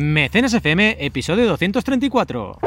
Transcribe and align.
Mecenas 0.00 0.54
FM, 0.54 0.94
episodio 1.00 1.44
234. 1.48 2.58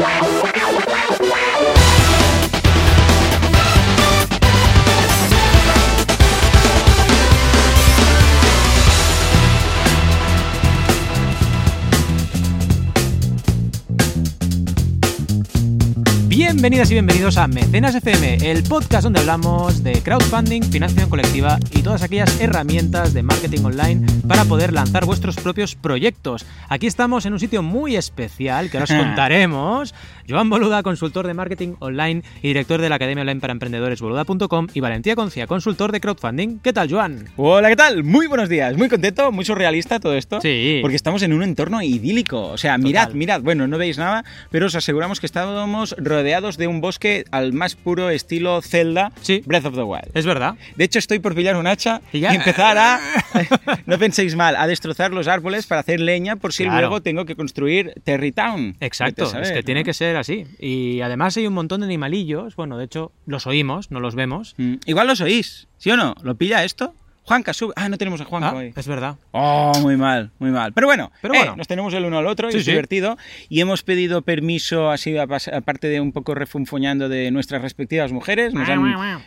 Bienvenidas 16.54 16.92
y 16.92 16.96
bienvenidos 16.96 17.38
a 17.38 17.48
Mecenas 17.48 17.96
FM, 17.96 18.52
el 18.52 18.64
podcast 18.64 19.06
donde 19.06 19.22
hablamos 19.22 19.84
de 19.84 19.94
crowdfunding, 20.04 20.62
financiación 20.64 21.10
colectiva 21.10 21.58
y 21.72 21.82
todas 21.82 22.04
aquellas 22.04 22.42
herramientas 22.42 23.14
de 23.14 23.24
marketing 23.24 23.64
online 23.64 24.06
para 24.28 24.44
poder 24.44 24.74
lanzar 24.74 25.06
vuestros 25.06 25.38
propios 25.38 25.76
proyectos. 25.76 26.46
Aquí 26.68 26.88
estamos 26.88 27.26
en 27.26 27.32
un 27.32 27.40
sitio 27.40 27.64
muy 27.64 27.96
especial 27.96 28.70
que 28.70 28.78
ahora 28.78 28.94
os 28.94 29.02
contaremos. 29.06 29.96
Joan 30.32 30.50
Boluda, 30.50 30.82
consultor 30.82 31.28
de 31.28 31.34
marketing 31.34 31.74
online 31.80 32.24
y 32.42 32.48
director 32.48 32.80
de 32.80 32.88
la 32.88 32.96
Academia 32.96 33.24
Online 33.24 33.42
para 33.42 33.52
Emprendedores 33.52 34.00
boluda.com 34.00 34.68
y 34.74 34.80
Valentía 34.80 35.14
Concia, 35.14 35.46
consultor 35.46 35.92
de 35.92 36.00
crowdfunding. 36.00 36.60
¿Qué 36.60 36.72
tal, 36.72 36.90
Joan? 36.90 37.26
Hola, 37.36 37.68
¿qué 37.68 37.76
tal? 37.76 38.06
Muy 38.06 38.28
buenos 38.28 38.48
días. 38.48 38.78
Muy 38.78 38.88
contento, 38.88 39.30
muy 39.34 39.44
surrealista 39.44 40.00
todo 40.00 40.16
esto. 40.16 40.40
Sí. 40.40 40.80
Porque 40.82 40.96
estamos 40.96 41.22
en 41.24 41.34
un 41.34 41.44
entorno 41.44 41.82
idílico. 41.82 42.48
O 42.48 42.58
sea, 42.58 42.78
mirad, 42.78 43.04
Total. 43.08 43.18
mirad. 43.18 43.42
Bueno, 43.42 43.68
no 43.68 43.78
veis 43.78 43.98
nada, 43.98 44.24
pero 44.52 44.68
os 44.68 44.76
aseguramos 44.76 45.20
que 45.20 45.26
estábamos 45.26 45.96
rodeados 45.98 46.56
de 46.58 46.68
un 46.68 46.80
bosque 46.80 47.26
al 47.32 47.52
más 47.52 47.76
puro 47.76 48.10
estilo 48.10 48.62
Zelda 48.62 49.12
Sí. 49.22 49.44
Breath 49.46 49.66
of 49.66 49.76
the 49.76 49.84
Wild. 49.84 50.12
Es 50.14 50.26
verdad. 50.26 50.56
De 50.78 50.86
hecho, 50.86 50.98
estoy 51.00 51.20
por 51.20 51.36
pillar 51.36 51.58
un 51.58 51.68
hacha 51.68 52.00
Y 52.14 52.24
empezar 52.24 52.78
a, 52.78 53.02
no 53.86 53.98
penséis 53.98 54.36
mal, 54.38 54.56
a 54.56 54.66
destrozar 54.66 55.12
los 55.12 55.28
árboles 55.28 55.68
para 55.68 55.82
hacer 55.82 56.00
leña 56.00 56.38
por 56.38 56.54
si 56.54 56.64
Claro. 56.64 56.80
luego 56.80 57.02
tengo 57.02 57.26
que 57.26 57.36
construir 57.36 57.94
Terrytown. 58.06 58.78
Exacto, 58.80 59.24
Vete 59.24 59.24
a 59.24 59.26
saber, 59.32 59.48
es 59.48 59.52
que 59.52 59.64
tiene 59.64 59.84
que 59.84 59.94
ser 59.94 60.16
así. 60.22 60.46
Y 60.60 61.02
además 61.02 61.36
hay 61.38 61.46
un 61.48 61.54
montón 61.54 61.82
de 61.82 61.86
animalillos, 61.88 62.56
bueno, 62.56 62.78
de 62.78 62.86
hecho 62.86 63.12
los 63.26 63.46
oímos, 63.48 63.92
no 63.92 64.00
los 64.00 64.16
vemos. 64.16 64.56
Mm, 64.58 64.76
Igual 64.86 65.08
los 65.08 65.22
oís, 65.22 65.68
¿sí 65.78 65.92
o 65.92 65.98
no? 65.98 66.16
¿Lo 66.24 66.36
pilla 66.36 66.64
esto? 66.64 66.94
Juanca, 67.24 67.54
sube. 67.54 67.74
Ah, 67.76 67.88
no 67.88 67.98
tenemos 67.98 68.20
a 68.20 68.26
Juanca 68.26 68.50
Ah, 68.50 68.56
hoy. 68.56 68.74
es 68.76 68.88
verdad. 68.88 69.16
Oh, 69.32 69.72
muy 69.82 69.96
mal, 69.96 70.32
muy 70.40 70.50
mal. 70.50 70.74
Pero 70.74 70.88
bueno, 70.88 71.12
Pero 71.22 71.34
eh, 71.34 71.38
bueno. 71.38 71.56
nos 71.56 71.68
tenemos 71.68 71.94
el 71.94 72.04
uno 72.06 72.18
al 72.18 72.26
otro 72.28 72.50
y 72.52 72.56
es 72.56 72.66
sí. 72.66 72.72
divertido. 72.72 73.18
Y 73.48 73.62
hemos 73.62 73.84
pedido 73.84 74.22
permiso, 74.24 74.90
así 74.90 75.16
aparte 75.18 75.88
de 75.88 76.02
un 76.02 76.12
poco 76.12 76.36
refunfuñando 76.36 77.10
de 77.10 77.32
nuestras 77.32 77.62
respectivas 77.62 78.12
mujeres, 78.12 78.54
nos 78.54 78.68
han, 78.68 78.82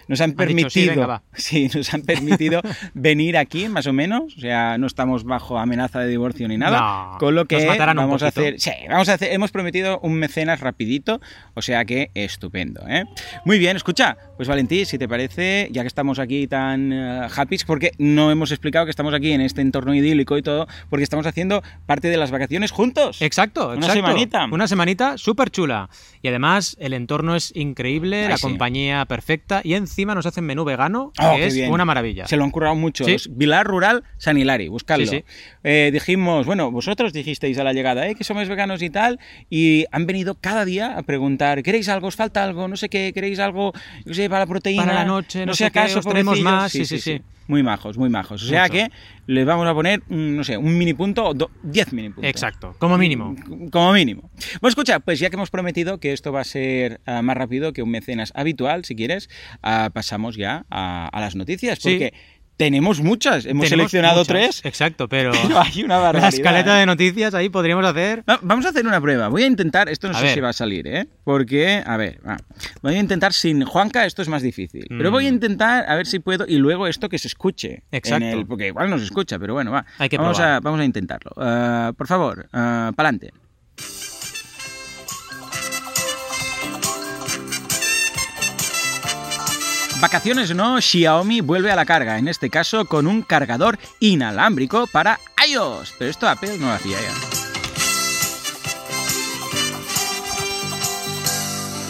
nos 0.09 0.21
han 0.21 0.35
Ha 0.39 0.45
dicho, 0.47 0.71
sí, 0.71 0.87
permitido, 0.87 1.01
venga, 1.03 1.23
sí, 1.35 1.71
nos 1.75 1.95
han 1.95 2.03
permitido 2.03 2.61
venir 2.95 3.37
aquí, 3.39 3.69
más 3.69 3.87
o 3.87 3.93
menos. 3.93 4.35
O 4.37 4.41
sea, 4.41 4.77
no 4.77 4.87
estamos 4.87 5.25
bajo 5.25 5.59
amenaza 5.59 6.01
de 6.01 6.09
divorcio 6.09 6.49
ni 6.49 6.59
nada. 6.59 6.79
No, 7.13 7.19
con 7.19 7.35
lo 7.35 7.47
que 7.47 7.65
nos 7.65 7.79
vamos 7.95 8.23
a 8.23 8.29
hacer, 8.29 8.61
sí, 8.61 8.73
vamos 8.89 9.09
a 9.09 9.15
hacer, 9.15 9.33
hemos 9.33 9.51
prometido 9.51 10.01
un 10.01 10.15
mecenas 10.15 10.61
rapidito, 10.61 11.21
o 11.55 11.63
sea 11.63 11.85
que 11.85 12.11
estupendo, 12.15 12.83
¿eh? 12.89 13.05
Muy 13.45 13.59
bien, 13.59 13.77
escucha, 13.77 14.17
pues 14.37 14.49
Valentí, 14.49 14.85
si 14.85 14.99
te 14.99 15.09
parece, 15.09 15.69
ya 15.71 15.83
que 15.83 15.89
estamos 15.89 16.19
aquí 16.19 16.47
tan 16.47 16.93
eh, 16.93 17.29
happy, 17.35 17.55
porque 17.67 17.93
no 17.99 18.31
hemos 18.31 18.51
explicado 18.51 18.87
que 18.87 18.91
estamos 18.91 19.15
aquí 19.15 19.33
en 19.33 19.41
este 19.41 19.61
entorno 19.61 19.95
idílico 19.95 20.37
y 20.39 20.43
todo, 20.43 20.67
porque 20.91 21.05
estamos 21.05 21.27
haciendo 21.27 21.63
parte 21.87 22.09
de 22.09 22.17
las 22.17 22.31
vacaciones 22.31 22.71
juntos. 22.71 23.21
Exacto, 23.23 23.69
Una 23.69 23.77
exacto. 23.77 23.95
semanita. 23.95 24.47
Una 24.51 24.69
semanita 24.69 25.19
súper 25.19 25.51
chula. 25.51 25.89
Y 26.23 26.29
además 26.29 26.77
el 26.81 26.93
entorno 26.95 27.37
es 27.37 27.53
increíble, 27.55 28.25
Ay, 28.25 28.29
la 28.31 28.37
sí. 28.37 28.43
compañía 28.43 29.05
perfecta 29.07 29.61
y 29.65 29.75
encima 29.75 30.15
nos 30.15 30.27
hacen 30.27 30.45
menú 30.45 30.65
vegano, 30.65 31.13
Oh, 31.21 31.37
que 31.37 31.47
es 31.47 31.55
bien. 31.55 31.71
una 31.73 31.85
maravilla. 31.85 32.27
Se 32.27 32.37
lo 32.37 32.45
han 32.45 32.51
currado 32.51 32.75
mucho. 32.75 33.05
Sí. 33.05 33.17
Vilar 33.31 33.67
Rural 33.67 34.05
San 34.19 34.39
Hilari, 34.39 34.69
buscadlo. 34.69 35.07
Sí. 35.07 35.25
Eh, 35.63 35.91
dijimos, 35.93 36.47
bueno, 36.47 36.71
vosotros 36.71 37.13
dijisteis 37.13 37.59
a 37.59 37.65
la 37.65 37.73
llegada 37.73 38.09
¿eh? 38.09 38.15
que 38.15 38.25
somos 38.25 38.49
veganos 38.49 38.83
y 38.83 38.91
tal, 38.91 39.19
y 39.51 39.85
han 39.93 40.07
venido 40.07 40.35
cada 40.41 40.65
día 40.65 40.97
a 40.99 41.03
preguntar, 41.03 41.63
¿queréis 41.63 41.89
algo? 41.89 42.09
¿Os 42.09 42.17
falta 42.17 42.43
algo? 42.45 42.69
No 42.69 42.77
sé 42.77 42.89
qué, 42.89 43.13
¿queréis 43.15 43.39
algo? 43.39 43.73
No 44.05 44.15
sé, 44.15 44.29
para 44.29 44.41
la 44.41 44.47
proteína. 44.47 44.85
Para 44.85 44.95
la 45.01 45.05
noche, 45.05 45.47
no 45.47 45.55
sé 45.55 45.71
qué, 45.71 45.81
os 45.97 46.05
pobrecillos? 46.05 46.41
más, 46.41 46.73
sí, 46.73 46.85
sí, 46.85 46.99
sí. 47.01 47.21
Muy 47.47 47.63
majos, 47.63 47.99
muy 47.99 48.09
majos. 48.09 48.43
O 48.43 48.47
sea 48.47 48.63
Mucho. 48.63 48.73
que 48.73 48.89
les 49.27 49.45
vamos 49.45 49.67
a 49.67 49.75
poner, 49.75 50.01
mm, 50.09 50.37
no 50.37 50.45
sé, 50.45 50.57
un 50.57 50.79
mini 50.79 50.95
punto 50.95 51.25
o 51.27 51.35
do- 51.35 51.51
diez 51.63 51.93
mini 51.93 52.09
puntos. 52.09 52.31
Exacto, 52.31 52.75
como 52.79 52.97
mínimo. 52.97 53.37
Como 53.71 53.93
mínimo. 53.93 54.31
Bueno, 54.61 54.69
escucha, 54.71 55.01
pues 55.01 55.19
ya 55.19 55.29
que 55.31 55.37
hemos 55.37 55.51
prometido 55.51 55.99
que 56.01 56.13
esto 56.13 56.33
va 56.33 56.41
a 56.41 56.45
ser 56.45 57.01
ah, 57.07 57.21
más 57.23 57.37
rápido 57.37 57.73
que 57.73 57.83
un 57.83 57.91
mecenas 57.91 58.33
habitual, 58.35 58.85
si 58.85 58.97
quieres, 58.97 59.29
ah, 59.63 59.91
pasamos 59.93 60.37
ya 60.37 60.65
a, 60.71 61.09
a 61.09 61.21
las 61.21 61.37
noticias, 61.37 61.79
Sí. 61.81 62.11
Tenemos 62.57 63.01
muchas. 63.01 63.47
Hemos 63.47 63.65
Tenemos 63.65 63.69
seleccionado 63.69 64.19
muchas. 64.21 64.29
tres, 64.29 64.61
Exacto, 64.65 65.09
pero, 65.09 65.33
pero 65.43 65.61
hay 65.61 65.83
una 65.83 65.95
la 65.99 66.01
barbaridad. 66.03 66.35
escaleta 66.35 66.77
de 66.77 66.87
noticias 66.87 67.35
ahí 67.35 67.49
podríamos 67.49 67.85
hacer... 67.85 68.23
Va- 68.29 68.39
Vamos 68.43 68.65
a 68.67 68.69
hacer 68.71 68.87
una 68.87 69.01
prueba. 69.01 69.29
Voy 69.29 69.43
a 69.43 69.47
intentar, 69.47 69.89
esto 69.89 70.09
no 70.09 70.15
A 70.17 70.19
sé 70.21 70.25
ver. 70.27 70.35
si 70.35 70.41
va 70.41 70.51
a 70.51 70.53
salir, 70.53 70.87
¿eh? 70.87 71.07
Porque, 71.25 71.83
a 71.85 71.97
ver, 71.97 72.21
va. 72.27 72.37
voy 72.83 72.95
a 72.95 72.99
intentar 73.01 73.33
sin 73.33 73.65
Juanca, 73.65 74.07
esto 74.07 74.23
es 74.23 74.29
más 74.29 74.43
difícil. 74.43 74.85
Pero 74.89 75.11
Mm. 75.11 75.13
voy 75.13 75.27
a 75.27 75.29
intentar 75.29 75.85
a 75.89 75.95
ver 75.97 76.07
si 76.07 76.19
puedo 76.19 76.45
y 76.47 76.59
luego 76.59 76.87
esto 76.87 77.09
que 77.09 77.19
se 77.19 77.29
escuche. 77.29 77.83
en 77.91 77.99
Exacto. 77.99 78.27
el- 78.27 78.47
porque 78.47 78.69
igual 78.69 78.91
no 78.91 78.99
se 78.99 79.05
escucha, 79.05 79.39
pero 79.39 79.55
bueno, 79.55 79.71
va. 79.73 79.85
Hay 79.99 80.09
que 80.09 80.17
vamos, 80.19 80.37
probar. 80.37 80.55
a, 80.55 80.61
vamos 80.61 80.81
a 80.81 80.85
intentarlo. 80.85 81.33
Ah, 81.37 81.93
por 81.97 82.07
favor, 82.07 82.49
para 82.51 82.89
adelante. 82.89 83.33
Vacaciones 90.05 90.55
no, 90.55 90.83
Xiaomi 90.83 91.41
vuelve 91.41 91.71
a 91.71 91.77
la 91.77 91.87
carga, 91.87 92.19
en 92.19 92.29
este 92.29 92.51
caso 92.51 92.85
con 92.85 93.07
un 93.07 93.23
cargador 93.23 93.79
inalámbrico 94.01 94.87
para 94.87 95.19
iOS. 95.49 95.95
Pero 95.99 96.11
esto 96.11 96.29
Apple 96.29 96.59
no 96.59 96.67
lo 96.67 96.73
hacía 96.75 96.99
ya. 97.01 97.09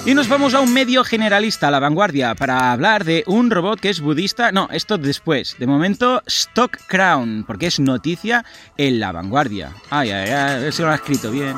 Y 0.09 0.15
nos 0.15 0.29
vamos 0.29 0.55
a 0.55 0.61
un 0.61 0.73
medio 0.73 1.03
generalista, 1.03 1.67
a 1.67 1.71
la 1.73 1.81
vanguardia, 1.81 2.37
para 2.37 2.71
hablar 2.71 3.05
de 3.05 3.25
un 3.27 3.51
robot 3.51 3.81
que 3.81 3.91
es 3.91 4.01
budista. 4.01 4.53
No, 4.53 4.69
esto 4.71 4.97
después. 4.97 5.57
De 5.59 5.67
momento, 5.67 6.23
Stock 6.27 6.79
Crown, 6.87 7.43
porque 7.45 7.67
es 7.67 7.81
noticia 7.81 8.45
en 8.77 9.01
la 9.01 9.11
vanguardia. 9.11 9.73
Ay, 9.91 10.13
ay, 10.13 10.31
ay, 10.31 10.55
a 10.55 10.59
ver 10.61 10.73
si 10.73 10.83
lo 10.83 10.91
ha 10.93 10.95
escrito 10.95 11.33
bien. 11.33 11.57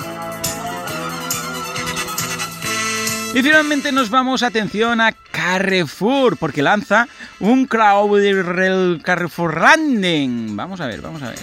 Y 3.35 3.43
finalmente 3.43 3.93
nos 3.93 4.09
vamos, 4.09 4.43
atención, 4.43 5.01
a 5.01 5.13
Carrefour, 5.13 6.37
porque 6.39 6.63
lanza 6.63 7.07
un 7.41 7.67
crowd 7.67 9.01
Carrefour 9.03 9.55
Random. 9.55 10.57
Vamos 10.57 10.81
a 10.81 10.87
ver, 10.87 11.03
vamos 11.03 11.23
a 11.23 11.31
ver. 11.31 11.39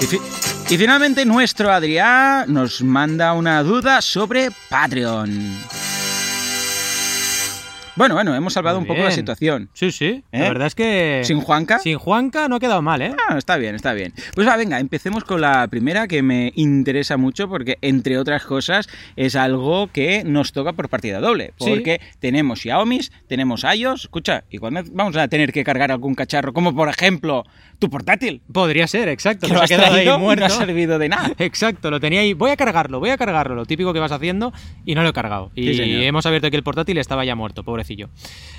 Y, 0.00 0.74
y 0.74 0.78
finalmente 0.78 1.24
nuestro 1.24 1.72
Adrián 1.72 2.52
nos 2.52 2.82
manda 2.82 3.32
una 3.32 3.62
duda 3.62 4.00
sobre 4.00 4.50
Patreon. 4.68 5.93
Bueno, 7.96 8.14
bueno, 8.14 8.34
hemos 8.34 8.52
salvado 8.52 8.78
un 8.78 8.86
poco 8.86 9.02
la 9.02 9.12
situación. 9.12 9.68
Sí, 9.72 9.92
sí, 9.92 10.24
¿Eh? 10.32 10.38
la 10.40 10.48
verdad 10.48 10.66
es 10.66 10.74
que... 10.74 11.20
Sin 11.24 11.40
Juanca. 11.40 11.78
Sin 11.78 11.96
Juanca 11.98 12.48
no 12.48 12.56
ha 12.56 12.60
quedado 12.60 12.82
mal, 12.82 13.00
¿eh? 13.02 13.14
Ah, 13.28 13.38
está 13.38 13.56
bien, 13.56 13.76
está 13.76 13.92
bien. 13.92 14.12
Pues 14.34 14.48
va, 14.48 14.56
venga, 14.56 14.80
empecemos 14.80 15.22
con 15.22 15.40
la 15.40 15.68
primera 15.68 16.08
que 16.08 16.20
me 16.22 16.52
interesa 16.56 17.16
mucho 17.16 17.48
porque, 17.48 17.78
entre 17.82 18.18
otras 18.18 18.44
cosas, 18.44 18.88
es 19.14 19.36
algo 19.36 19.88
que 19.92 20.24
nos 20.24 20.52
toca 20.52 20.72
por 20.72 20.88
partida 20.88 21.20
doble. 21.20 21.52
Sí. 21.60 21.70
Porque 21.70 22.00
tenemos 22.18 22.60
Xiaomi, 22.60 22.98
tenemos 23.28 23.62
iOS. 23.64 24.02
Escucha, 24.04 24.44
igual 24.50 24.72
me- 24.72 24.82
vamos 24.82 25.16
a 25.16 25.28
tener 25.28 25.52
que 25.52 25.62
cargar 25.62 25.92
algún 25.92 26.14
cacharro, 26.16 26.52
como 26.52 26.74
por 26.74 26.88
ejemplo 26.88 27.44
tu 27.78 27.90
portátil. 27.90 28.40
Podría 28.52 28.86
ser, 28.86 29.08
exacto. 29.08 29.46
Que 29.46 29.52
lo 29.54 29.62
ha 29.62 29.66
quedado 29.66 29.86
ahí 29.86 29.92
traído 30.04 30.16
y 30.16 30.20
muerto. 30.20 30.40
no 30.40 30.46
ha 30.46 30.56
servido 30.56 30.98
de 30.98 31.08
nada. 31.08 31.32
Exacto, 31.38 31.90
lo 31.90 32.00
tenía 32.00 32.20
ahí. 32.20 32.32
Voy 32.32 32.50
a 32.50 32.56
cargarlo, 32.56 32.98
voy 33.00 33.10
a 33.10 33.16
cargarlo. 33.16 33.54
Lo 33.54 33.66
típico 33.66 33.92
que 33.92 33.98
vas 34.00 34.12
haciendo 34.12 34.52
y 34.84 34.94
no 34.94 35.02
lo 35.02 35.08
he 35.10 35.12
cargado. 35.12 35.50
Y 35.54 35.74
Sí, 35.74 36.04
hemos 36.04 36.24
abierto 36.26 36.46
aquí 36.48 36.56
el 36.56 36.62
portátil 36.62 36.96
y 36.96 37.00
estaba 37.00 37.24
ya 37.24 37.34
muerto, 37.34 37.62
pobrecillo. 37.84 38.08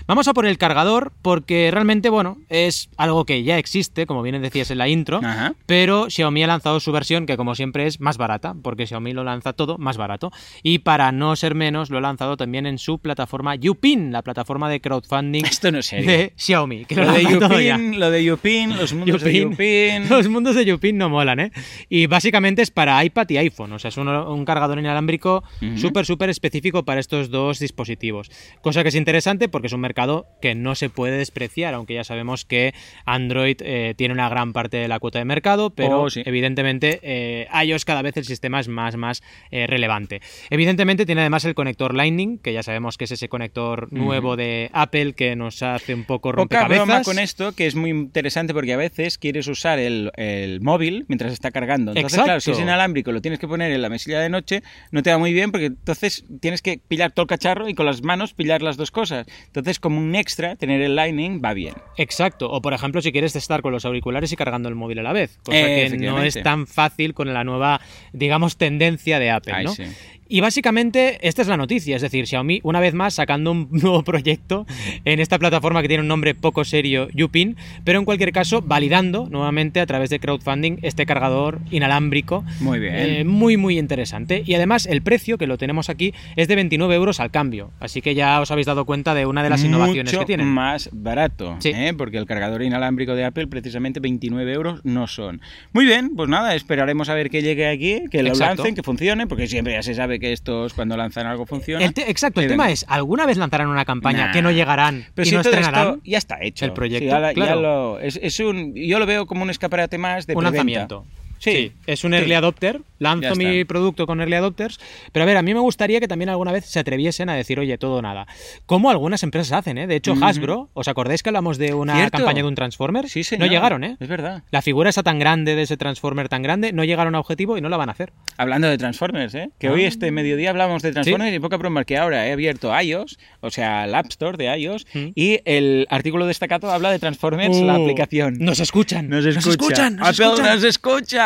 Vamos 0.08 0.28
a 0.28 0.34
por 0.36 0.46
el 0.46 0.60
cargador 0.60 1.12
porque 1.24 1.72
realmente, 1.72 2.10
bueno, 2.10 2.38
es 2.50 2.90
algo 2.96 3.26
que 3.26 3.44
ya 3.44 3.58
existe, 3.58 4.06
como 4.06 4.22
bien 4.22 4.40
decías 4.40 4.70
en 4.70 4.78
la 4.78 4.88
intro. 4.88 5.20
Ajá. 5.24 5.56
Pero 5.66 6.12
Xiaomi 6.12 6.44
ha 6.44 6.48
lanzado 6.48 6.80
su 6.80 6.92
versión 6.92 7.26
que 7.26 7.38
como 7.38 7.56
siempre 7.56 7.88
es 7.88 8.00
más 8.00 8.18
barata, 8.18 8.56
porque 8.62 8.86
Xiaomi 8.86 9.14
lo 9.14 9.24
lanza 9.24 9.54
todo 9.54 9.80
más 9.80 9.98
barato. 9.98 10.32
Y 10.62 10.80
para 10.80 11.12
no 11.12 11.36
ser 11.36 11.56
menos, 11.56 11.90
lo 11.90 11.98
ha 11.98 12.02
lanzado 12.02 12.38
también 12.38 12.68
en 12.68 12.78
su 12.78 13.00
plataforma 13.00 13.56
Yupin, 13.56 14.12
la 14.12 14.22
plataforma 14.22 14.70
de 14.70 14.80
crowdfunding 14.80 15.44
Esto 15.44 15.72
no 15.72 15.80
es 15.80 15.88
serio. 15.88 16.08
de 16.08 16.34
Xiaomi. 16.36 16.86
Que 16.86 16.96
Lo 16.96 17.12
de. 17.12 17.24
Yupin, 17.24 18.00
lo 18.00 18.12
de 18.12 18.24
Yupin, 18.24 18.78
los 18.78 18.94
mundos 18.94 19.24
de 19.24 19.34
Yupin. 19.34 20.10
Los 20.10 20.30
mundos 20.30 20.56
de 20.56 20.66
Yupin 20.66 20.98
no 20.98 21.10
molan, 21.10 21.40
¿eh? 21.40 21.52
Y 21.90 22.06
básicamente 22.06 22.62
es 22.62 22.70
para 22.70 23.04
iPad 23.04 23.28
y 23.30 23.38
iPhone. 23.38 23.74
O 23.74 23.80
sea, 23.80 23.90
es 23.90 23.98
un, 23.98 24.08
un 24.08 24.46
cargador 24.46 24.78
inalámbrico 24.78 25.44
súper, 25.78 26.06
súper 26.06 26.30
específico 26.30 26.86
para 26.86 27.00
estos 27.00 27.32
dos 27.32 27.60
dispositivos. 27.60 28.30
Cosa 28.62 28.84
que 28.84 28.90
es 28.90 28.96
interesante 28.96 29.15
porque 29.52 29.68
es 29.68 29.74
un 29.74 29.82
mercado 29.82 30.28
que 30.42 30.56
no 30.56 30.76
se 30.76 30.90
puede 30.90 31.18
despreciar, 31.18 31.74
aunque 31.74 31.94
ya 31.94 32.04
sabemos 32.04 32.46
que 32.46 32.74
Android 33.06 33.58
eh, 33.62 33.94
tiene 33.98 34.14
una 34.14 34.30
gran 34.30 34.54
parte 34.54 34.78
de 34.78 34.88
la 34.88 35.00
cuota 35.00 35.20
de 35.20 35.26
mercado, 35.26 35.70
pero 35.72 36.02
Oh, 36.04 36.10
sí. 36.10 36.22
evidentemente 36.26 37.00
eh, 37.04 37.48
iOS 37.66 37.86
cada 37.86 38.02
vez 38.02 38.18
el 38.18 38.26
sistema 38.26 38.60
es 38.60 38.68
más, 38.68 38.96
más 38.98 39.24
eh, 39.52 39.68
relevante. 39.68 40.22
Evidentemente 40.50 41.06
tiene 41.06 41.22
además 41.22 41.46
el 41.46 41.56
conector 41.56 41.94
Lightning, 41.94 42.38
que 42.40 42.54
ya 42.54 42.64
sabemos 42.64 42.98
que 42.98 43.06
es 43.06 43.12
ese 43.12 43.30
conector 43.30 43.92
nuevo 43.94 44.36
de 44.36 44.70
Apple 44.74 45.14
que 45.14 45.36
nos 45.36 45.62
hace 45.64 45.94
un 45.94 46.04
poco 46.04 46.30
Poca 46.30 46.38
rompecabezas. 46.38 46.86
broma 46.88 47.04
con 47.04 47.20
esto, 47.20 47.54
que 47.54 47.66
es 47.68 47.76
muy 47.76 47.90
interesante 47.92 48.54
porque 48.54 48.74
a 48.74 48.78
veces 48.78 49.18
quieres 49.18 49.48
usar 49.48 49.80
el, 49.80 50.12
el 50.16 50.62
móvil 50.62 51.06
mientras 51.08 51.32
está 51.34 51.52
cargando. 51.52 51.92
Entonces, 51.92 52.14
Exacto. 52.14 52.26
claro, 52.26 52.40
si 52.42 52.52
es 52.52 52.60
inalámbrico, 52.60 53.12
lo 53.12 53.22
tienes 53.22 53.40
que 53.40 53.48
poner 53.48 53.72
en 53.72 53.82
la 53.82 53.90
mesilla 53.90 54.20
de 54.20 54.30
noche, 54.30 54.64
no 54.92 55.04
te 55.04 55.12
va 55.12 55.18
muy 55.18 55.34
bien 55.34 55.52
porque 55.52 55.68
entonces 55.68 56.26
tienes 56.42 56.62
que 56.62 56.80
pillar 56.88 57.12
todo 57.12 57.24
el 57.24 57.28
cacharro 57.28 57.70
y 57.70 57.74
con 57.76 57.86
las 57.86 58.02
manos 58.04 58.34
pillar 58.34 58.62
las 58.62 58.78
dos 58.78 58.92
cosas. 58.92 59.05
Entonces, 59.12 59.80
como 59.80 60.00
un 60.00 60.16
extra, 60.16 60.56
tener 60.56 60.82
el 60.82 60.96
Lightning 60.96 61.42
va 61.44 61.54
bien. 61.54 61.76
Exacto, 61.98 62.50
o 62.52 62.62
por 62.62 62.74
ejemplo 62.74 63.02
si 63.02 63.12
quieres 63.12 63.36
estar 63.36 63.62
con 63.62 63.72
los 63.72 63.86
auriculares 63.86 64.32
y 64.32 64.36
cargando 64.36 64.70
el 64.70 64.76
móvil 64.76 65.00
a 65.00 65.04
la 65.04 65.14
vez, 65.14 65.38
cosa 65.44 65.58
Eh, 65.60 65.90
que 65.92 65.98
no 65.98 66.22
es 66.22 66.42
tan 66.42 66.68
fácil 66.68 67.14
con 67.14 67.34
la 67.34 67.44
nueva, 67.44 67.82
digamos, 68.14 68.58
tendencia 68.58 69.20
de 69.20 69.32
Apple, 69.32 69.54
Ay, 69.54 69.66
¿no? 69.66 69.72
sí. 69.74 69.84
Y 70.28 70.42
básicamente 70.42 71.20
esta 71.28 71.42
es 71.44 71.48
la 71.48 71.58
noticia, 71.58 71.96
es 71.96 72.02
decir, 72.02 72.26
Xiaomi 72.26 72.60
una 72.64 72.80
vez 72.80 72.94
más 72.94 73.14
sacando 73.14 73.52
un 73.52 73.68
nuevo 73.72 74.04
proyecto 74.04 74.66
en 75.06 75.20
esta 75.20 75.38
plataforma 75.38 75.82
que 75.82 75.88
tiene 75.88 76.02
un 76.02 76.08
nombre 76.08 76.34
poco 76.34 76.64
serio, 76.66 77.08
Yupin, 77.14 77.56
pero 77.84 78.00
en 78.00 78.06
cualquier 78.06 78.32
caso 78.32 78.62
validando 78.62 79.28
nuevamente 79.30 79.80
a 79.80 79.86
través 79.86 80.10
de 80.10 80.20
crowdfunding 80.20 80.78
este 80.82 81.06
cargador 81.06 81.60
inalámbrico. 81.72 82.44
Muy 82.60 82.80
bien. 82.80 82.94
Eh, 82.96 83.24
muy 83.24 83.58
muy 83.58 83.78
interesante. 83.78 84.42
Y 84.46 84.56
además 84.56 84.86
el 84.88 85.02
precio, 85.04 85.38
que 85.38 85.46
lo 85.48 85.58
tenemos 85.58 85.90
aquí, 85.90 86.14
es 86.36 86.48
de 86.48 86.56
29 86.56 86.96
euros 86.96 87.20
al 87.20 87.30
cambio. 87.32 87.72
Así 87.80 88.02
que 88.02 88.16
ya 88.16 88.42
os 88.42 88.50
habéis 88.52 88.66
dado 88.68 88.86
cuenta 88.86 89.14
de 89.14 89.26
una 89.26 89.44
de 89.44 89.50
las 89.52 89.64
innovaciones 89.64 90.16
que 90.16 90.26
tienen. 90.26 90.48
más 90.48 90.90
barato, 90.92 91.56
Sí. 91.60 91.70
¿eh? 91.70 91.94
porque 91.96 92.18
el 92.18 92.26
cargador 92.26 92.64
inalámbrico 92.64 93.14
de 93.16 93.26
Apple 93.26 93.48
precisamente 93.48 94.00
29 94.00 94.52
euros 94.54 94.82
no 94.84 95.06
son. 95.08 95.42
Muy 95.74 95.86
bien, 95.86 96.16
pues 96.16 96.30
nada, 96.30 96.56
esperaremos 96.56 97.10
a 97.10 97.14
ver 97.14 97.30
que 97.30 97.42
llegue 97.42 97.68
aquí, 97.68 98.02
que 98.10 98.24
lo 98.24 98.30
Exacto. 98.30 98.64
lancen, 98.64 98.76
que 98.76 98.84
funcione, 98.84 99.28
porque 99.28 99.48
siempre 99.48 99.74
ya 99.74 99.84
se 99.84 99.94
sabe 99.94 100.15
que 100.20 100.34
estos 100.34 100.74
cuando 100.74 100.96
lanzan 100.98 101.28
algo 101.28 101.46
funciona. 101.46 101.84
El 101.86 101.94
te- 101.94 102.10
exacto, 102.10 102.42
el 102.42 102.48
tema 102.48 102.70
es, 102.72 102.86
¿alguna 102.88 103.26
vez 103.26 103.38
lanzarán 103.38 103.68
una 103.68 103.86
campaña 103.86 104.28
Nah. 104.28 104.32
que 104.34 104.42
no 104.42 104.52
llegarán 104.52 105.06
Pero 105.14 105.26
y 105.26 105.30
si 105.30 105.36
no 105.36 105.42
estrenarán? 105.42 105.88
esto 105.88 106.02
ya 106.06 106.18
está 106.18 106.38
hecho. 106.42 106.66
el 106.66 106.74
proyecto, 106.74 107.06
Sí, 107.06 107.10
ya 107.12 107.20
la- 107.20 107.30
ya 107.30 107.34
claro. 107.34 107.62
lo- 107.62 108.00
es, 108.00 108.20
es 108.22 108.40
un, 108.40 108.74
yo 108.76 109.00
lo 109.00 109.06
veo 109.06 109.26
como 109.26 109.44
un 109.44 109.50
escaparate 109.50 109.98
más 109.98 110.26
de 110.28 110.34
un 110.34 110.40
preventa. 110.42 110.58
lanzamiento. 110.58 111.06
Sí. 111.40 111.72
es 111.86 112.04
un 112.04 112.12
Sí. 112.12 112.18
early 112.18 112.34
adopter. 112.34 112.82
Ya 112.98 113.10
Lanzo 113.10 113.36
mi 113.36 113.66
producto 113.66 114.08
con 114.08 114.20
early 114.22 114.36
adopters. 114.36 114.80
Pero 115.12 115.24
a 115.24 115.26
ver, 115.26 115.36
a 115.38 115.42
mí 115.42 115.54
me 115.54 115.60
gustaría 115.60 116.00
que 116.00 116.08
también 116.08 116.30
alguna 116.30 116.52
vez 116.54 116.66
se 116.66 116.80
atreviesen 116.80 117.30
a 117.30 117.36
decir, 117.36 117.60
oye, 117.60 117.78
todo 117.78 117.98
o 117.98 118.02
nada. 118.02 118.26
Como 118.66 118.90
algunas 118.90 119.22
empresas 119.22 119.52
hacen, 119.52 119.78
¿eh? 119.78 119.86
De 119.86 119.96
hecho. 119.98 120.16
Hasbro, 120.22 120.70
¿os 120.74 120.88
acordáis 120.88 121.22
que 121.22 121.30
hablamos 121.30 121.58
de 121.58 121.74
una 121.74 121.96
Cierto. 121.98 122.18
campaña 122.20 122.42
de 122.42 122.48
un 122.48 122.56
Transformer? 122.56 123.10
Sí, 123.10 123.24
señor. 123.24 123.48
No 123.48 123.52
llegaron, 123.54 123.84
¿eh? 123.84 123.98
Es 124.00 124.08
verdad. 124.08 124.44
La 124.50 124.62
figura 124.62 124.90
esa 124.90 125.04
tan 125.04 125.20
grande 125.20 125.56
de 125.56 125.64
ese 125.64 125.76
Transformer 125.78 126.30
tan 126.30 126.42
grande, 126.42 126.72
no 126.72 126.84
llegaron 126.86 127.16
a 127.16 127.20
objetivo 127.20 127.58
y 127.58 127.62
no 127.62 127.68
la 127.70 127.78
van 127.78 127.90
a 127.90 127.92
hacer. 127.92 128.14
Hablando 128.38 128.70
de 128.70 128.78
Transformers, 128.78 129.36
¿eh? 129.36 129.50
que 129.60 129.68
Ah. 129.68 129.72
hoy 129.74 129.84
este 129.84 130.10
mediodía 130.12 130.50
hablamos 130.52 130.82
de 130.82 130.94
Transformers 130.94 131.36
y 131.36 131.40
poca 131.40 131.58
broma 131.58 131.84
que 131.84 131.98
ahora 131.98 132.26
he 132.28 132.32
abierto 132.32 132.72
iOS, 132.82 133.20
o 133.42 133.52
sea, 133.52 133.86
el 133.86 133.94
App 133.94 134.08
Store 134.08 134.38
de 134.38 134.58
iOS, 134.58 134.86
Mm. 134.94 135.08
y 135.16 135.40
el 135.46 135.86
artículo 135.90 136.26
destacado 136.28 136.72
habla 136.72 136.92
de 136.92 137.00
Transformers, 137.00 137.58
la 137.60 137.78
Uh, 137.78 137.84
aplicación. 137.84 138.38
Nos 138.40 138.60
escuchan. 138.62 139.10
Nos 139.10 139.26
escucha. 139.26 139.50
escuchan. 139.50 139.96
Nos 139.98 140.08
Apple 140.10 140.26
escuchan. 140.26 140.56
nos 140.56 140.64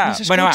Nos 0.07 0.27
Bueno, 0.27 0.45
va, 0.45 0.53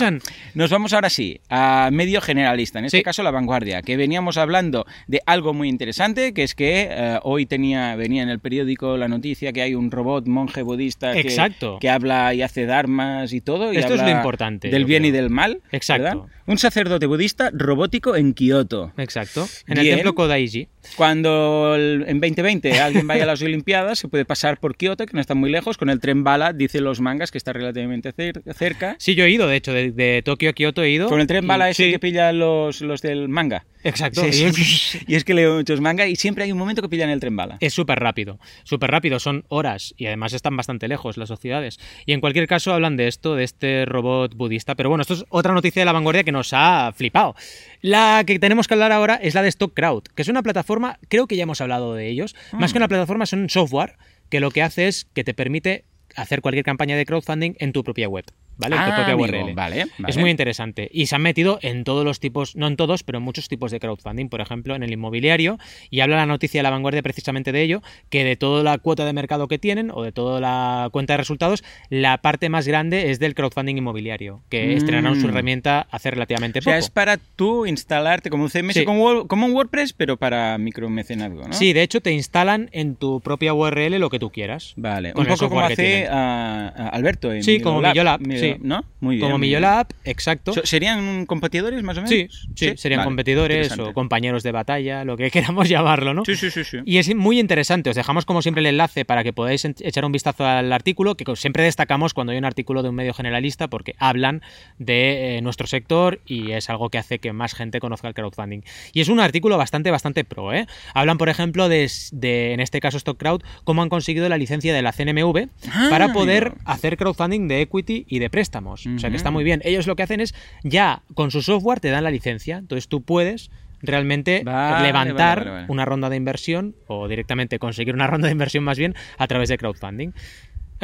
nos 0.55 0.71
vamos 0.71 0.93
ahora 0.93 1.11
sí 1.11 1.41
a 1.51 1.91
medio 1.93 2.21
generalista, 2.21 2.79
en 2.79 2.87
este 2.87 2.99
Sí. 2.99 3.03
caso 3.03 3.23
La 3.23 3.31
Vanguardia, 3.31 3.83
que 3.83 3.97
veníamos 3.97 4.37
hablando 4.39 4.87
de 5.07 5.21
algo 5.27 5.53
muy 5.53 5.69
interesante, 5.69 6.33
que 6.33 6.43
es 6.43 6.55
que 6.55 6.89
eh, 6.91 7.19
hoy 7.23 7.47
tenía 7.47 7.95
venía 7.97 8.23
en 8.23 8.29
el 8.29 8.39
periódico 8.41 8.97
la 8.97 9.09
noticia 9.09 9.53
que 9.53 9.63
hay 9.63 9.75
un 9.75 9.91
robot 9.91 10.27
monje 10.27 10.63
budista 10.63 11.13
que, 11.13 11.21
Exacto. 11.21 11.79
que 11.81 11.91
habla 11.91 12.35
y 12.35 12.43
hace 12.43 12.67
dharmas 12.67 13.33
y 13.33 13.41
todo. 13.41 13.73
y 13.73 13.77
Esto 13.77 13.95
es 13.95 14.03
lo 14.03 14.11
importante, 14.11 14.69
Del 14.71 14.85
bien 14.85 15.05
y 15.05 15.11
del 15.11 15.31
mal. 15.31 15.61
Exacto. 15.73 16.05
¿verdad? 16.05 16.23
Un 16.47 16.59
sacerdote 16.59 17.07
budista 17.07 17.51
robótico 17.55 18.17
en 18.17 18.35
Kioto. 18.35 18.93
Exacto. 18.99 19.49
En 19.67 19.75
Bien. 19.75 19.87
el 19.87 19.95
templo 19.95 20.15
Kodaiji. 20.15 20.69
Cuando 20.97 21.75
el- 21.75 22.05
en 22.07 22.21
2020 22.21 22.79
alguien 22.81 23.07
vaya 23.07 23.23
a 23.23 23.27
las 23.27 23.41
Olimpiadas, 23.43 23.99
se 23.99 24.09
puede 24.09 24.27
pasar 24.27 24.61
por 24.61 24.77
Kioto, 24.77 25.07
que 25.07 25.15
no 25.15 25.21
está 25.23 25.35
muy 25.35 25.51
lejos, 25.51 25.79
con 25.79 25.89
el 25.89 26.01
tren 26.01 26.23
bala, 26.23 26.53
dice 26.53 26.83
los 26.83 27.01
mangas, 27.01 27.31
que 27.31 27.39
está 27.39 27.55
relativamente 27.55 28.13
cer- 28.15 28.43
cerca. 28.55 28.95
Sí, 28.99 29.15
yo 29.15 29.25
he 29.25 29.31
ido, 29.31 29.47
de 29.47 29.57
hecho, 29.57 29.73
de, 29.73 29.91
de 29.93 30.21
Tokio 30.23 30.51
a 30.51 30.53
Kioto 30.53 30.83
he 30.83 30.91
ido. 30.91 31.09
Con 31.09 31.21
el 31.21 31.27
tren 31.27 31.45
y- 31.45 31.47
bala 31.47 31.71
ese 31.71 31.85
sí, 31.87 31.91
que 31.93 31.99
pillan 31.99 32.39
los, 32.39 32.83
los 32.83 33.01
del 33.01 33.29
manga. 33.31 33.65
Exacto. 33.85 34.23
Sí, 34.33 34.43
y 34.43 34.45
es- 34.45 35.05
Y 35.09 35.15
es 35.15 35.25
que 35.25 35.35
leo 35.35 35.57
muchos 35.57 35.81
manga 35.81 36.07
y 36.09 36.17
siempre 36.17 36.45
hay 36.45 36.53
un 36.53 36.59
momento 36.59 36.83
que 36.83 36.89
pillan 36.89 37.11
el 37.11 37.21
tren 37.21 37.37
bala. 37.37 37.57
Es 37.61 37.75
súper 37.75 38.01
rápido, 38.01 38.39
súper 38.65 38.91
rápido, 38.91 39.19
son 39.21 39.45
horas 39.49 39.95
y 39.97 40.07
además 40.07 40.33
están 40.33 40.57
bastante 40.57 40.89
lejos 40.89 41.17
las 41.17 41.29
sociedades. 41.29 41.79
Y 42.07 42.13
en 42.13 42.21
cualquier 42.21 42.47
caso 42.49 42.73
hablan 42.73 42.97
de 42.97 43.07
esto, 43.09 43.35
de 43.37 43.45
este 43.45 43.85
robot 43.85 44.35
budista. 44.35 44.75
Pero 44.75 44.89
bueno, 44.89 45.03
esto 45.03 45.15
es 45.15 45.25
otra 45.29 45.53
noticia 45.55 45.83
de 45.83 45.87
la 45.87 45.93
vanguardia 45.93 46.25
que 46.25 46.33
nos 46.33 46.51
ha 46.53 46.93
flipado. 46.97 47.35
La 47.83 48.25
que 48.27 48.39
tenemos 48.39 48.67
que 48.67 48.75
hablar 48.75 48.93
ahora 48.93 49.17
es 49.17 49.35
la 49.35 49.43
de 49.43 49.49
Stock 49.49 49.73
Crowd, 49.75 50.05
que 50.15 50.23
es 50.23 50.29
una 50.29 50.43
plataforma, 50.43 50.99
creo 51.09 51.27
que 51.27 51.37
ya 51.37 51.43
hemos 51.45 51.61
hablado 51.61 51.95
de 51.95 52.09
ellos, 52.09 52.35
más 52.53 52.73
que 52.73 52.79
una 52.79 52.89
plataforma, 52.89 53.27
son 53.27 53.41
un 53.41 53.51
software 53.51 53.97
que 54.31 54.41
lo 54.41 54.51
que 54.51 54.63
hace 54.63 54.89
es 54.89 55.05
que 55.13 55.23
te 55.25 55.35
permite 55.35 55.85
hacer 56.17 56.41
cualquier 56.41 56.65
campaña 56.65 56.97
de 56.97 57.05
crowdfunding 57.05 57.55
en 57.59 57.73
tu 57.73 57.85
propia 57.85 58.09
web, 58.09 58.25
¿vale? 58.57 58.77
Ah, 58.79 58.93
propia 58.97 59.15
amigo, 59.15 59.29
URL. 59.47 59.55
vale, 59.55 59.87
Es 60.07 60.17
muy 60.17 60.31
interesante. 60.31 60.89
Y 60.93 61.07
se 61.07 61.17
han 61.17 61.23
metido 61.23 61.59
en 61.63 61.85
todos 61.85 62.05
los 62.05 62.21
tipos, 62.21 62.57
no 62.57 62.67
en 62.67 62.77
todos, 62.77 63.03
pero 63.03 63.19
en 63.19 63.25
muchos 63.25 63.49
tipos 63.49 63.71
de 63.71 63.81
crowdfunding, 63.81 64.29
por 64.29 64.41
ejemplo, 64.41 64.75
en 64.75 64.83
el 64.83 64.93
inmobiliario. 64.93 65.59
Y 65.91 66.01
habla 66.01 66.17
la 66.17 66.27
noticia 66.27 66.59
de 66.59 66.63
la 66.63 66.71
vanguardia 66.71 67.03
precisamente 67.03 67.53
de 67.53 67.63
ello, 67.63 67.83
que 68.11 68.25
de 68.25 68.37
toda 68.37 68.63
la 68.63 68.79
cuota 68.79 69.05
de 69.05 69.13
mercado 69.13 69.49
que 69.49 69.59
tienen 69.59 69.91
o 69.93 70.03
de 70.03 70.13
toda 70.13 70.41
la 70.41 70.89
cuenta 70.93 71.15
de 71.15 71.19
resultados, 71.19 71.65
la 71.91 72.19
parte 72.19 72.49
más 72.49 72.67
grande 72.69 73.11
es 73.11 73.19
del 73.19 73.35
crowdfunding 73.35 73.77
inmobiliario, 73.77 74.43
que 74.49 74.67
Mm. 74.69 74.77
estrenaron 74.77 75.21
su 75.21 75.29
herramienta 75.29 75.87
hace 75.91 76.11
relativamente 76.11 76.59
O 76.61 76.63
sea, 76.63 76.75
poco. 76.75 76.79
es 76.85 76.91
para 76.91 77.17
tú 77.17 77.67
instalarte 77.67 78.31
como 78.31 78.45
un 78.45 78.51
CMS, 78.51 78.81
Sí. 78.81 78.85
como, 78.85 79.05
un 79.45 79.53
WordPress, 79.53 79.93
pero 79.93 80.17
para 80.17 80.57
micromecenazgo, 80.59 81.49
¿no? 81.49 81.53
Sí, 81.53 81.73
de 81.73 81.83
hecho 81.83 82.01
te 82.01 82.13
instalan 82.13 82.69
en 82.73 82.97
tu 82.97 83.21
propia 83.21 83.53
URL 83.55 83.99
lo 83.99 84.11
que 84.11 84.19
tú 84.19 84.31
quieras. 84.31 84.73
Vale, 84.77 85.13
un 85.15 85.23
el 85.23 85.29
poco 85.29 85.49
como 85.49 85.61
hace 85.61 86.07
a- 86.09 86.69
a 86.69 86.89
Alberto 86.89 87.33
en 87.33 87.43
Sí, 87.43 87.61
como 87.61 87.81
Millolab, 87.81 88.21
sí. 88.53 88.57
¿no? 88.61 88.85
Muy 89.01 89.17
bien. 89.17 89.27
Como 89.27 89.39
muy 89.39 89.49
bien. 89.49 89.61
Millolab, 89.61 89.87
exacto. 90.05 90.53
¿Serían 90.65 91.27
competidores 91.27 91.83
más 91.83 91.99
o 91.99 92.03
menos? 92.03 92.11
Sí, 92.11 92.29
sí, 92.55 92.73
serían 92.77 92.99
Vale, 92.99 93.09
competidores 93.09 93.79
o 93.79 93.93
compañeros 93.93 94.43
de 94.43 94.53
batalla, 94.53 95.05
lo 95.05 95.17
que 95.17 95.31
queramos 95.33 95.69
llamarlo, 95.69 96.15
¿no? 96.15 96.25
Sí, 96.25 96.37
sí, 96.37 96.51
sí, 96.51 96.65
sí. 96.65 96.79
Y 96.85 96.99
es 96.99 97.15
muy 97.15 97.39
interesante. 97.39 97.91
Os 97.91 97.97
dejamos, 97.97 98.25
como 98.25 98.43
siempre, 98.43 98.61
el 98.61 98.67
enlace 98.67 99.05
para 99.05 99.23
que 99.23 99.33
podáis 99.33 99.65
echar 99.65 100.05
un 100.05 100.13
vistazo 100.13 100.47
al 100.47 100.73
artículo, 100.73 101.17
que 101.17 101.25
siempre 101.37 101.65
destacamos 101.65 102.15
cuando 102.15 102.33
hay 102.33 102.39
un 102.39 102.45
artículo 102.45 102.83
de 102.83 102.89
un 102.89 102.95
medio 102.95 103.15
generalista, 103.15 103.69
porque 103.69 103.95
hablan 103.99 104.43
de 104.79 105.37
eh, 105.37 105.43
nuestro 105.43 105.67
sector 105.67 106.21
y 106.27 106.53
es 106.53 106.71
algo 106.71 106.91
que 106.91 106.99
hace 106.99 107.19
que 107.19 107.33
más 107.33 107.55
gente 107.55 107.81
conozca 107.81 108.09
el 108.09 108.15
crowdfunding. 108.15 108.63
Y 108.93 109.01
es 109.01 109.09
un 109.09 109.21
artículo 109.21 109.59
bastante, 109.59 109.91
bastante 109.91 110.25
pro. 110.25 110.53
¿eh? 110.53 110.67
Hablan, 110.95 111.19
por 111.19 111.29
ejemplo, 111.29 111.69
de, 111.69 111.91
de, 112.13 112.53
en 112.53 112.61
este 112.61 112.81
caso, 112.81 112.97
Stock 112.97 113.19
Crowd, 113.19 113.43
cómo 113.65 113.83
han 113.83 113.89
conseguido 113.89 114.29
la 114.29 114.39
licencia 114.39 114.75
de 114.75 114.83
la 114.83 114.93
CNMV 114.93 115.35
Ah, 115.73 115.89
para 115.91 116.13
poder 116.13 116.55
hacer 116.65 116.97
crowdfunding 116.97 117.49
de 117.49 117.63
equity 117.63 118.07
y 118.09 118.19
de 118.19 118.31
préstamos. 118.35 118.87
O 118.87 118.99
sea 118.99 119.11
que 119.11 119.17
está 119.17 119.31
muy 119.31 119.45
bien. 119.45 119.61
Ellos 119.65 119.87
lo 119.87 119.95
que 119.97 120.03
hacen 120.03 120.21
es, 120.21 120.35
ya 120.65 121.03
con 121.15 121.31
su 121.31 121.41
software 121.41 121.79
te 121.81 121.91
dan 121.91 122.03
la 122.05 122.11
licencia. 122.11 122.59
Entonces 122.59 122.89
tú 122.89 123.03
puedes 123.03 123.51
realmente 123.81 124.43
Vale, 124.45 124.87
levantar 124.87 125.39
vale, 125.39 125.51
vale, 125.51 125.61
vale. 125.63 125.73
una 125.73 125.85
ronda 125.85 126.09
de 126.11 126.17
inversión 126.17 126.75
o 126.87 127.07
directamente 127.07 127.59
conseguir 127.59 127.95
una 127.95 128.07
ronda 128.13 128.27
de 128.27 128.33
inversión 128.33 128.65
más 128.65 128.79
bien 128.79 128.95
a 129.19 129.27
través 129.27 129.49
de 129.51 129.59
crowdfunding. 129.59 130.11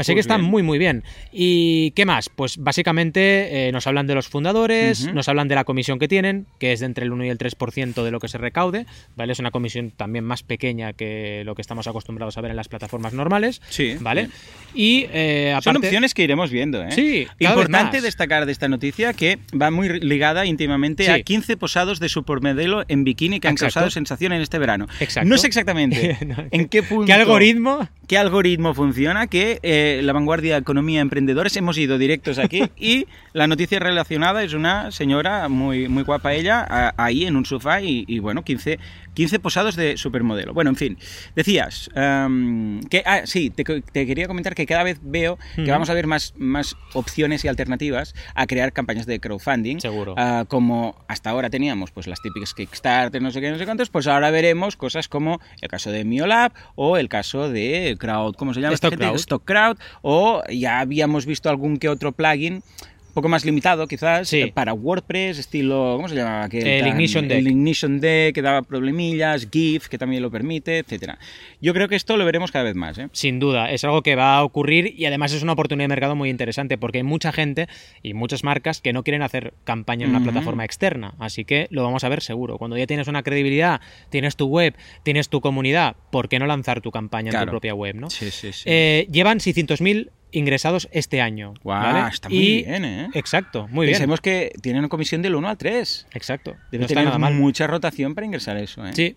Así 0.01 0.15
que 0.15 0.21
está 0.21 0.37
bien. 0.37 0.51
muy 0.51 0.63
muy 0.63 0.79
bien. 0.79 1.05
¿Y 1.33 1.91
qué 1.93 2.05
más? 2.07 2.29
Pues 2.29 2.57
básicamente 2.59 3.69
eh, 3.69 3.73
nos 3.73 3.87
hablan 3.87 4.07
de 4.07 4.15
los 4.15 4.29
fundadores, 4.29 5.13
nos 5.13 5.29
hablan 5.29 5.49
de 5.49 5.55
la 5.55 5.65
comisión 5.65 5.99
que 5.99 6.09
tienen, 6.09 6.47
que 6.59 6.73
es 6.73 6.81
de 6.81 6.87
entre 6.87 7.05
el 7.05 7.13
1 7.13 7.25
y 7.27 7.29
el 7.29 7.39
3% 7.39 8.03
de 8.03 8.11
lo 8.11 8.19
que 8.21 8.29
se 8.29 8.39
recaude, 8.39 8.87
¿vale? 9.17 9.33
Es 9.33 9.39
una 9.39 9.51
comisión 9.51 9.91
también 9.91 10.25
más 10.25 10.43
pequeña 10.43 10.93
que 10.93 11.43
lo 11.45 11.55
que 11.55 11.63
estamos 11.63 11.87
acostumbrados 11.87 12.37
a 12.39 12.41
ver 12.41 12.51
en 12.51 12.57
las 12.57 12.69
plataformas 12.69 13.13
normales, 13.13 13.61
Sí, 13.69 13.97
¿vale? 14.01 14.29
Y 14.75 15.07
eh, 15.13 15.51
Son 15.63 15.77
aparte- 15.77 15.87
opciones 15.89 16.15
que 16.15 16.23
iremos 16.25 16.51
viendo, 16.51 16.83
¿eh? 16.83 16.93
Sí, 16.93 17.27
Importante 17.39 18.01
destacar 18.01 18.47
de 18.47 18.53
esta 18.53 18.69
noticia 18.69 19.13
que 19.13 19.39
va 19.61 19.71
muy 19.71 20.01
ligada 20.01 20.47
íntimamente 20.47 21.05
Sí. 21.05 21.11
a 21.11 21.21
15 21.23 21.57
posados 21.57 22.01
de 22.01 22.09
supermodelo 22.09 22.85
en 22.89 23.05
bikini 23.05 23.41
que 23.41 23.49
han 23.49 23.53
Exacto. 23.55 23.75
causado 23.75 23.91
sensación 23.91 24.33
en 24.33 24.43
este 24.43 24.59
verano. 24.59 24.87
Exacto. 25.01 25.29
No 25.29 25.39
sé 25.39 25.47
exactamente 25.47 26.17
No, 26.27 26.37
en 26.51 26.69
qué 26.69 26.83
punto... 26.83 27.07
¿Qué 27.07 27.13
algoritmo? 27.13 27.89
qué 28.07 28.19
algoritmo 28.19 28.75
funciona, 28.75 29.29
que 29.29 29.61
eh, 29.63 29.90
la 30.03 30.13
vanguardia 30.13 30.57
Economía 30.57 31.01
Emprendedores 31.01 31.57
hemos 31.57 31.77
ido 31.79 31.99
directos 31.99 32.39
aquí 32.39 32.63
y 32.77 33.07
la 33.33 33.47
noticia 33.47 33.79
relacionada 33.79 34.43
es 34.43 34.55
una 34.55 34.91
señora 34.91 35.49
muy, 35.49 35.89
muy 35.89 36.03
guapa 36.03 36.33
ella, 36.35 36.67
a- 36.69 36.95
ahí 36.97 37.25
en 37.27 37.37
un 37.37 37.45
sofá 37.47 37.81
y, 37.83 38.05
y, 38.09 38.19
bueno, 38.19 38.43
15, 38.43 38.79
15 39.21 39.39
posados 39.39 39.77
de 39.77 39.99
supermodelo. 39.99 40.55
Bueno, 40.55 40.71
en 40.71 40.77
fin, 40.77 40.99
decías 41.37 41.91
em, 41.95 42.81
que, 42.85 43.03
ah, 43.05 43.27
sí, 43.27 43.51
te, 43.51 43.65
te 43.65 44.07
quería 44.07 44.27
comentar 44.27 44.55
que 44.55 44.65
cada 44.65 44.83
vez 44.83 44.99
veo 45.03 45.39
que 45.57 45.71
vamos 45.71 45.91
a 45.91 45.95
ver 45.95 46.07
más, 46.07 46.33
más 46.39 46.75
opciones 46.95 47.45
y 47.45 47.49
alternativas 47.49 48.15
a 48.35 48.47
crear 48.47 48.73
campañas 48.73 49.05
de 49.05 49.21
crowdfunding. 49.21 49.79
Seguro. 49.79 50.15
Ah, 50.17 50.47
como 50.49 50.97
hasta 51.07 51.29
ahora 51.29 51.51
teníamos 51.51 51.91
pues 51.91 52.07
las 52.07 52.23
típicas 52.23 52.55
Kickstarter, 52.55 53.21
no 53.21 53.31
sé 53.31 53.43
qué, 53.43 53.51
no 53.51 53.59
sé 53.59 53.67
cuántos, 53.67 53.91
pues 53.91 54.07
ahora 54.07 54.31
veremos 54.31 54.77
cosas 54.77 55.07
como 55.07 55.39
el 55.61 55.69
caso 55.69 55.91
de 55.91 56.07
Miolab 56.07 56.53
o 56.75 56.97
el 56.97 57.11
caso 57.11 57.51
de 57.51 57.97
Crowd, 57.99 58.37
¿cómo 58.37 58.55
se 58.55 58.63
llama? 58.63 58.73
Stock? 58.73 58.97
Crowd. 58.97 59.17
Stock 59.17 59.45
Crowd, 59.45 59.77
o 60.01 60.43
ya 60.49 60.81
habíamos 60.81 61.27
visto 61.27 61.51
algún 61.51 61.77
que 61.77 61.91
otro 61.91 62.13
plugin 62.13 62.63
poco 63.11 63.29
más 63.29 63.45
limitado 63.45 63.87
quizás 63.87 64.29
Sí. 64.29 64.51
para 64.55 64.73
WordPress, 64.73 65.39
estilo, 65.39 65.95
¿cómo 65.97 66.09
se 66.09 66.15
llama? 66.17 66.45
aquel 66.45 66.67
El 66.67 66.81
tan- 66.81 66.89
Ignition 66.91 67.29
Deck. 67.29 67.39
El 67.39 67.49
Ignition 67.49 68.01
Deck 68.01 68.35
que 68.35 68.43
daba 68.43 68.63
problemillas, 68.63 69.49
GIF 69.51 69.89
que 69.89 69.99
también 69.99 70.23
lo 70.23 70.31
permite, 70.31 70.79
etcétera. 70.79 71.19
Yo 71.61 71.75
creo 71.75 71.89
que 71.89 71.97
esto 71.97 72.17
lo 72.17 72.25
veremos 72.25 72.51
cada 72.53 72.65
vez 72.65 72.75
más, 72.75 72.99
¿eh? 72.99 73.09
Sin 73.13 73.39
duda, 73.39 73.71
es 73.71 73.85
algo 73.85 74.03
que 74.03 74.17
va 74.17 74.37
a 74.37 74.45
ocurrir 74.45 74.95
y 74.97 75.05
además 75.07 75.33
es 75.33 75.43
una 75.43 75.53
oportunidad 75.53 75.85
de 75.85 75.89
mercado 75.89 76.17
muy 76.17 76.31
interesante 76.31 76.79
porque 76.79 76.99
hay 76.99 77.05
mucha 77.05 77.33
gente 77.33 77.69
y 78.03 78.15
muchas 78.15 78.45
marcas 78.45 78.81
que 78.81 78.93
no 78.93 79.03
quieren 79.03 79.23
hacer 79.23 79.55
campaña 79.65 80.05
en 80.07 80.11
una 80.15 80.23
plataforma 80.23 80.65
externa, 80.65 81.15
así 81.19 81.45
que 81.45 81.67
lo 81.71 81.83
vamos 81.83 82.05
a 82.05 82.09
ver 82.09 82.23
seguro. 82.23 82.59
Cuando 82.59 82.77
ya 82.79 82.87
tienes 82.87 83.09
una 83.09 83.23
credibilidad, 83.23 83.81
tienes 84.11 84.37
tu 84.37 84.47
web, 84.47 84.75
tienes 85.03 85.29
tu 85.29 85.41
comunidad, 85.41 85.97
¿por 86.11 86.29
qué 86.29 86.39
no 86.39 86.47
lanzar 86.47 86.81
tu 86.81 86.91
campaña 86.91 87.31
en 87.33 87.41
tu 87.45 87.51
propia 87.51 87.75
web, 87.75 87.95
no? 87.97 88.11
Sí, 88.11 88.31
sí, 88.31 88.53
sí. 88.53 88.65
Eh, 88.67 89.07
llevan 89.11 89.39
600.000 89.41 90.11
ingresados 90.33 90.89
este 90.93 91.21
año. 91.21 91.55
Guau, 91.63 91.83
¿vale? 91.83 92.09
está 92.15 92.29
muy 92.29 92.39
Y- 92.39 92.63
bien, 92.65 92.85
¿eh? 92.85 93.09
Exacto, 93.15 93.69
muy 93.69 93.87
bien. 93.87 93.95
Pensemos 93.99 94.21
que 94.21 94.53
tienen 94.63 94.81
una 94.81 94.89
comisión 94.89 95.23
del 95.23 95.35
1 95.35 95.49
al 95.49 95.57
3. 95.59 96.07
Exacto. 96.15 96.57
Debe 96.71 96.83
no 96.83 96.89
tener 96.89 97.05
nada 97.05 97.19
mal. 97.19 97.35
mucha 97.35 97.67
rotación 97.67 98.15
para 98.15 98.25
ingresar 98.27 98.57
eso, 98.57 98.87
¿eh? 98.87 98.93
Sí. 98.95 99.17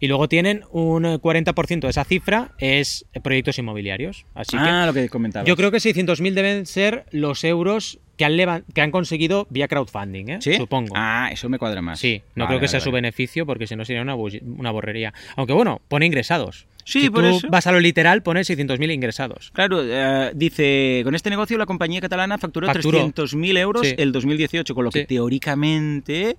Y 0.00 0.08
luego 0.08 0.28
tienen 0.28 0.64
un 0.72 1.04
eh, 1.06 1.18
40% 1.20 1.80
de 1.80 1.88
esa 1.88 2.02
cifra 2.04 2.50
es 2.58 3.04
eh, 3.12 3.20
proyectos 3.20 3.56
inmobiliarios. 3.58 4.26
Así 4.34 4.56
que 4.56 4.62
ah, 4.62 4.84
lo 4.86 4.92
que 4.92 5.08
comentaba. 5.08 5.44
Yo 5.46 5.56
creo 5.56 5.70
que 5.70 5.76
600.000 5.78 6.32
deben 6.34 6.66
ser 6.66 7.04
los 7.12 7.44
euros 7.44 8.00
que 8.16 8.24
han, 8.24 8.64
que 8.74 8.80
han 8.80 8.90
conseguido 8.90 9.46
vía 9.50 9.68
crowdfunding, 9.68 10.28
¿eh? 10.28 10.38
¿Sí? 10.40 10.54
Supongo. 10.54 10.92
Ah, 10.96 11.28
eso 11.32 11.48
me 11.48 11.58
cuadra 11.58 11.82
más. 11.82 12.00
sí, 12.00 12.20
no 12.34 12.44
Vale, 12.44 12.48
creo 12.48 12.58
que 12.58 12.64
vale, 12.64 12.68
sea 12.68 12.80
su 12.80 12.90
beneficio 12.90 13.46
porque 13.46 13.68
si 13.68 13.76
no 13.76 13.84
sería 13.84 14.02
una, 14.02 14.16
una 14.16 14.70
borrería. 14.72 15.14
Aunque 15.36 15.52
bueno, 15.52 15.80
pone 15.86 16.04
ingresados. 16.06 16.66
Sí, 16.84 17.02
si 17.02 17.10
por 17.10 17.22
tú 17.22 17.36
eso. 17.36 17.48
vas 17.50 17.66
a 17.66 17.72
lo 17.72 17.80
literal, 17.80 18.22
pone 18.22 18.40
600.000 18.42 18.90
ingresados. 18.92 19.50
Claro, 19.52 19.80
eh, 19.84 20.32
dice, 20.34 21.00
con 21.04 21.14
este 21.14 21.30
negocio 21.30 21.56
la 21.58 21.66
compañía 21.66 22.00
catalana 22.00 22.38
facturó, 22.38 22.66
Facturó. 22.66 22.98
300.000 22.98 23.56
euros 23.58 23.86
Sí. 23.86 23.94
el 23.98 24.12
2018, 24.12 24.74
con 24.74 24.84
lo 24.84 24.90
que 24.90 25.00
Sí. 25.00 25.06
teóricamente, 25.06 26.36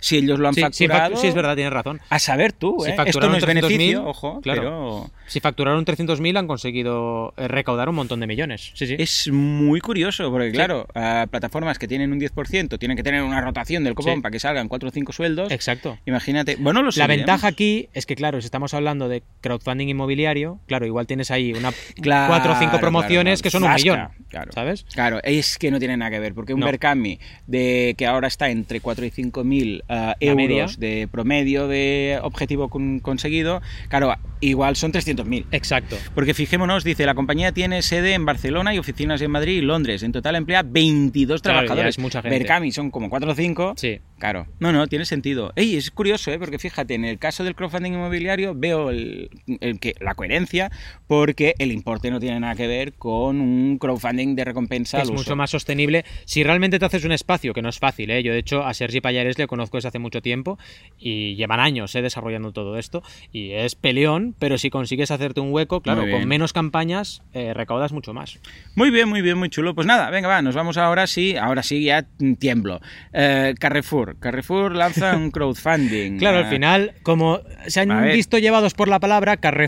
si 0.00 0.18
ellos 0.18 0.38
lo 0.38 0.48
han 0.48 0.54
Sí, 0.54 0.60
facturado... 0.60 1.16
sí, 1.16 1.26
es 1.28 1.34
verdad, 1.34 1.54
tienes 1.54 1.72
razón. 1.72 2.00
A 2.10 2.18
saber 2.18 2.52
tú, 2.52 2.76
Si 2.80 2.86
¿eh? 2.88 2.90
Esto 2.90 3.02
facturaron 3.02 3.32
no 3.32 3.38
es 3.38 3.44
300.000, 3.44 3.68
beneficio, 3.68 4.06
ojo, 4.06 4.40
claro. 4.40 4.60
pero 4.60 5.10
Si 5.26 5.40
facturaron 5.40 5.84
300.000 5.84 6.36
han 6.38 6.46
conseguido 6.46 7.34
eh, 7.36 7.48
recaudar 7.48 7.88
un 7.88 7.96
montón 7.96 8.20
de 8.20 8.26
millones. 8.26 8.70
Sí, 8.74 8.86
sí. 8.86 8.96
es 8.98 9.28
muy 9.32 9.80
curioso, 9.80 10.30
porque 10.30 10.52
claro, 10.52 10.86
a 10.94 11.26
plataformas 11.30 11.78
que 11.78 11.88
tienen 11.88 12.12
un 12.12 12.20
10% 12.20 12.78
tienen 12.78 12.96
que 12.96 13.02
tener 13.02 13.22
una 13.22 13.40
rotación 13.40 13.82
del 13.84 13.94
copón 13.94 14.22
para 14.22 14.30
que 14.30 14.38
salgan 14.40 14.68
4 14.68 14.88
o 14.88 14.92
5 14.92 15.12
sueldos. 15.12 15.50
Exacto. 15.50 15.98
Imagínate, 16.06 16.56
bueno, 16.56 16.80
lo 16.80 16.86
La 16.86 16.92
seguiremos. 16.92 17.16
ventaja 17.18 17.46
aquí 17.48 17.88
es 17.92 18.06
que, 18.06 18.14
claro, 18.14 18.40
si 18.40 18.44
estamos 18.46 18.72
hablando 18.74 19.08
de 19.08 19.22
crowdfunding 19.40 19.85
inmobiliario, 19.88 20.58
claro, 20.66 20.86
igual 20.86 21.06
tienes 21.06 21.30
ahí 21.30 21.52
una 21.52 21.72
Claro, 22.00 22.28
cuatro 22.28 22.52
o 22.52 22.56
cinco 22.58 22.78
promociones 22.80 23.40
claro. 23.40 23.42
que 23.42 23.50
son 23.50 23.64
un 23.64 23.74
millón, 23.74 24.08
claro. 24.28 24.52
¿sabes? 24.52 24.84
Claro, 24.94 25.20
es 25.22 25.58
que 25.58 25.70
no 25.70 25.78
tiene 25.78 25.96
nada 25.96 26.10
que 26.10 26.18
ver, 26.20 26.34
porque 26.34 26.54
un 26.54 26.60
No. 26.60 26.66
Berkami 26.66 27.18
de 27.46 27.94
que 27.96 28.06
ahora 28.06 28.28
está 28.28 28.50
entre 28.50 28.80
4 28.80 29.04
y 29.06 29.10
5 29.10 29.44
mil 29.44 29.82
ah, 29.88 30.14
La 30.20 30.34
media. 30.34 30.56
euros 30.62 30.78
de 30.78 31.08
promedio 31.10 31.68
de 31.68 32.18
objetivo 32.22 32.68
con- 32.68 33.00
conseguido, 33.00 33.62
claro, 33.88 34.14
igual 34.40 34.76
son 34.76 34.92
300 34.92 35.26
mil. 35.26 35.46
Exacto. 35.52 35.96
Porque 36.14 36.34
fijémonos, 36.34 36.84
dice, 36.84 37.06
la 37.06 37.14
compañía 37.14 37.52
tiene 37.52 37.82
sede 37.82 38.14
en 38.14 38.24
Barcelona 38.24 38.74
y 38.74 38.78
oficinas 38.78 39.20
en 39.22 39.30
Madrid 39.30 39.58
y 39.58 39.60
Londres. 39.62 40.02
En 40.02 40.12
total 40.12 40.36
emplea 40.36 40.62
22 40.62 41.40
Claro, 41.42 41.60
ya 41.60 41.66
trabajadores. 41.66 41.96
es 41.96 41.98
mucha 42.02 42.22
gente. 42.22 42.38
Berkami 42.38 42.72
son 42.72 42.90
como 42.90 43.08
4 43.10 43.30
o 43.32 43.34
5. 43.34 43.74
Sí. 43.76 44.00
Claro. 44.18 44.46
No, 44.60 44.72
no, 44.72 44.86
tiene 44.86 45.04
sentido. 45.04 45.52
Ey, 45.56 45.76
es 45.76 45.90
curioso, 45.90 46.30
¿eh? 46.30 46.38
porque 46.38 46.58
fíjate, 46.58 46.94
en 46.94 47.04
el 47.04 47.18
caso 47.18 47.44
del 47.44 47.54
crowdfunding 47.54 47.92
inmobiliario 47.92 48.54
veo 48.54 48.90
el, 48.90 49.30
el 49.60 49.75
que, 49.78 49.94
la 50.00 50.14
coherencia 50.14 50.70
porque 51.06 51.54
el 51.58 51.72
importe 51.72 52.10
no 52.10 52.20
tiene 52.20 52.40
nada 52.40 52.54
que 52.54 52.66
ver 52.66 52.94
con 52.94 53.40
un 53.40 53.78
crowdfunding 53.78 54.34
de 54.34 54.44
recompensa 54.44 54.98
es 54.98 55.04
al 55.04 55.14
uso. 55.14 55.22
mucho 55.22 55.36
más 55.36 55.50
sostenible. 55.50 56.04
Si 56.24 56.42
realmente 56.42 56.78
te 56.78 56.84
haces 56.84 57.04
un 57.04 57.12
espacio, 57.12 57.54
que 57.54 57.62
no 57.62 57.68
es 57.68 57.78
fácil, 57.78 58.10
¿eh? 58.10 58.22
yo 58.22 58.32
de 58.32 58.38
hecho 58.38 58.64
a 58.64 58.74
Sergi 58.74 59.00
Payares 59.00 59.38
le 59.38 59.46
conozco 59.46 59.76
desde 59.76 59.88
hace 59.88 59.98
mucho 59.98 60.22
tiempo 60.22 60.58
y 60.98 61.36
llevan 61.36 61.60
años 61.60 61.94
¿eh? 61.94 62.02
desarrollando 62.02 62.52
todo 62.52 62.76
esto 62.78 63.02
y 63.32 63.52
es 63.52 63.74
peleón, 63.74 64.34
pero 64.38 64.58
si 64.58 64.70
consigues 64.70 65.10
hacerte 65.10 65.40
un 65.40 65.52
hueco, 65.52 65.80
claro, 65.80 66.04
con 66.10 66.26
menos 66.26 66.52
campañas 66.52 67.22
eh, 67.32 67.54
recaudas 67.54 67.92
mucho 67.92 68.12
más. 68.14 68.38
Muy 68.74 68.90
bien, 68.90 69.08
muy 69.08 69.22
bien, 69.22 69.38
muy 69.38 69.48
chulo. 69.48 69.74
Pues 69.74 69.86
nada, 69.86 70.10
venga, 70.10 70.28
va, 70.28 70.42
nos 70.42 70.54
vamos 70.54 70.76
ahora 70.76 71.06
sí, 71.06 71.36
ahora 71.36 71.62
sí 71.62 71.84
ya 71.84 72.06
tiemblo. 72.38 72.80
Carrefour. 73.58 74.16
Carrefour 74.18 74.74
lanza 74.74 75.16
un 75.16 75.30
crowdfunding. 75.32 76.18
Claro, 76.18 76.38
al 76.38 76.46
final, 76.46 76.92
como 77.02 77.40
se 77.66 77.80
han 77.80 78.04
visto 78.12 78.38
llevados 78.38 78.74
por 78.74 78.88
la 78.88 79.00
palabra 79.00 79.36
Carrefour, 79.36 79.65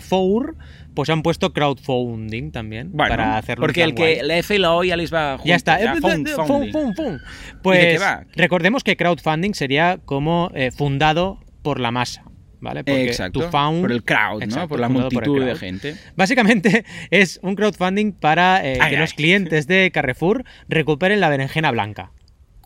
pues 0.93 1.09
han 1.09 1.21
puesto 1.21 1.53
crowdfunding 1.53 2.51
también 2.51 2.89
Bueno, 2.91 3.09
para 3.11 3.37
hacerlo 3.37 3.63
porque 3.63 3.83
el 3.83 3.95
que 3.95 4.15
guay. 4.15 4.27
la 4.27 4.37
F 4.37 4.55
y 4.55 4.57
la 4.57 4.73
O 4.73 4.83
ya 4.83 4.95
les 4.97 5.13
va 5.13 5.33
junto, 5.37 5.47
Ya 5.47 5.55
está. 5.55 5.79
ya, 5.79 5.93
Eh, 5.93 5.95
found- 5.97 6.27
fum, 6.35 6.45
founding. 6.47 6.71
fum, 6.71 6.93
fum. 6.95 7.13
¿Y 7.13 7.17
de 7.17 7.19
Pues 7.61 8.01
recordemos 8.35 8.83
que 8.83 8.97
crowdfunding 8.97 9.53
sería 9.53 9.99
como 10.05 10.51
eh, 10.53 10.71
fundado 10.71 11.39
por 11.61 11.79
la 11.79 11.91
masa, 11.91 12.23
¿vale? 12.59 12.83
Porque 12.83 13.05
Exacto. 13.05 13.39
tu 13.39 13.45
found- 13.47 13.81
por 13.81 13.91
el 13.91 14.03
crowd, 14.03 14.43
¿no? 14.45 14.67
Por 14.67 14.79
la 14.79 14.87
por 14.89 15.01
multitud 15.01 15.43
de 15.45 15.55
gente. 15.55 15.95
Básicamente 16.15 16.83
es 17.11 17.39
un 17.43 17.55
crowdfunding 17.55 18.11
para 18.13 18.65
eh, 18.65 18.77
Ay, 18.81 18.89
que 18.89 18.95
ay. 18.95 19.01
los 19.01 19.13
clientes 19.13 19.67
de 19.67 19.91
Carrefour 19.93 20.43
recuperen 20.67 21.19
la 21.19 21.29
berenjena 21.29 21.71
blanca. 21.71 22.11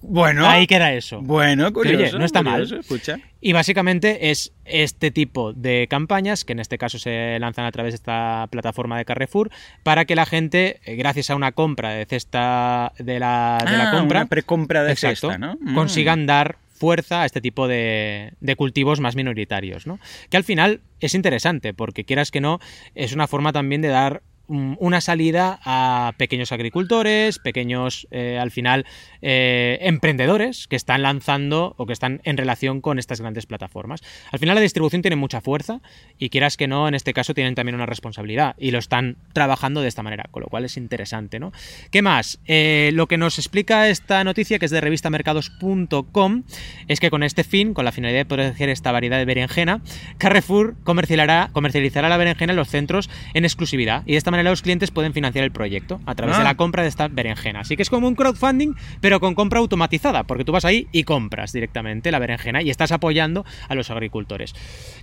Bueno, 0.06 0.46
Ahí 0.48 0.68
queda 0.68 0.92
eso. 0.94 1.22
bueno, 1.22 1.72
curioso. 1.72 1.98
oye, 1.98 2.20
no 2.20 2.26
está 2.26 2.44
mal. 2.44 2.62
Escucha. 2.72 3.20
Y 3.40 3.54
básicamente 3.54 4.32
es 4.32 4.52
este 4.66 5.12
tipo 5.12 5.54
de 5.54 5.88
campañas, 5.90 6.44
que 6.46 6.52
en 6.54 6.60
este 6.60 6.78
caso 6.78 7.00
se 7.00 7.38
lanzan 7.40 7.66
a 7.66 7.72
través 7.72 7.94
de 7.94 7.96
esta 7.96 8.48
plataforma 8.52 8.98
de 8.98 9.06
Carrefour, 9.06 9.50
para 9.84 10.06
que 10.06 10.16
la 10.16 10.26
gente, 10.26 10.80
eh, 10.86 10.96
gracias 10.96 11.30
a 11.30 11.36
una 11.36 11.54
compra 11.54 11.92
de 11.92 12.06
cesta 12.06 12.92
de 13.00 13.20
la, 13.20 13.64
de 13.66 13.78
la 13.78 13.90
Ah, 13.90 13.92
compra, 13.98 14.20
una 14.22 14.30
precompra 14.30 14.84
de 14.84 14.92
exacto, 14.92 15.30
cesta, 15.30 15.38
¿no? 15.38 15.58
Mm. 15.62 15.74
consigan 15.76 16.26
dar 16.26 16.58
fuerza 16.74 17.22
a 17.22 17.26
este 17.26 17.40
tipo 17.40 17.68
de, 17.70 18.34
de 18.42 18.56
cultivos 18.58 19.00
más 19.00 19.16
minoritarios, 19.16 19.88
¿no? 19.88 20.00
Que 20.30 20.36
al 20.38 20.44
final 20.44 20.82
es 21.00 21.14
interesante, 21.16 21.74
porque 21.74 22.04
quieras 22.04 22.30
que 22.30 22.42
no, 22.42 22.60
es 22.94 23.14
una 23.14 23.28
forma 23.28 23.54
también 23.54 23.82
de 23.82 23.88
dar 23.88 24.22
una 24.48 25.00
salida 25.00 25.60
a 25.64 26.14
pequeños 26.18 26.52
agricultores, 26.52 27.40
pequeños, 27.40 28.08
eh, 28.12 28.38
al 28.40 28.52
final, 28.52 28.86
eh, 29.22 29.78
emprendedores 29.82 30.68
que 30.68 30.76
están 30.76 31.02
lanzando 31.02 31.76
o 31.78 31.86
que 31.86 31.94
están 31.94 32.20
en 32.26 32.36
relación 32.36 32.82
con 32.82 33.00
estas 33.00 33.22
grandes 33.22 33.46
plataformas. 33.46 34.02
Al 34.32 34.40
final 34.40 34.56
la 34.56 34.62
distribución 34.62 35.02
tiene 35.02 35.16
mucha 35.16 35.40
fuerza 35.40 35.80
y 36.18 36.30
quieras 36.30 36.58
que 36.58 36.68
no, 36.68 36.88
en 36.88 36.94
este 36.94 37.14
caso 37.14 37.34
tienen 37.34 37.56
también 37.56 37.76
una 37.76 37.86
responsabilidad 37.86 38.56
y 38.58 38.72
lo 38.72 38.80
están 38.80 39.16
trabajando 39.32 39.82
de 39.82 39.88
esta 39.88 40.04
manera, 40.04 40.26
con 40.30 40.42
lo 40.42 40.50
cual 40.50 40.66
es 40.66 40.76
interesante, 40.76 41.40
¿no? 41.40 41.54
¿Qué 41.90 42.02
más? 42.02 42.40
Eh, 42.46 42.92
lo 42.94 43.08
que 43.08 43.18
nos 43.18 43.40
explica 43.40 43.88
esta 43.88 44.24
noticia, 44.26 44.60
que 44.60 44.66
es 44.66 44.72
de 44.72 44.82
revistamercados.com, 44.82 46.44
es 46.90 47.00
que 47.00 47.10
con 47.10 47.24
este 47.24 47.46
fin, 47.46 47.74
con 47.74 47.86
la 47.86 47.94
finalidad 47.94 48.20
de 48.20 48.26
proteger 48.26 48.70
esta 48.70 48.92
variedad 48.92 49.18
de 49.18 49.26
berenjena, 49.26 49.82
Carrefour 50.18 50.76
comercializará, 50.84 51.50
comercializará 51.54 52.10
la 52.10 52.18
berenjena 52.18 52.52
en 52.52 52.58
los 52.58 52.68
centros 52.68 53.10
en 53.34 53.46
exclusividad 53.46 54.04
y 54.06 54.12
de 54.12 54.18
esta 54.18 54.33
manera 54.34 54.50
los 54.50 54.62
clientes 54.62 54.92
pueden 54.92 55.14
financiar 55.14 55.44
el 55.46 55.52
proyecto 55.52 56.02
a 56.06 56.16
través 56.16 56.36
Ah. 56.36 56.40
de 56.40 56.44
la 56.46 56.56
compra 56.56 56.84
de 56.84 56.90
esta 56.90 57.08
berenjena. 57.08 57.62
Así 57.62 57.76
que 57.76 57.84
es 57.84 57.90
como 57.90 58.08
un 58.08 58.16
crowdfunding, 58.16 58.74
pero 59.02 59.20
con 59.20 59.36
compra 59.36 59.60
automatizada, 59.60 60.24
porque 60.24 60.44
tú 60.44 60.52
vas 60.52 60.66
ahí 60.66 60.88
y 60.92 61.04
compras 61.04 61.54
directamente 61.54 62.12
la 62.12 62.20
berenjena 62.20 62.62
y 62.62 62.70
estás 62.70 62.92
apoyando 62.92 63.46
a 63.70 63.76
los 63.76 63.90
agricultores. 63.92 64.54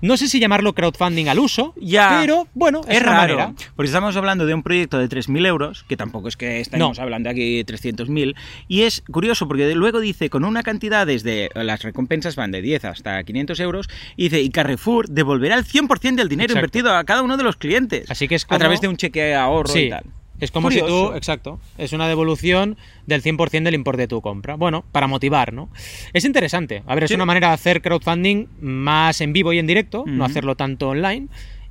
No 0.03 0.17
sé 0.17 0.29
si 0.29 0.41
llamarlo 0.41 0.75
crowdfunding 0.75 1.27
al 1.29 1.39
uso, 1.39 1.75
Ya. 1.81 2.19
pero 2.21 2.47
bueno, 2.55 2.81
es, 2.89 2.97
Es 2.99 3.03
una 3.03 3.13
raro, 3.13 3.37
manera. 3.39 3.55
porque 3.77 3.87
estamos 3.87 4.17
hablando 4.17 4.47
de 4.47 4.55
un 4.55 4.63
proyecto 4.63 4.99
de 4.99 5.09
3.000 5.09 5.47
euros, 5.47 5.85
que 5.89 5.97
tampoco 5.97 6.29
es 6.29 6.37
que 6.37 6.61
estemos 6.61 6.99
No. 6.99 7.03
hablando 7.03 7.31
aquí 7.31 7.57
de 7.59 7.65
300.000, 7.65 8.35
y 8.69 8.83
es 8.83 9.03
curioso 9.11 9.47
porque 9.49 9.75
luego 9.75 10.01
dice, 10.01 10.31
con 10.31 10.45
una 10.45 10.63
cantidad 10.63 11.07
desde, 11.07 11.49
las 11.55 11.83
recompensas 11.83 12.37
van 12.37 12.51
de 12.51 12.63
10 12.63 12.85
hasta 12.85 13.23
500 13.25 13.61
euros, 13.61 13.89
y 14.17 14.25
dice, 14.25 14.41
y 14.43 14.51
Carrefour 14.51 15.09
devolverá 15.09 15.57
el 15.57 15.65
100% 15.65 16.17
del 16.17 16.29
dinero 16.29 16.47
Exacto. 16.53 16.59
invertido 16.59 16.95
a 16.97 17.05
cada 17.05 17.23
uno 17.23 17.37
de 17.37 17.45
los 17.45 17.57
clientes, 17.57 18.11
Así 18.11 18.29
que 18.29 18.35
es 18.35 18.45
a 18.45 18.49
como- 18.49 18.59
través 18.59 18.81
de 18.81 18.89
un 18.89 18.97
cheque 18.97 19.20
ahorro 19.35 19.69
Sí, 19.69 19.81
y 19.85 19.91
tal. 19.91 20.05
Es 20.41 20.51
como 20.51 20.71
si 20.71 20.81
tú, 20.81 21.13
exacto, 21.15 21.61
es 21.77 21.93
una 21.93 22.09
devolución 22.09 22.79
del 23.07 23.23
100% 23.23 23.63
del 23.65 23.75
importe 23.75 24.03
de 24.03 24.09
tu 24.09 24.23
compra. 24.23 24.55
Bueno, 24.57 24.85
para 24.91 25.07
motivar, 25.07 25.53
¿no? 25.53 25.69
Es 26.15 26.25
interesante. 26.25 26.83
A 26.87 26.95
ver, 26.95 27.05
es 27.05 27.09
Sí. 27.11 27.15
una 27.15 27.27
manera 27.27 27.49
de 27.49 27.55
hacer 27.55 27.83
crowdfunding 27.83 28.47
más 28.61 29.21
en 29.21 29.35
vivo 29.35 29.53
y 29.53 29.59
en 29.59 29.67
directo, 29.67 30.05
no 30.07 30.25
hacerlo 30.25 30.55
tanto 30.57 30.89
online. 30.89 31.29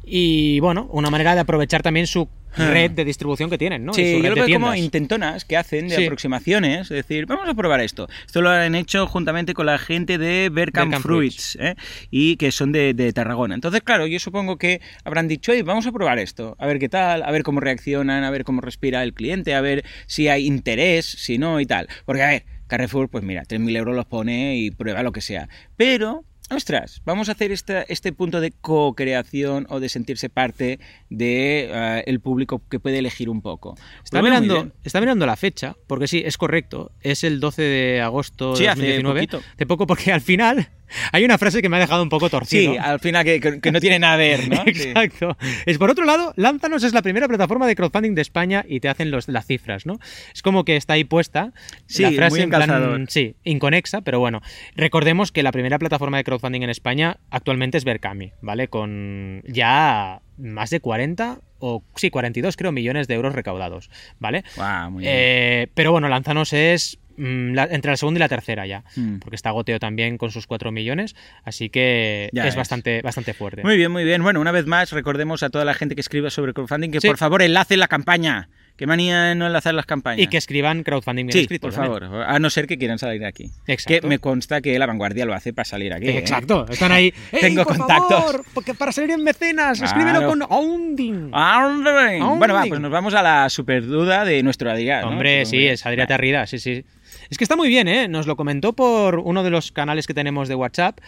Y 0.10 0.60
bueno, 0.60 0.88
una 0.92 1.10
manera 1.10 1.36
de 1.36 1.42
aprovechar 1.42 1.82
también 1.84 2.08
su 2.08 2.28
red 2.58 2.90
de 2.92 3.06
distribución 3.06 3.48
que 3.50 3.60
tienen, 3.60 3.86
¿no? 3.86 3.94
Sí, 3.94 4.20
yo 4.24 4.30
lo 4.30 4.36
veo 4.36 4.48
como 4.52 4.74
intentonas 4.74 5.46
que 5.46 5.56
hacen 5.56 5.88
de 5.88 5.96
Sí. 5.98 6.04
aproximaciones, 6.06 6.82
es 6.82 6.90
decir, 6.90 7.28
vamos 7.28 7.48
a 7.48 7.54
probar 7.54 7.80
esto. 7.80 8.08
Esto 8.26 8.42
lo 8.42 8.50
han 8.50 8.74
hecho 8.74 9.06
juntamente 9.06 9.54
con 9.54 9.68
la 9.68 9.78
gente 9.78 10.18
de 10.18 10.50
Berkham 10.50 10.90
Berkham 10.90 11.04
Fruits, 11.04 11.58
¿eh? 11.62 11.76
y 12.10 12.38
que 12.38 12.52
son 12.52 12.72
de, 12.72 12.96
de 12.96 13.14
Tarragona. 13.14 13.54
Entonces, 13.54 13.82
claro, 13.84 14.08
yo 14.08 14.20
supongo 14.20 14.58
que 14.58 14.82
habrán 15.04 15.28
dicho, 15.28 15.52
"Oye, 15.52 15.62
vamos 15.62 15.86
a 15.86 15.92
probar 15.92 16.18
esto, 16.18 16.56
a 16.58 16.66
ver 16.66 16.80
qué 16.80 16.90
tal, 16.90 17.22
a 17.22 17.30
ver 17.32 17.44
cómo 17.44 17.60
reaccionan, 17.60 18.24
a 18.24 18.32
ver 18.32 18.44
cómo 18.44 18.62
respira 18.62 19.04
el 19.04 19.14
cliente, 19.14 19.54
a 19.54 19.62
ver 19.62 19.86
si 20.08 20.28
hay 20.28 20.48
interés, 20.48 21.06
si 21.06 21.38
no 21.38 21.60
y 21.60 21.68
tal. 21.68 21.88
Porque, 22.06 22.24
a 22.24 22.28
ver, 22.30 22.46
Carrefour, 22.66 23.10
pues 23.10 23.24
mira, 23.24 23.44
3.000 23.46 23.76
euros 23.78 23.96
los 23.96 24.06
pone 24.06 24.58
y 24.58 24.72
prueba 24.72 25.04
lo 25.04 25.12
que 25.12 25.22
sea. 25.22 25.50
Pero 25.78 26.24
ostras, 26.52 27.02
vamos 27.06 27.30
a 27.30 27.34
hacer 27.34 27.52
este, 27.52 27.86
este 27.92 28.12
punto 28.14 28.42
de 28.42 28.52
co-creación 28.52 29.68
o 29.70 29.80
de 29.80 29.90
sentirse 29.90 30.30
parte 30.30 30.80
de 31.10 31.70
eh, 31.72 32.04
el 32.08 32.20
público 32.20 32.62
que 32.70 32.80
puede 32.80 33.00
elegir 33.00 33.30
un 33.30 33.42
poco. 33.42 33.76
Está 34.04 34.22
mirando, 34.22 34.72
está 34.84 35.00
mirando 35.00 35.26
la 35.26 35.36
fecha, 35.36 35.76
porque 35.88 36.08
sí, 36.08 36.22
es 36.26 36.38
correcto. 36.38 36.92
Es 37.02 37.24
el 37.24 37.40
12 37.40 37.62
de 37.62 38.02
agosto 38.02 38.52
de 38.52 38.58
Sí, 38.58 38.66
hace 38.68 38.82
2019. 38.82 39.20
poquito. 39.20 39.42
Hace 39.56 39.66
poco, 39.66 39.88
porque 39.88 40.12
al 40.12 40.22
final 40.22 40.70
hay 41.12 41.24
una 41.24 41.38
frase 41.38 41.62
que 41.62 41.70
me 41.70 41.78
ha 41.78 41.80
dejado 41.80 42.04
un 42.04 42.10
poco 42.10 42.30
torcido. 42.30 42.74
Sí, 42.74 42.78
al 42.78 43.00
final 43.00 43.24
que, 43.24 43.72
no 43.72 43.80
tiene 43.80 44.00
nada 44.00 44.18
que 44.18 44.24
ver, 44.24 44.50
¿no? 44.50 44.64
Sí. 44.80 44.90
Exacto. 44.90 45.38
Es 45.66 45.78
por 45.78 45.90
otro 45.90 46.06
lado, 46.06 46.34
Lánzanos 46.36 46.84
es 46.84 46.94
la 46.94 47.02
primera 47.02 47.28
plataforma 47.28 47.68
de 47.68 47.76
crowdfunding 47.76 48.16
de 48.16 48.22
España 48.22 48.64
y 48.68 48.80
te 48.80 48.88
hacen 48.88 49.12
los, 49.12 49.28
las 49.28 49.46
cifras, 49.46 49.86
¿no? 49.86 50.00
Es 50.34 50.42
como 50.42 50.64
que 50.64 50.76
está 50.76 50.94
ahí 50.94 51.04
puesta 51.04 51.54
Sí, 51.86 52.04
la 52.04 52.12
frase 52.12 52.32
muy 52.32 52.42
en 52.42 52.50
plan, 52.50 53.06
sí, 53.10 53.36
inconexa, 53.44 54.02
pero 54.02 54.20
bueno. 54.20 54.42
Recordemos 54.76 55.32
que 55.32 55.44
la 55.44 55.52
primera 55.52 55.80
plataforma 55.80 56.18
de 56.18 56.24
crowdfunding 56.24 56.62
en 56.62 56.70
España 56.70 57.18
actualmente 57.30 57.78
es 57.78 57.86
Berkami, 57.86 58.34
¿vale? 58.42 58.68
Con 58.68 59.42
ya 59.48 60.22
más 60.38 60.70
de 60.70 60.80
40 60.80 61.40
o 61.60 61.84
sí, 61.96 62.10
42 62.10 62.58
creo 62.58 62.72
millones 62.72 63.08
de 63.08 63.14
euros 63.16 63.34
recaudados, 63.36 63.90
¿vale? 64.20 64.44
Guau, 64.56 64.92
muy 64.92 65.04
bien. 65.04 65.14
Eh, 65.16 65.68
pero 65.74 65.92
bueno, 65.92 66.08
Lanzanos 66.10 66.54
es 66.54 66.98
mm, 67.18 67.54
la- 67.54 67.66
entre 67.70 67.92
la 67.92 67.98
segunda 67.98 68.18
y 68.18 68.22
la 68.22 68.30
tercera 68.30 68.66
ya, 68.66 68.86
Mm. 68.96 69.18
porque 69.20 69.36
está 69.36 69.52
Goteo 69.52 69.78
también 69.78 70.18
con 70.18 70.32
sus 70.32 70.48
4 70.48 70.72
millones, 70.72 71.16
así 71.44 71.70
que 71.70 72.30
Ya 72.32 72.48
es 72.48 72.56
bastante, 72.56 73.02
bastante 73.02 73.34
fuerte. 73.34 73.62
Muy 73.62 73.76
bien, 73.76 73.92
muy 73.92 74.06
bien. 74.06 74.24
Bueno, 74.24 74.40
una 74.40 74.52
vez 74.54 74.66
más, 74.68 74.92
recordemos 74.94 75.44
a 75.44 75.50
toda 75.50 75.66
la 75.66 75.74
gente 75.74 75.96
que 75.96 76.02
escriba 76.02 76.30
sobre 76.30 76.54
crowdfunding 76.54 76.92
que 76.92 77.02
Sí. 77.02 77.08
por 77.08 77.18
favor 77.18 77.42
enlace 77.42 77.76
la 77.76 77.90
campaña. 77.90 78.48
Qué 78.80 78.88
manía 78.88 79.36
no 79.36 79.46
enlazar 79.46 79.74
las 79.74 79.86
campañas. 79.86 80.22
Y 80.24 80.28
que 80.28 80.38
escriban 80.38 80.84
crowdfunding 80.84 81.26
bien 81.26 81.34
Sí, 81.34 81.40
escrito. 81.42 81.68
por 81.68 81.74
favor. 81.74 82.06
A 82.06 82.40
no 82.40 82.50
ser 82.50 82.66
que 82.66 82.78
quieran 82.78 82.98
salir 82.98 83.26
aquí. 83.26 83.52
Exacto. 83.68 84.02
Que 84.04 84.08
me 84.08 84.20
consta 84.20 84.62
que 84.62 84.80
la 84.80 84.86
vanguardia 84.86 85.26
lo 85.26 85.34
hace 85.34 85.52
para 85.52 85.66
salir 85.66 85.92
aquí. 85.94 86.08
¿eh? 86.08 86.18
Exacto, 86.18 86.66
están 86.70 86.94
ahí. 86.94 87.14
¡Ey, 87.34 87.40
Tengo 87.42 87.66
por 87.66 87.78
contactos. 87.78 88.08
favor! 88.10 88.46
porque 88.54 88.74
para 88.74 88.94
salir 88.94 89.12
en 89.12 89.22
mecenas, 89.22 89.80
Claro. 89.80 90.00
escríbelo 90.00 90.26
con 90.30 90.42
Ounding. 90.44 91.30
Bueno, 91.30 92.54
va, 92.54 92.64
pues 92.70 92.80
nos 92.80 92.90
vamos 92.90 93.14
a 93.16 93.22
la 93.22 93.50
super 93.50 93.86
duda 93.86 94.24
de 94.24 94.42
nuestro 94.44 94.72
Adrián. 94.72 95.02
¿no? 95.02 95.10
Hombre, 95.10 95.40
Pues, 95.40 95.50
sí, 95.50 95.68
es 95.68 95.86
Adrián 95.86 96.08
Tarrida, 96.08 96.48
sí, 96.48 96.58
sí. 96.58 96.86
Es 97.30 97.38
que 97.38 97.44
está 97.44 97.56
muy 97.56 97.68
bien, 97.68 97.88
¿eh? 97.90 98.08
Nos 98.08 98.28
lo 98.28 98.36
comentó 98.36 98.72
por 98.74 99.20
uno 99.20 99.44
de 99.44 99.50
los 99.50 99.72
canales 99.74 100.08
que 100.08 100.14
tenemos 100.14 100.48
de 100.48 100.56
WhatsApp 100.56 101.00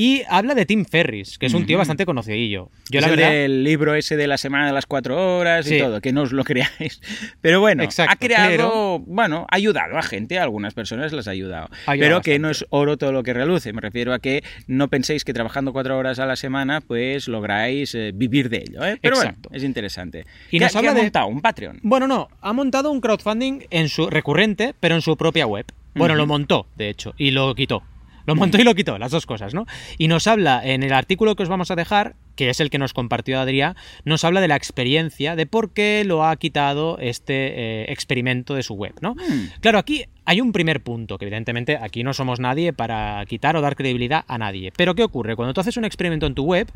y 0.00 0.22
habla 0.28 0.54
de 0.54 0.64
Tim 0.64 0.84
Ferris, 0.84 1.38
que 1.38 1.46
es 1.46 1.54
un 1.54 1.66
tío 1.66 1.76
bastante 1.76 2.06
conocidillo. 2.06 2.70
Yo 2.88 3.00
es 3.00 3.04
la 3.06 3.12
el 3.12 3.16
verdad... 3.18 3.48
libro 3.64 3.96
ese 3.96 4.16
de 4.16 4.28
la 4.28 4.38
semana 4.38 4.68
de 4.68 4.72
las 4.72 4.86
cuatro 4.86 5.38
horas 5.38 5.66
y 5.66 5.70
Sí. 5.70 5.78
todo, 5.80 6.00
que 6.00 6.12
no 6.12 6.22
os 6.22 6.30
lo 6.30 6.44
creáis. 6.44 7.00
Pero 7.40 7.58
bueno, 7.60 7.82
Exacto, 7.82 8.12
ha 8.12 8.16
creado, 8.16 8.48
pero- 8.48 8.98
bueno, 9.00 9.44
ha 9.50 9.56
ayudado 9.56 9.98
a 9.98 10.02
gente, 10.02 10.38
a 10.38 10.44
algunas 10.44 10.72
personas 10.72 11.12
las 11.12 11.26
ha 11.26 11.32
ayudado. 11.32 11.68
Ha 11.86 11.90
ayudado 11.90 12.10
pero 12.10 12.22
que 12.22 12.38
no 12.38 12.48
es 12.48 12.64
oro 12.70 12.96
todo 12.96 13.10
lo 13.10 13.24
que 13.24 13.32
reluce. 13.34 13.72
Me 13.72 13.80
refiero 13.80 14.14
a 14.14 14.20
que 14.20 14.44
no 14.68 14.86
penséis 14.86 15.24
que 15.24 15.32
trabajando 15.34 15.72
cuatro 15.72 15.98
horas 15.98 16.20
a 16.20 16.26
la 16.26 16.36
semana, 16.36 16.80
pues 16.80 17.26
lográis 17.26 17.92
eh, 17.96 18.12
vivir 18.14 18.50
de 18.50 18.58
ello. 18.58 18.84
¿eh? 18.84 18.98
Pero 19.02 19.16
Exacto. 19.16 19.48
bueno, 19.48 19.56
es 19.56 19.64
interesante. 19.64 20.26
Y 20.52 20.58
¿Qué- 20.58 20.64
nos 20.64 20.70
qué 20.72 20.78
habla 20.78 20.90
ha 20.92 20.94
de- 20.94 21.02
montado? 21.02 21.26
¿Un 21.26 21.40
Patreon? 21.40 21.80
Bueno, 21.82 22.06
no, 22.06 22.28
ha 22.40 22.52
montado 22.52 22.92
un 22.92 23.00
crowdfunding 23.00 23.62
en 23.70 23.88
su 23.88 24.08
recurrente, 24.08 24.74
pero 24.78 24.94
en 24.94 25.02
su 25.02 25.16
propia 25.16 25.44
web. 25.48 25.66
Bueno, 25.96 26.14
lo 26.14 26.28
montó, 26.28 26.68
de 26.76 26.88
hecho, 26.88 27.14
y 27.18 27.32
lo 27.32 27.52
quitó. 27.56 27.82
Lo 28.28 28.36
montó 28.36 28.60
y 28.60 28.62
lo 28.62 28.74
quitó, 28.74 28.98
las 28.98 29.10
dos 29.10 29.24
cosas, 29.24 29.54
¿no? 29.54 29.64
Y 29.96 30.06
nos 30.06 30.26
habla 30.26 30.60
en 30.62 30.82
el 30.82 30.92
artículo 30.92 31.34
que 31.34 31.44
os 31.44 31.48
vamos 31.48 31.70
a 31.70 31.76
dejar, 31.76 32.14
que 32.36 32.50
es 32.50 32.60
el 32.60 32.68
que 32.68 32.76
nos 32.76 32.92
compartió 32.92 33.40
Adrián, 33.40 33.74
nos 34.04 34.22
habla 34.22 34.42
de 34.42 34.48
la 34.48 34.54
experiencia, 34.54 35.34
de 35.34 35.46
por 35.46 35.72
qué 35.72 36.04
lo 36.04 36.22
ha 36.26 36.36
quitado 36.36 36.98
este 37.00 37.32
eh, 37.34 37.86
experimento 37.88 38.54
de 38.54 38.62
su 38.62 38.74
web, 38.74 38.92
¿no? 39.00 39.14
Hmm. 39.14 39.48
Claro, 39.60 39.78
aquí 39.78 40.04
hay 40.26 40.42
un 40.42 40.52
primer 40.52 40.82
punto, 40.82 41.16
que 41.16 41.24
evidentemente 41.24 41.78
aquí 41.80 42.04
no 42.04 42.12
somos 42.12 42.38
nadie 42.38 42.74
para 42.74 43.24
quitar 43.24 43.56
o 43.56 43.62
dar 43.62 43.76
credibilidad 43.76 44.26
a 44.28 44.36
nadie. 44.36 44.74
Pero 44.76 44.94
¿qué 44.94 45.04
ocurre? 45.04 45.34
Cuando 45.34 45.54
tú 45.54 45.62
haces 45.62 45.78
un 45.78 45.86
experimento 45.86 46.26
en 46.26 46.34
tu 46.34 46.44
web, 46.44 46.70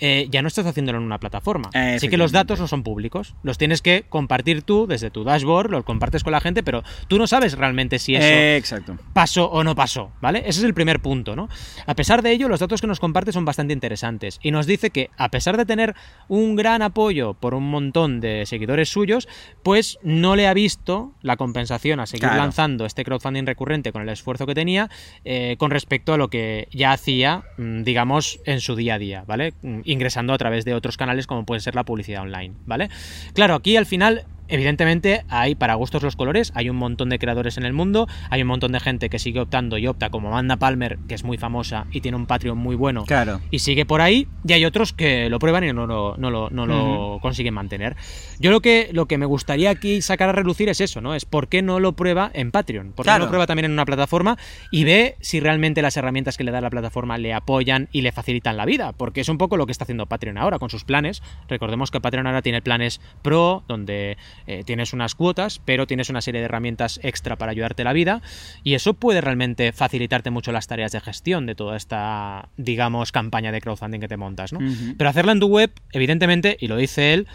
eh, 0.00 0.26
ya 0.30 0.42
no 0.42 0.48
estás 0.48 0.66
haciéndolo 0.66 0.98
en 0.98 1.04
una 1.04 1.18
plataforma. 1.18 1.70
Eh, 1.74 1.94
Así 1.96 2.08
que 2.08 2.16
los 2.16 2.32
datos 2.32 2.58
no 2.58 2.66
son 2.66 2.82
públicos. 2.82 3.34
Los 3.42 3.58
tienes 3.58 3.82
que 3.82 4.04
compartir 4.08 4.62
tú 4.62 4.86
desde 4.86 5.10
tu 5.10 5.24
dashboard, 5.24 5.70
los 5.70 5.84
compartes 5.84 6.24
con 6.24 6.32
la 6.32 6.40
gente, 6.40 6.62
pero 6.62 6.82
tú 7.08 7.18
no 7.18 7.26
sabes 7.26 7.56
realmente 7.56 7.98
si 7.98 8.14
eso 8.16 8.24
Eh, 8.26 8.56
exacto. 8.56 8.96
pasó 9.12 9.50
o 9.50 9.62
no 9.64 9.74
pasó, 9.74 10.10
¿vale? 10.20 10.40
Ese 10.40 10.60
es 10.60 10.64
el 10.64 10.74
primer 10.74 11.00
punto, 11.00 11.36
¿no? 11.36 11.48
A 11.86 11.94
pesar 11.94 12.22
de 12.22 12.32
ello, 12.32 12.48
los 12.48 12.60
datos 12.60 12.80
que 12.80 12.86
nos 12.86 13.00
comparte 13.00 13.32
son 13.32 13.44
bastante 13.44 13.72
interesantes 13.72 14.38
y 14.42 14.50
nos 14.50 14.66
dice 14.66 14.90
que 14.90 15.10
a 15.16 15.28
pesar 15.28 15.56
de 15.56 15.66
tener 15.66 15.94
un 16.28 16.56
gran 16.56 16.82
apoyo 16.82 17.34
por 17.34 17.54
un 17.54 17.70
montón 17.70 18.20
de 18.20 18.46
seguidores 18.46 18.88
suyos, 18.88 19.28
pues 19.62 19.98
no 20.02 20.36
le 20.36 20.46
ha 20.48 20.54
visto 20.54 21.12
la 21.22 21.36
compensación 21.36 22.00
a 22.00 22.06
seguir 22.06 22.20
Claro. 22.28 22.38
lanzando 22.38 22.86
este 22.86 23.04
crowdfunding 23.04 23.44
recurrente 23.46 23.92
con 23.92 24.02
el 24.02 24.08
esfuerzo 24.08 24.46
que 24.46 24.54
tenía 24.54 24.88
eh, 25.24 25.56
con 25.58 25.70
respecto 25.70 26.12
a 26.12 26.16
lo 26.16 26.28
que 26.28 26.68
ya 26.70 26.92
hacía, 26.92 27.42
mm, 27.58 27.82
digamos, 27.82 28.40
en 28.46 28.60
su 28.60 28.76
día 28.76 28.94
a 28.94 28.98
día, 28.98 29.24
¿vale? 29.26 29.52
Ingresando 29.90 30.32
a 30.32 30.38
través 30.38 30.64
de 30.64 30.74
otros 30.74 30.96
canales 30.96 31.26
como 31.26 31.44
puede 31.44 31.60
ser 31.60 31.74
la 31.74 31.84
publicidad 31.84 32.22
online, 32.22 32.54
¿vale? 32.64 32.90
Claro, 33.34 33.54
aquí 33.54 33.76
al 33.76 33.86
final 33.86 34.24
Evidentemente 34.50 35.24
hay 35.28 35.54
para 35.54 35.74
gustos 35.74 36.02
los 36.02 36.16
colores, 36.16 36.52
hay 36.54 36.68
un 36.68 36.76
montón 36.76 37.08
de 37.08 37.18
creadores 37.18 37.56
en 37.56 37.64
el 37.64 37.72
mundo, 37.72 38.08
hay 38.30 38.42
un 38.42 38.48
montón 38.48 38.72
de 38.72 38.80
gente 38.80 39.08
que 39.08 39.18
sigue 39.18 39.40
optando 39.40 39.78
y 39.78 39.86
opta 39.86 40.10
como 40.10 40.28
Amanda 40.28 40.56
Palmer, 40.56 40.98
que 41.08 41.14
es 41.14 41.24
muy 41.24 41.38
famosa 41.38 41.86
y 41.92 42.00
tiene 42.00 42.16
un 42.16 42.26
Patreon 42.26 42.58
muy 42.58 42.76
bueno 42.76 43.04
Claro. 43.04 43.40
y 43.50 43.60
sigue 43.60 43.86
por 43.86 44.00
ahí, 44.00 44.28
y 44.46 44.52
hay 44.52 44.64
otros 44.64 44.92
que 44.92 45.28
lo 45.30 45.38
prueban 45.38 45.64
y 45.64 45.72
no 45.72 45.86
lo, 45.86 46.16
no 46.18 46.30
lo, 46.30 46.50
no 46.50 46.66
lo 46.66 47.18
consiguen 47.22 47.54
mantener. 47.54 47.96
Yo 48.38 48.50
lo 48.50 48.60
que, 48.60 48.90
lo 48.92 49.06
que 49.06 49.18
me 49.18 49.26
gustaría 49.26 49.70
aquí 49.70 50.02
sacar 50.02 50.28
a 50.28 50.32
relucir 50.32 50.68
es 50.68 50.80
eso, 50.80 51.00
¿no? 51.00 51.14
Es 51.14 51.24
por 51.24 51.48
qué 51.48 51.62
no 51.62 51.80
lo 51.80 51.92
prueba 51.94 52.30
en 52.34 52.50
Patreon, 52.50 52.88
por 52.92 53.04
qué 53.04 53.08
Claro. 53.10 53.20
no 53.20 53.24
lo 53.26 53.30
prueba 53.30 53.46
también 53.46 53.66
en 53.66 53.72
una 53.72 53.84
plataforma 53.86 54.36
y 54.70 54.84
ve 54.84 55.16
si 55.20 55.40
realmente 55.40 55.82
las 55.82 55.96
herramientas 55.96 56.36
que 56.36 56.44
le 56.44 56.50
da 56.50 56.60
la 56.60 56.70
plataforma 56.70 57.18
le 57.18 57.32
apoyan 57.34 57.88
y 57.92 58.00
le 58.02 58.12
facilitan 58.12 58.56
la 58.56 58.64
vida, 58.64 58.92
porque 58.92 59.20
es 59.20 59.28
un 59.28 59.38
poco 59.38 59.56
lo 59.56 59.66
que 59.66 59.72
está 59.72 59.84
haciendo 59.84 60.06
Patreon 60.06 60.38
ahora 60.38 60.58
con 60.58 60.70
sus 60.70 60.84
planes. 60.84 61.22
Recordemos 61.48 61.90
que 61.90 62.00
Patreon 62.00 62.26
ahora 62.26 62.42
tiene 62.42 62.62
planes 62.62 63.00
pro, 63.22 63.62
donde 63.68 64.16
eh, 64.46 64.62
tienes 64.64 64.92
unas 64.92 65.14
cuotas, 65.14 65.60
pero 65.64 65.86
tienes 65.86 66.10
una 66.10 66.20
serie 66.20 66.40
de 66.40 66.46
herramientas 66.46 67.00
extra 67.02 67.36
para 67.36 67.52
ayudarte 67.52 67.84
la 67.84 67.92
vida, 67.92 68.22
y 68.64 68.74
eso 68.74 68.94
puede 68.94 69.20
realmente 69.20 69.72
facilitarte 69.72 70.30
mucho 70.30 70.52
las 70.52 70.66
tareas 70.66 70.92
de 70.92 71.00
gestión 71.00 71.46
de 71.46 71.54
toda 71.54 71.76
esta, 71.76 72.48
digamos, 72.56 73.12
campaña 73.12 73.52
de 73.52 73.60
crowdfunding 73.60 74.00
que 74.00 74.08
te 74.08 74.16
montas, 74.16 74.52
¿no? 74.52 74.60
Pero 74.96 75.10
hacerla 75.10 75.32
en 75.32 75.40
tu 75.40 75.46
web, 75.48 75.72
evidentemente, 75.92 76.56
y 76.60 76.68
lo 76.68 76.76
dice 76.76 77.12
él, 77.14 77.26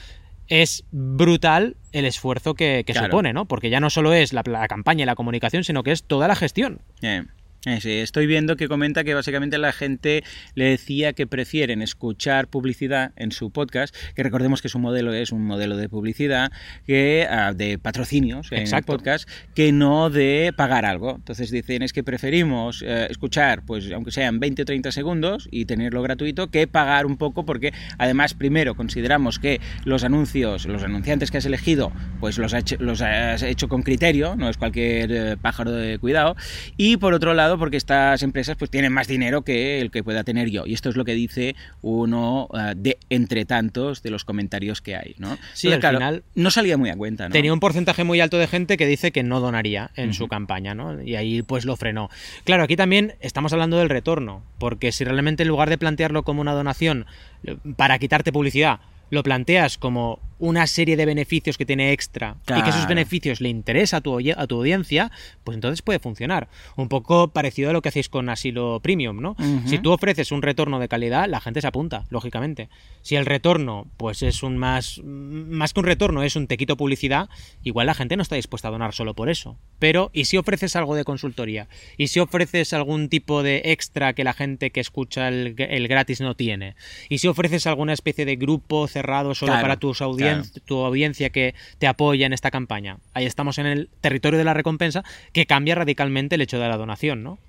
es 0.48 0.84
brutal 0.92 1.76
el 1.92 2.06
esfuerzo 2.06 2.54
que, 2.54 2.84
que 2.86 2.94
Claro. 2.94 3.08
supone, 3.08 3.34
¿no? 3.34 3.46
Porque 3.46 3.70
ya 3.70 3.80
no 3.80 3.90
solo 3.90 4.14
es 4.14 4.32
la, 4.34 4.44
la 4.46 4.68
campaña 4.68 5.04
y 5.04 5.06
la 5.06 5.16
comunicación, 5.16 5.64
sino 5.64 5.82
que 5.82 5.92
es 5.92 6.04
toda 6.04 6.28
la 6.28 6.36
gestión. 6.36 6.82
Eh, 7.02 7.24
estoy 7.66 8.28
viendo 8.28 8.56
que 8.56 8.68
comenta 8.68 9.04
que 9.04 9.14
básicamente 9.14 9.58
la 9.58 9.72
gente 9.72 10.24
le 10.54 10.66
decía 10.66 11.14
que 11.14 11.26
prefieren 11.28 11.82
escuchar 11.82 12.48
publicidad 12.48 13.12
en 13.16 13.32
su 13.32 13.50
podcast, 13.52 13.96
que 14.16 14.24
recordemos 14.24 14.62
que 14.62 14.70
su 14.70 14.78
modelo 14.80 15.14
es 15.14 15.32
un 15.32 15.44
modelo 15.46 15.76
de 15.78 15.90
publicidad, 15.90 16.52
que 16.86 17.28
ah, 17.30 17.54
de 17.54 17.78
patrocinios 17.80 18.52
en 18.52 18.60
el 18.60 18.64
Exacto. 18.66 18.94
podcast, 18.94 19.28
que 19.56 19.72
no 19.72 20.10
de 20.10 20.54
pagar 20.56 20.86
algo. 20.86 21.16
Entonces 21.16 21.50
dicen 21.52 21.82
es 21.82 21.92
que 21.94 22.04
preferimos 22.04 22.84
eh, 22.86 23.08
escuchar, 23.10 23.64
pues 23.66 23.92
aunque 23.92 24.12
sean 24.12 24.40
20 24.40 24.62
o 24.62 24.66
30 24.66 24.92
segundos 24.92 25.48
y 25.52 25.66
tenerlo 25.66 26.02
gratuito, 26.02 26.52
que 26.52 26.68
pagar 26.68 27.06
un 27.06 27.18
poco, 27.18 27.46
porque 27.46 27.74
además 27.98 28.34
primero 28.34 28.76
consideramos 28.76 29.40
que 29.40 29.60
los 29.86 30.04
anuncios, 30.04 30.66
los 30.66 30.84
anunciantes 30.84 31.32
que 31.32 31.38
has 31.40 31.46
elegido, 31.46 31.92
pues 32.20 32.38
los, 32.38 32.54
ha 32.54 32.60
hecho- 32.60 32.78
los 32.80 33.02
has 33.02 33.42
hecho 33.44 33.68
con 33.68 33.82
criterio, 33.82 34.36
no 34.36 34.50
es 34.50 34.58
cualquier 34.58 35.12
eh, 35.12 35.38
pájaro 35.38 35.72
de 35.72 35.98
cuidado, 35.98 36.36
y 36.78 36.98
por 36.98 37.14
otro 37.14 37.34
lado 37.34 37.55
porque 37.58 37.78
estas 37.78 38.24
empresas 38.24 38.56
pues 38.58 38.72
tienen 38.72 38.92
más 38.94 39.08
dinero 39.08 39.44
que 39.44 39.82
el 39.82 39.92
que 39.92 40.04
pueda 40.04 40.24
tener 40.24 40.50
yo, 40.50 40.66
y 40.66 40.74
esto 40.74 40.90
es 40.90 40.96
lo 40.96 41.06
que 41.06 41.14
dice 41.14 41.56
uno 41.82 42.48
eh, 42.54 42.74
de 42.76 42.98
entre 43.10 43.46
tantos 43.46 44.02
de 44.02 44.10
los 44.10 44.26
comentarios 44.26 44.82
que 44.82 44.96
hay, 44.96 45.16
¿no? 45.18 45.38
Sí, 45.54 45.68
Entonces, 45.68 45.74
al 45.74 45.80
claro, 45.80 45.98
final 45.98 46.24
no 46.36 46.52
salía 46.52 46.78
muy 46.78 46.90
a 46.90 46.96
cuenta, 46.96 47.28
¿no? 47.28 47.34
Tenía 47.34 47.54
un 47.54 47.60
porcentaje 47.60 48.04
muy 48.04 48.20
alto 48.22 48.38
de 48.38 48.48
gente 48.48 48.78
que 48.78 48.88
dice 48.88 49.12
que 49.12 49.24
no 49.24 49.40
donaría 49.40 49.92
en 49.96 50.14
su 50.14 50.28
campaña, 50.28 50.76
¿no? 50.76 51.02
Y 51.02 51.16
ahí 51.16 51.42
pues 51.42 51.66
lo 51.66 51.76
frenó. 51.76 52.10
Claro, 52.44 52.64
aquí 52.64 52.76
también 52.76 53.16
estamos 53.20 53.54
hablando 53.54 53.78
del 53.78 53.90
retorno, 53.90 54.44
porque 54.60 54.92
si 54.92 55.04
realmente 55.04 55.44
en 55.44 55.50
lugar 55.50 55.70
de 55.70 55.78
plantearlo 55.78 56.24
como 56.24 56.42
una 56.42 56.54
donación 56.54 57.06
eh, 57.44 57.58
para 57.76 58.00
quitarte 58.00 58.32
publicidad, 58.32 58.80
lo 59.10 59.24
planteas 59.24 59.78
como 59.78 60.20
una 60.38 60.68
serie 60.68 60.98
de 60.98 61.06
beneficios 61.06 61.58
que 61.58 61.66
tiene 61.66 61.92
extra 61.94 62.36
y 62.60 62.64
que 62.64 62.70
esos 62.72 62.88
beneficios 62.88 63.40
le 63.42 63.50
interesa 63.50 63.98
a 63.98 64.02
tu, 64.02 64.12
oye- 64.12 64.34
a 64.38 64.48
tu 64.48 64.58
audiencia, 64.58 65.12
pues 65.44 65.56
entonces 65.56 65.82
puede 65.82 66.00
funcionar. 66.00 66.50
Un 66.76 66.90
poco 66.90 67.30
parecido 67.30 67.70
a 67.70 67.74
lo 67.74 67.82
que 67.82 67.90
hacéis 67.90 68.10
con 68.10 68.28
Asilo 68.30 68.80
Premium, 68.82 69.22
¿no? 69.22 69.36
Si 69.66 69.80
tú 69.80 69.92
ofreces 69.92 70.32
un 70.32 70.42
retorno 70.42 70.80
de 70.80 70.88
calidad, 70.88 71.30
la 71.30 71.40
gente 71.40 71.62
se 71.62 71.68
apunta, 71.68 72.06
lógicamente. 72.10 72.70
Si 73.02 73.16
el 73.16 73.26
retorno, 73.26 73.88
pues 73.98 74.24
es 74.24 74.44
un 74.44 74.58
más, 74.58 75.00
más 75.04 75.74
que 75.74 75.80
un 75.80 75.86
retorno, 75.86 76.24
es 76.24 76.36
un 76.36 76.48
te 76.48 76.58
quito 76.58 76.76
publicidad, 76.76 77.30
igual 77.64 77.88
la 77.88 77.94
gente 77.94 78.18
no 78.18 78.24
está 78.24 78.36
dispuesta 78.36 78.68
a 78.68 78.72
donar 78.72 78.94
solo 78.94 79.14
por 79.14 79.30
eso. 79.30 79.58
Pero, 79.80 80.10
¿y 80.14 80.26
si 80.26 80.38
ofreces 80.38 80.76
algo 80.76 80.96
de 80.96 81.04
consultoría? 81.06 81.68
¿Y 81.98 82.08
si 82.08 82.20
ofreces 82.20 82.74
algún 82.74 83.10
tipo 83.10 83.42
de 83.44 83.62
extra 83.66 84.14
que 84.14 84.24
la 84.24 84.34
gente 84.34 84.72
que 84.72 84.80
escucha 84.82 85.28
el, 85.30 85.56
el 85.58 85.88
gratis 85.88 86.20
no 86.22 86.36
tiene? 86.36 86.76
¿Y 87.10 87.20
si 87.20 87.28
ofreces 87.28 87.68
alguna 87.68 87.94
especie 87.94 88.26
de 88.26 88.36
grupo 88.36 88.88
cerrado 88.88 89.34
solo 89.36 89.54
Claro, 89.54 89.62
para 89.64 89.78
tus 89.78 90.02
audien- 90.26 90.42
claro. 90.52 90.66
tu 90.66 90.78
audiencia 90.86 91.30
que 91.30 91.56
te 91.78 91.88
apoya 91.88 92.26
en 92.26 92.34
esta 92.34 92.52
campaña? 92.52 92.98
Ahí 93.14 93.26
estamos 93.26 93.58
en 93.58 93.66
el 93.66 93.90
territorio 94.02 94.38
de 94.38 94.46
la 94.46 94.54
recompensa 94.54 95.04
que 95.34 95.46
cambia 95.46 95.76
radicalmente 95.76 96.36
el 96.36 96.42
hecho 96.42 96.60
de 96.60 96.68
la 96.68 96.78
donación, 96.78 97.24
¿no? 97.24 97.40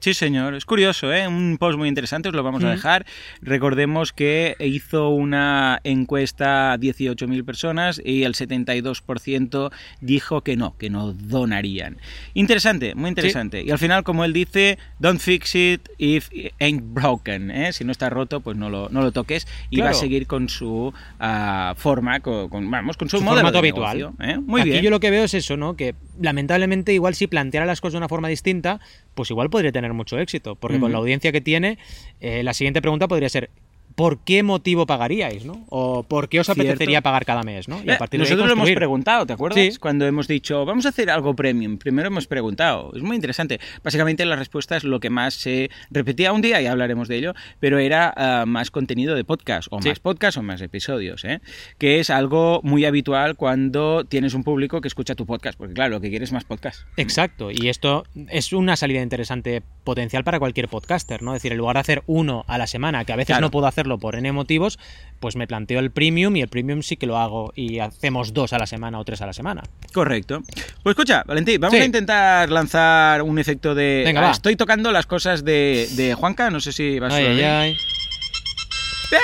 Sí, 0.00 0.12
señor. 0.12 0.52
Es 0.54 0.66
curioso, 0.66 1.10
¿eh? 1.14 1.26
Un 1.26 1.56
post 1.58 1.78
muy 1.78 1.88
interesante, 1.88 2.28
os 2.28 2.34
lo 2.34 2.42
vamos 2.42 2.62
a 2.62 2.66
Mm. 2.66 2.70
dejar. 2.72 3.06
Recordemos 3.40 4.12
que 4.12 4.54
hizo 4.60 5.08
una 5.08 5.80
encuesta 5.82 6.72
a 6.74 6.76
18.000 6.78 7.42
personas 7.42 8.02
y 8.04 8.24
el 8.24 8.34
72% 8.34 9.70
dijo 10.02 10.42
que 10.42 10.56
no, 10.56 10.76
que 10.76 10.90
no 10.90 11.14
donarían. 11.14 11.96
Interesante, 12.34 12.94
muy 12.94 13.08
interesante. 13.08 13.62
Y 13.62 13.70
al 13.70 13.78
final, 13.78 14.04
como 14.04 14.26
él 14.26 14.34
dice, 14.34 14.78
don't 14.98 15.20
fix 15.20 15.54
it 15.54 15.88
if 15.96 16.28
it 16.32 16.52
ain't 16.60 16.82
broken. 16.84 17.50
¿eh? 17.50 17.72
Si 17.72 17.84
no 17.84 17.92
está 17.92 18.10
roto, 18.10 18.40
pues 18.40 18.58
no 18.58 18.68
lo, 18.68 18.90
no 18.90 19.00
lo 19.00 19.10
toques 19.10 19.46
y 19.70 19.80
va 19.80 19.90
a 19.90 19.94
seguir 19.94 20.26
con 20.26 20.50
su 20.50 20.92
ah, 21.18 21.74
forma, 21.78 22.20
con, 22.20 22.50
con- 22.50 22.70
vamos, 22.70 22.98
con 22.98 23.08
su, 23.08 23.18
Su 23.18 23.24
modelo 23.24 23.50
de 23.50 23.58
habitual. 23.58 23.96
negocio, 23.98 24.14
¿eh? 24.22 24.38
Muy 24.38 24.60
Aquí 24.60 24.70
bien. 24.70 24.84
yo 24.84 24.90
lo 24.90 25.00
que 25.00 25.10
veo 25.10 25.24
es 25.24 25.32
eso, 25.32 25.56
¿no? 25.56 25.76
Que 25.76 25.94
lamentablemente 26.20 26.92
igual 26.92 27.14
si 27.14 27.26
planteara 27.26 27.66
las 27.66 27.80
cosas 27.80 27.92
de 27.94 27.98
una 27.98 28.08
forma 28.08 28.28
distinta, 28.28 28.80
pues 29.14 29.30
igual 29.30 29.50
podría 29.50 29.72
tener 29.72 29.92
mucho 29.92 30.18
éxito. 30.18 30.56
Porque 30.56 30.80
con 30.80 30.92
la 30.92 30.98
audiencia 30.98 31.32
que 31.32 31.40
tiene, 31.40 31.78
eh, 32.20 32.42
la 32.42 32.54
siguiente 32.54 32.80
pregunta 32.80 33.08
podría 33.08 33.28
ser. 33.28 33.50
¿Por 33.94 34.18
qué 34.18 34.42
motivo 34.42 34.86
pagaríais, 34.86 35.44
no? 35.44 35.64
O 35.68 36.02
¿por 36.02 36.28
qué 36.28 36.40
os 36.40 36.46
Cierto. 36.46 36.62
apetecería 36.62 37.00
pagar 37.00 37.24
cada 37.24 37.42
mes, 37.42 37.68
no? 37.68 37.80
Y 37.84 37.90
a 37.90 37.94
Eh, 37.94 37.96
partir 37.98 38.18
de 38.18 38.24
Nosotros 38.24 38.46
lo 38.48 38.52
hemos 38.54 38.70
preguntado, 38.72 39.24
¿te 39.24 39.32
acuerdas? 39.32 39.60
Sí. 39.60 39.78
Cuando 39.78 40.04
hemos 40.06 40.26
dicho, 40.26 40.64
vamos 40.64 40.84
a 40.86 40.88
hacer 40.88 41.10
algo 41.10 41.34
premium. 41.36 41.78
Primero 41.78 42.08
hemos 42.08 42.26
preguntado. 42.26 42.90
Es 42.96 43.02
muy 43.02 43.14
interesante. 43.14 43.60
Básicamente 43.84 44.24
la 44.24 44.34
respuesta 44.36 44.76
es 44.76 44.82
lo 44.84 44.98
que 44.98 45.10
más 45.10 45.34
se 45.34 45.70
repetía 45.90 46.32
un 46.32 46.42
día, 46.42 46.60
y 46.60 46.66
hablaremos 46.66 47.06
de 47.08 47.16
ello, 47.18 47.34
pero 47.60 47.78
era 47.78 48.12
ah, 48.16 48.44
más 48.46 48.70
contenido 48.72 49.14
de 49.14 49.22
podcast, 49.24 49.68
o 49.70 49.80
Sí. 49.80 49.88
más 49.90 50.00
podcast 50.00 50.38
o 50.38 50.42
más 50.42 50.60
episodios, 50.60 51.24
¿eh? 51.24 51.40
que 51.78 52.00
es 52.00 52.10
algo 52.10 52.60
muy 52.64 52.84
habitual 52.84 53.36
cuando 53.36 54.04
tienes 54.04 54.34
un 54.34 54.42
público 54.42 54.80
que 54.80 54.88
escucha 54.88 55.14
tu 55.14 55.24
podcast, 55.26 55.56
porque 55.56 55.74
claro, 55.74 55.90
lo 55.94 56.00
que 56.00 56.10
quieres 56.10 56.30
es 56.30 56.32
más 56.32 56.44
podcast. 56.44 56.80
Exacto, 56.96 57.50
y 57.52 57.68
esto 57.68 58.04
es 58.28 58.52
una 58.52 58.74
salida 58.76 59.02
interesante 59.02 59.62
potencial 59.84 60.24
para 60.24 60.38
cualquier 60.38 60.68
podcaster, 60.68 61.22
¿no? 61.22 61.32
Es 61.34 61.42
decir, 61.42 61.52
en 61.52 61.58
lugar 61.58 61.76
de 61.76 61.80
hacer 61.80 62.02
uno 62.06 62.44
a 62.48 62.58
la 62.58 62.66
semana, 62.66 63.04
que 63.04 63.12
a 63.12 63.16
veces 63.16 63.34
Claro. 63.34 63.42
no 63.46 63.50
puedo 63.50 63.66
hacerlo 63.84 63.98
por 63.98 64.16
N 64.16 64.32
motivos, 64.32 64.78
pues 65.20 65.36
me 65.36 65.46
planteo 65.46 65.78
el 65.78 65.90
premium 65.90 66.34
y 66.36 66.40
el 66.40 66.48
premium 66.48 66.80
sí 66.82 66.96
que 66.96 67.06
lo 67.06 67.18
hago 67.18 67.52
y 67.54 67.78
hacemos 67.80 68.32
dos 68.32 68.52
a 68.54 68.58
la 68.58 68.66
semana 68.66 68.98
o 68.98 69.04
tres 69.04 69.20
a 69.20 69.26
la 69.26 69.32
semana. 69.34 69.62
Correcto. 69.92 70.42
Pues 70.82 70.94
escucha, 70.94 71.22
Valentín, 71.26 71.60
vamos 71.60 71.76
Sí. 71.76 71.82
a 71.82 71.84
intentar 71.84 72.50
lanzar 72.50 73.20
un 73.22 73.38
efecto 73.38 73.74
de... 73.74 74.02
Venga, 74.04 74.20
Ah, 74.20 74.24
va. 74.26 74.30
Estoy 74.30 74.56
tocando 74.56 74.90
las 74.90 75.06
cosas 75.06 75.44
de, 75.44 75.86
de 75.96 76.14
Juanca, 76.14 76.50
no 76.50 76.60
sé 76.60 76.72
si 76.72 76.98
vas 76.98 77.12
Ay, 77.12 77.24
a 77.26 77.28
ay, 77.28 77.36
ver. 77.36 77.44
ay. 77.44 77.76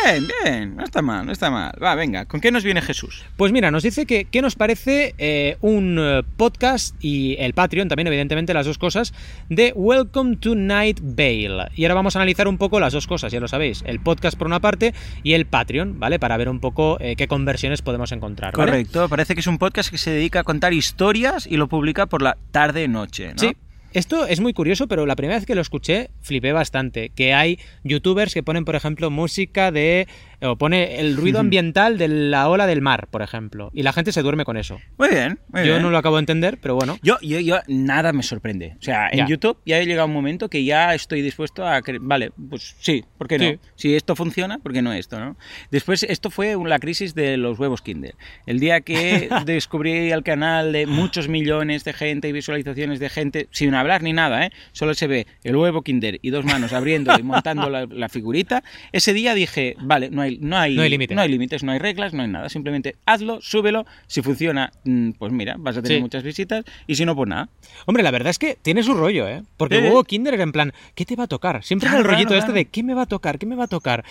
Bien, 0.05 0.29
bien, 0.45 0.77
no 0.77 0.85
está 0.85 1.03
mal, 1.03 1.27
no 1.27 1.33
está 1.33 1.51
mal. 1.51 1.73
Va, 1.83 1.95
venga, 1.97 2.25
¿con 2.27 2.41
qué 2.41 2.53
nos 2.53 2.63
viene 2.63 2.81
Jesús? 2.81 3.25
Pues 3.37 3.51
mira, 3.51 3.71
nos 3.71 3.83
dice 3.83 4.07
que 4.07 4.27
qué 4.27 4.41
nos 4.41 4.55
parece 4.55 5.15
eh, 5.19 5.57
un 5.61 5.99
eh, 5.99 6.23
podcast 6.37 6.95
y 7.01 7.37
el 7.41 7.55
Patreon, 7.55 7.89
también 7.89 8.07
evidentemente 8.07 8.55
las 8.55 8.67
dos 8.67 8.79
cosas, 8.79 9.13
de 9.49 9.73
Welcome 9.75 10.37
to 10.37 10.55
Night 10.55 11.01
Vale. 11.03 11.71
Y 11.75 11.85
ahora 11.85 11.95
vamos 11.95 12.15
a 12.15 12.21
analizar 12.21 12.47
un 12.47 12.57
poco 12.57 12.79
las 12.79 12.93
dos 12.93 13.09
cosas, 13.09 13.33
ya 13.33 13.41
lo 13.41 13.49
sabéis, 13.49 13.83
el 13.85 14.01
podcast 14.01 14.39
por 14.39 14.47
una 14.47 14.61
parte 14.61 14.95
y 15.25 15.33
el 15.33 15.47
Patreon, 15.47 15.99
¿vale? 15.99 16.21
Para 16.21 16.37
ver 16.37 16.49
un 16.49 16.61
poco 16.61 16.97
eh, 17.01 17.17
qué 17.17 17.27
conversiones 17.27 17.83
podemos 17.83 18.13
encontrar. 18.13 18.57
¿vale? 18.57 18.71
Correcto, 18.71 19.09
parece 19.09 19.35
que 19.35 19.41
es 19.41 19.47
un 19.49 19.59
podcast 19.59 19.91
que 19.91 19.99
se 19.99 20.13
dedica 20.13 20.41
a 20.41 20.45
contar 20.45 20.73
historias 20.73 21.49
y 21.49 21.57
lo 21.57 21.69
publica 21.69 22.07
por 22.07 22.23
la 22.23 22.37
tarde-noche, 22.53 23.33
¿no? 23.35 23.39
Sí. 23.39 23.57
Esto 23.93 24.25
es 24.25 24.39
muy 24.39 24.53
curioso, 24.53 24.87
pero 24.87 25.05
la 25.05 25.17
primera 25.17 25.37
vez 25.37 25.47
que 25.47 25.57
lo 25.57 25.61
escuché 25.61 26.11
flipé 26.21 26.53
bastante. 26.53 27.11
Que 27.11 27.35
hay 27.35 27.59
youtubers 27.83 28.33
que 28.33 28.45
ponen, 28.45 28.65
por 28.65 28.77
ejemplo, 28.77 29.11
música 29.11 29.73
de. 29.73 30.07
O 30.43 30.57
pone 30.57 31.01
el 31.01 31.17
ruido 31.19 31.39
ambiental 31.41 31.99
de 31.99 32.09
la 32.09 32.49
ola 32.49 32.67
del 32.67 32.81
mar, 32.83 33.09
por 33.11 33.23
ejemplo. 33.23 33.71
Y 33.75 33.83
la 33.83 33.93
gente 33.93 34.13
se 34.13 34.23
duerme 34.23 34.45
con 34.45 34.57
eso. 34.57 34.79
Muy 34.99 35.09
bien, 35.09 35.39
muy 35.49 35.63
Yo 35.63 35.73
bien. 35.73 35.83
no 35.83 35.91
lo 35.91 35.99
acabo 35.99 36.17
de 36.17 36.21
entender, 36.21 36.59
pero 36.61 36.75
bueno. 36.75 36.99
Yo, 37.03 37.17
yo, 37.23 37.41
yo, 37.41 37.59
nada 37.69 38.13
me 38.13 38.23
sorprende. 38.23 38.77
O 38.79 38.83
sea, 38.83 39.09
en 39.11 39.19
Ya. 39.19 39.27
YouTube 39.27 39.59
ya 39.67 39.79
he 39.79 39.87
llegado 39.87 40.07
un 40.09 40.15
momento 40.15 40.49
que 40.49 40.65
ya 40.65 40.95
estoy 40.95 41.23
dispuesto 41.23 41.67
a... 41.67 41.81
cre- 41.83 41.99
Vale, 42.01 42.33
pues 42.49 42.77
sí, 42.81 43.05
¿por 43.19 43.29
qué 43.29 43.39
no? 43.39 43.45
Sí. 43.45 43.59
Si 43.77 43.95
esto 43.95 44.17
funciona, 44.17 44.59
¿por 44.59 44.73
qué 44.73 44.83
no 44.83 44.93
esto, 44.93 45.19
no? 45.21 45.37
Después, 45.71 46.03
esto 46.05 46.31
fue 46.31 46.57
la 46.65 46.79
crisis 46.79 47.15
de 47.15 47.37
los 47.37 47.59
huevos 47.59 47.83
Kinder. 47.83 48.15
El 48.47 48.61
día 48.61 48.81
que 48.81 49.29
descubrí 49.47 50.11
el 50.11 50.23
canal 50.23 50.73
de 50.73 50.87
muchos 50.87 51.29
millones 51.29 51.85
de 51.85 51.93
gente 51.93 52.29
y 52.29 52.33
visualizaciones 52.33 52.99
de 53.01 53.09
gente, 53.09 53.49
sin 53.51 53.75
hablar 53.75 54.03
ni 54.03 54.13
nada, 54.13 54.47
¿eh? 54.47 54.51
Solo 54.73 54.95
se 54.95 55.07
ve 55.07 55.27
el 55.45 55.57
huevo 55.57 55.83
Kinder 55.83 56.19
y 56.23 56.31
dos 56.31 56.45
manos 56.45 56.73
abriendo 56.73 57.13
y 57.19 57.23
montando 57.23 57.69
la, 57.71 57.87
la 57.87 58.09
figurita. 58.09 58.63
Ese 58.93 59.13
día 59.13 59.35
dije, 59.35 59.77
vale, 59.81 60.11
no 60.11 60.23
hay, 60.23 60.30
hay, 60.31 60.39
No 60.41 60.57
hay 60.59 60.75
no 60.77 60.83
hay 61.23 61.29
límites, 61.29 61.63
no 61.65 61.73
hay 61.73 61.79
reglas, 61.79 62.13
no 62.15 62.23
hay 62.23 62.29
nada. 62.29 62.49
Simplemente 62.49 62.97
hazlo, 63.07 63.41
súbelo. 63.41 63.87
Si 64.07 64.23
funciona, 64.23 64.73
mm, 64.85 65.11
pues 65.13 65.33
mira, 65.33 65.57
vas 65.59 65.77
a 65.77 65.83
tener 65.83 65.99
Sí. 65.99 66.03
muchas 66.03 66.23
visitas. 66.23 66.65
Y 66.87 66.95
si 66.97 67.05
no, 67.05 67.15
pues 67.17 67.29
nada. 67.29 67.49
Hombre, 67.87 68.03
la 68.03 68.11
verdad 68.11 68.31
es 68.31 68.39
que 68.39 68.57
tiene 68.61 68.83
su 68.83 68.95
rollo, 68.95 69.27
¿eh? 69.29 69.43
Porque 69.57 69.81
Sí. 69.81 69.87
hubo 69.89 70.05
Kinder 70.05 70.35
era 70.35 70.43
en 70.43 70.53
plan, 70.53 70.73
¿qué 70.95 71.05
te 71.05 71.17
va 71.17 71.25
a 71.25 71.29
tocar? 71.29 71.63
Siempre 71.65 71.89
Claro, 71.89 72.01
era 72.01 72.09
el 72.09 72.15
rollito 72.15 72.29
claro, 72.29 72.39
este 72.39 72.53
claro. 72.53 72.65
de 72.65 72.65
¿qué 72.67 72.83
me 72.83 72.95
va 72.95 73.03
a 73.03 73.07
tocar? 73.07 73.39
¿Qué 73.39 73.47
me 73.47 73.57
va 73.57 73.65
a 73.65 73.69
tocar? 73.69 74.05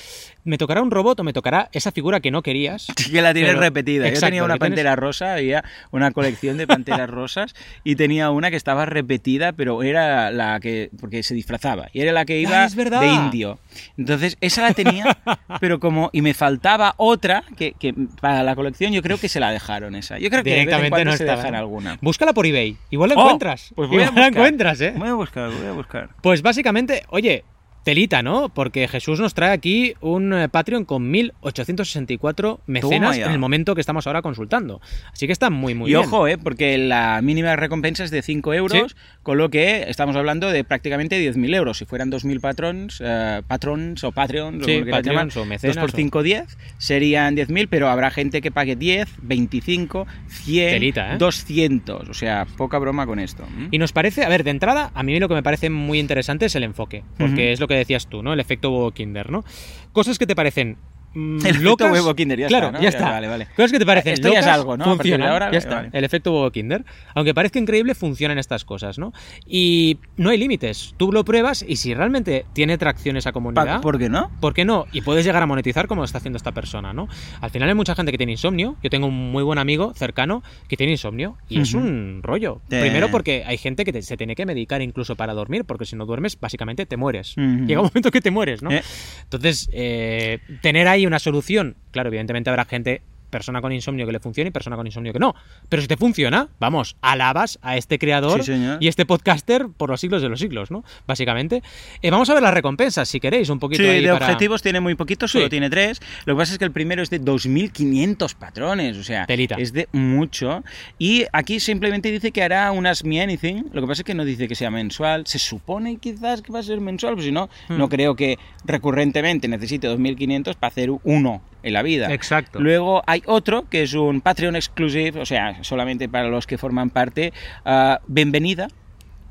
¿Me 0.44 0.58
tocará 0.58 0.82
un 0.82 0.92
robot 0.92 1.20
o 1.20 1.24
me 1.24 1.34
tocará 1.34 1.70
esa 1.74 1.92
figura 1.92 2.20
que 2.20 2.32
no 2.32 2.42
querías? 2.42 2.88
Sí 2.98 3.12
que 3.12 3.22
la 3.22 3.34
tienes 3.34 3.52
Pero- 3.52 3.62
repetida. 3.62 4.10
Yo 4.10 4.20
tenía 4.20 4.44
una 4.44 4.56
tienes- 4.56 4.60
pantera 4.70 4.96
rosa, 4.96 5.34
había 5.34 5.64
una 5.92 6.12
colección 6.12 6.58
de 6.58 6.68
panteras 6.68 7.10
rosas 7.10 7.54
y 7.84 7.96
tenía 7.96 8.30
una 8.32 8.50
que 8.50 8.56
estaba 8.58 8.86
repetida, 8.86 9.52
pero 9.54 9.84
era 9.84 10.32
la 10.32 10.60
que 10.60 10.90
porque 11.00 11.24
se 11.24 11.34
disfrazaba 11.34 11.88
y 11.94 12.02
era 12.02 12.12
la 12.12 12.26
que 12.26 12.40
iba 12.40 12.64
Ah, 12.64 12.70
de 12.70 13.08
indio. 13.08 13.60
Entonces 13.98 14.38
esa 14.42 14.62
la 14.64 14.74
tenía, 14.74 15.04
pero 15.62 15.80
como 15.80 16.09
y 16.12 16.22
me 16.22 16.34
faltaba 16.34 16.93
otra 16.98 17.43
que, 17.58 17.74
que 17.74 17.93
para 18.22 18.43
la 18.43 18.56
colección 18.56 18.91
yo 18.93 19.02
creo 19.02 19.17
que 19.17 19.30
se 19.30 19.39
la 19.39 19.52
dejaron 19.52 19.95
esa. 19.95 20.17
Yo 20.19 20.30
creo 20.30 20.43
que 20.43 20.50
de 20.50 20.56
vez 20.56 20.63
en 20.63 20.67
Directamente 20.69 21.06
no 21.06 21.17
se 21.17 21.26
dejan 21.26 21.56
alguna. 21.56 21.98
Búscala 22.02 22.34
por 22.34 22.45
eBay. 22.45 22.78
Igual 22.89 23.10
la 23.10 23.15
Oh, 23.15 23.22
encuentras. 23.22 23.72
Pues 23.76 23.89
voy 23.89 24.02
a 24.02 24.06
Igual 24.06 24.15
la 24.15 24.28
encuentras, 24.28 24.82
¿eh? 24.82 24.93
Voy 24.95 25.10
a 25.10 25.13
buscar, 25.13 25.50
voy 25.52 25.67
a 25.67 25.72
buscar. 25.72 26.10
Pues 26.22 26.41
básicamente, 26.41 27.04
oye, 27.10 27.43
telita, 27.84 28.22
¿no? 28.22 28.50
Porque 28.50 28.88
Jesús 28.88 29.20
nos 29.20 29.34
trae 29.34 29.52
aquí 29.52 29.94
un 30.02 30.34
eh, 30.34 30.50
Patreon 30.50 30.86
con 30.86 31.10
1864 31.10 32.60
mecenas 32.68 33.18
en 33.18 33.32
el 33.32 33.39
momento 33.39 33.76
que 33.76 33.82
estamos 33.82 34.06
ahora 34.08 34.22
consultando. 34.22 34.82
Así 35.12 35.26
que 35.26 35.34
está 35.34 35.50
muy, 35.50 35.74
muy 35.76 35.89
y 35.89 35.94
bien. 35.96 36.06
ojo, 36.06 36.28
eh, 36.28 36.38
porque 36.38 36.78
la 36.78 37.22
mínima 37.22 37.56
recompensa 37.56 38.04
es 38.04 38.12
de 38.12 38.22
5 38.22 38.54
euros, 38.54 38.92
Sí. 38.92 38.96
con 39.24 39.38
lo 39.38 39.50
que 39.50 39.86
estamos 39.89 40.15
hablando 40.15 40.50
de 40.52 40.63
prácticamente 40.63 41.18
10.000 41.20 41.54
euros. 41.56 41.78
Si 41.80 41.86
fueran 41.86 42.10
2.000 42.12 42.39
patrons, 42.39 43.02
eh, 43.04 43.42
patrons 43.48 44.04
o 44.04 44.12
Patreons, 44.12 44.65
Sí, 44.65 44.78
o 44.82 45.00
llamar, 45.02 45.30
o 45.38 45.46
mecenas 45.46 45.76
2 45.76 45.82
por 45.82 45.89
o- 45.92 45.96
5, 45.96 46.24
10, 46.24 46.58
serían 46.78 47.36
10.000, 47.36 47.68
pero 47.70 47.89
habrá 47.89 48.12
gente 48.12 48.42
que 48.42 48.52
pague 48.52 48.76
10, 48.76 49.10
25, 49.22 50.06
100, 50.28 50.70
Telita, 50.74 51.13
¿eh? 51.13 51.18
200. 51.18 52.10
O 52.10 52.13
sea, 52.13 52.46
poca 52.58 52.78
broma 52.78 53.06
con 53.06 53.20
esto. 53.20 53.48
Y 53.72 53.78
nos 53.78 53.92
parece, 53.94 54.24
a 54.24 54.30
ver, 54.30 54.44
de 54.44 54.52
entrada, 54.52 54.92
a 54.94 55.04
mí 55.04 55.20
lo 55.20 55.28
que 55.28 55.34
me 55.36 55.44
parece 55.44 55.70
muy 55.70 56.00
interesante 56.00 56.46
es 56.46 56.56
el 56.56 56.63
enfoque, 56.63 57.04
porque 57.18 57.34
Ujú. 57.46 57.54
es 57.54 57.60
lo 57.60 57.68
que 57.70 57.76
decías 57.76 58.08
tú, 58.08 58.22
¿no? 58.22 58.34
El 58.34 58.42
efecto 58.42 58.70
huevo 58.70 58.92
Kinder, 58.92 59.32
¿no? 59.32 59.46
Cosas 59.94 60.20
que 60.20 60.28
te 60.28 60.36
parecen 60.36 60.78
mm, 61.13 61.39
El 61.39 61.45
efecto 61.48 61.63
locas. 61.63 61.91
huevo 61.91 62.15
Kinder, 62.15 62.39
ya 62.39 62.48
claro, 62.48 62.67
está, 62.67 62.78
¿no? 62.78 62.84
ya 62.84 62.89
está. 62.89 63.10
vale, 63.10 63.28
vale. 63.28 63.48
Cosas 63.56 63.72
que 63.72 63.80
te 63.80 63.86
parecen 63.86 64.13
Esto 64.13 64.28
ya 64.32 64.39
es 64.39 64.45
locas, 64.45 64.60
algo, 64.60 64.78
¿no? 64.78 64.84
A 64.84 64.88
partir 64.88 64.98
de 64.98 65.17
funcionan, 65.17 65.28
ahora, 65.32 65.45
ya 65.45 65.50
vale, 65.50 65.58
está. 65.58 65.76
vale. 65.76 65.89
El 65.93 66.04
efecto 66.04 66.34
huevo 66.34 66.52
Kinder. 66.52 66.86
Aunque 67.15 67.34
parezca 67.34 67.60
increíble, 67.60 67.95
funcionan 67.95 68.38
estas 68.38 68.65
cosas, 68.65 68.98
¿no? 69.00 69.13
Y 69.45 69.98
no 70.17 70.30
hay 70.30 70.38
límites. 70.38 70.93
Tú 70.98 71.12
lo 71.12 71.24
pruebas 71.26 71.65
y 71.67 71.78
si 71.78 71.93
realmente 71.93 72.45
tiene 72.54 72.78
tracción 72.78 73.17
esa 73.17 73.32
comunidad... 73.32 73.82
¿Por 73.82 73.98
qué 73.98 74.10
no? 74.10 74.32
¿Por 74.39 74.54
qué 74.54 74.65
no? 74.65 74.86
Y 74.91 75.02
puedes 75.02 75.26
llegar 75.26 75.41
a 75.43 75.45
monetizar 75.45 75.88
como 75.88 76.02
lo 76.02 76.06
está 76.06 76.17
haciendo 76.19 76.38
esta 76.38 76.52
persona, 76.52 76.93
¿no? 76.93 77.08
Al 77.41 77.50
final 77.50 77.69
hay 77.69 77.76
mucha 77.76 77.95
gente 77.95 78.12
que 78.12 78.17
tiene 78.17 78.34
insomnio. 78.34 78.76
Yo 78.84 78.89
tengo 78.89 79.08
un 79.08 79.32
muy 79.32 79.43
buen 79.43 79.60
amigo 79.60 79.93
cercano 79.95 80.43
que 80.67 80.78
tiene 80.78 80.91
insomnio 80.93 81.38
y 81.50 81.62
es 81.62 81.74
Ujú. 81.74 81.84
un 81.86 82.19
rollo. 82.24 82.62
Eh. 82.69 82.80
Primero 82.82 83.10
porque 83.12 83.43
hay 83.45 83.58
gente 83.58 83.84
que 83.86 83.91
te- 83.93 84.02
se 84.02 84.17
tiene 84.17 84.36
que 84.36 84.45
medicar 84.45 84.82
incluso 84.82 85.15
para 85.15 85.34
dormir, 85.34 85.65
porque 85.65 85.86
si 85.86 85.95
no 85.95 86.06
duermes, 86.06 86.39
básicamente 86.39 86.86
te 86.86 86.98
mueres. 86.98 87.36
Ujú. 87.38 87.65
Llega 87.65 87.82
un 87.82 87.88
momento 87.88 88.12
que 88.12 88.22
te 88.22 88.32
mueres, 88.32 88.62
¿no? 88.62 88.72
Eh. 88.72 88.82
Entonces, 89.24 89.69
eh, 89.74 90.39
tener 90.62 90.88
ahí 90.88 90.99
una 91.06 91.20
solución, 91.20 91.76
claro, 91.92 92.10
evidentemente 92.10 92.50
habrá 92.50 92.66
gente 92.66 93.02
persona 93.30 93.62
con 93.62 93.72
insomnio 93.72 94.06
que 94.06 94.12
le 94.12 94.20
funcione 94.20 94.50
y 94.50 94.52
persona 94.52 94.76
con 94.76 94.86
insomnio 94.86 95.13
que 95.13 95.20
no. 95.20 95.36
Pero 95.70 95.82
si 95.82 95.88
te 95.88 95.98
funciona, 95.98 96.50
vamos, 96.60 96.96
alabas 97.02 97.60
a 97.62 97.78
este 97.78 98.00
creador 98.00 98.44
Sí, 98.44 98.54
y 98.80 98.88
este 98.88 99.06
podcaster 99.06 99.68
por 99.76 99.89
los 99.89 100.02
siglos 100.02 100.22
de 100.22 100.30
los 100.30 100.39
siglos, 100.39 100.72
¿no? 100.72 100.84
Básicamente. 101.08 101.62
Eh, 102.02 102.12
vamos 102.12 102.30
a 102.30 102.34
ver 102.34 102.44
las 102.44 102.54
recompensas, 102.54 103.08
si 103.08 103.20
queréis, 103.20 103.50
un 103.50 103.60
poquito 103.60 103.84
Sí, 103.84 103.89
ahí 103.89 104.02
de 104.02 104.12
para- 104.12 104.26
objetivos 104.26 104.62
tiene 104.62 104.80
muy 104.80 104.96
poquito, 104.96 105.28
solo 105.28 105.46
Sí. 105.46 105.50
tiene 105.50 105.70
tres. 105.70 106.00
Lo 106.26 106.34
que 106.36 106.38
pasa 106.39 106.54
es 106.54 106.60
que 106.60 106.65
el 106.65 106.72
primero 106.72 107.02
es 107.04 107.10
de 107.10 107.20
2.500 107.20 108.34
patrones, 108.36 108.98
o 108.98 109.04
sea, 109.04 109.26
Telita. 109.26 109.56
es 109.56 109.74
de 109.74 109.88
mucho. 109.92 110.63
Y 110.98 111.26
aquí 111.32 111.60
simplemente 111.60 112.12
dice 112.12 112.32
que 112.32 112.42
hará 112.44 112.72
un 112.72 112.86
Ask 112.88 113.06
Me 113.06 113.22
Anything. 113.22 113.65
Lo 113.74 113.82
que 113.82 113.88
pasa 113.88 114.02
es 114.02 114.06
que 114.06 114.13
no 114.15 114.26
dice 114.26 114.48
que 114.48 114.56
sea 114.56 114.72
mensual. 114.72 115.26
Se 115.28 115.39
supone 115.39 115.98
quizás 115.98 116.42
que 116.42 116.52
va 116.52 116.60
a 116.60 116.63
ser 116.63 116.82
mensual, 116.82 117.13
pues 117.15 117.26
si 117.26 117.32
no, 117.32 117.50
Hmm. 117.68 117.78
no 117.78 117.89
creo 117.89 118.15
que 118.15 118.38
recurrentemente 118.65 119.48
necesite 119.48 119.88
2.500 119.88 120.56
para 120.56 120.70
hacer 120.72 120.89
uno 121.04 121.42
en 121.63 121.74
la 121.74 121.82
vida. 121.82 122.13
Exacto. 122.13 122.60
Luego 122.60 123.04
hay 123.06 123.22
otro 123.26 123.67
que 123.69 123.84
es 123.84 123.93
un 123.93 124.22
Patreon 124.22 124.56
exclusive, 124.56 125.19
o 125.19 125.26
sea, 125.26 125.63
solamente 125.63 126.08
para 126.10 126.30
los 126.30 126.48
que 126.48 126.58
forman 126.58 126.89
parte. 126.89 127.34
ah, 127.65 128.00
bienvenida. 128.08 128.67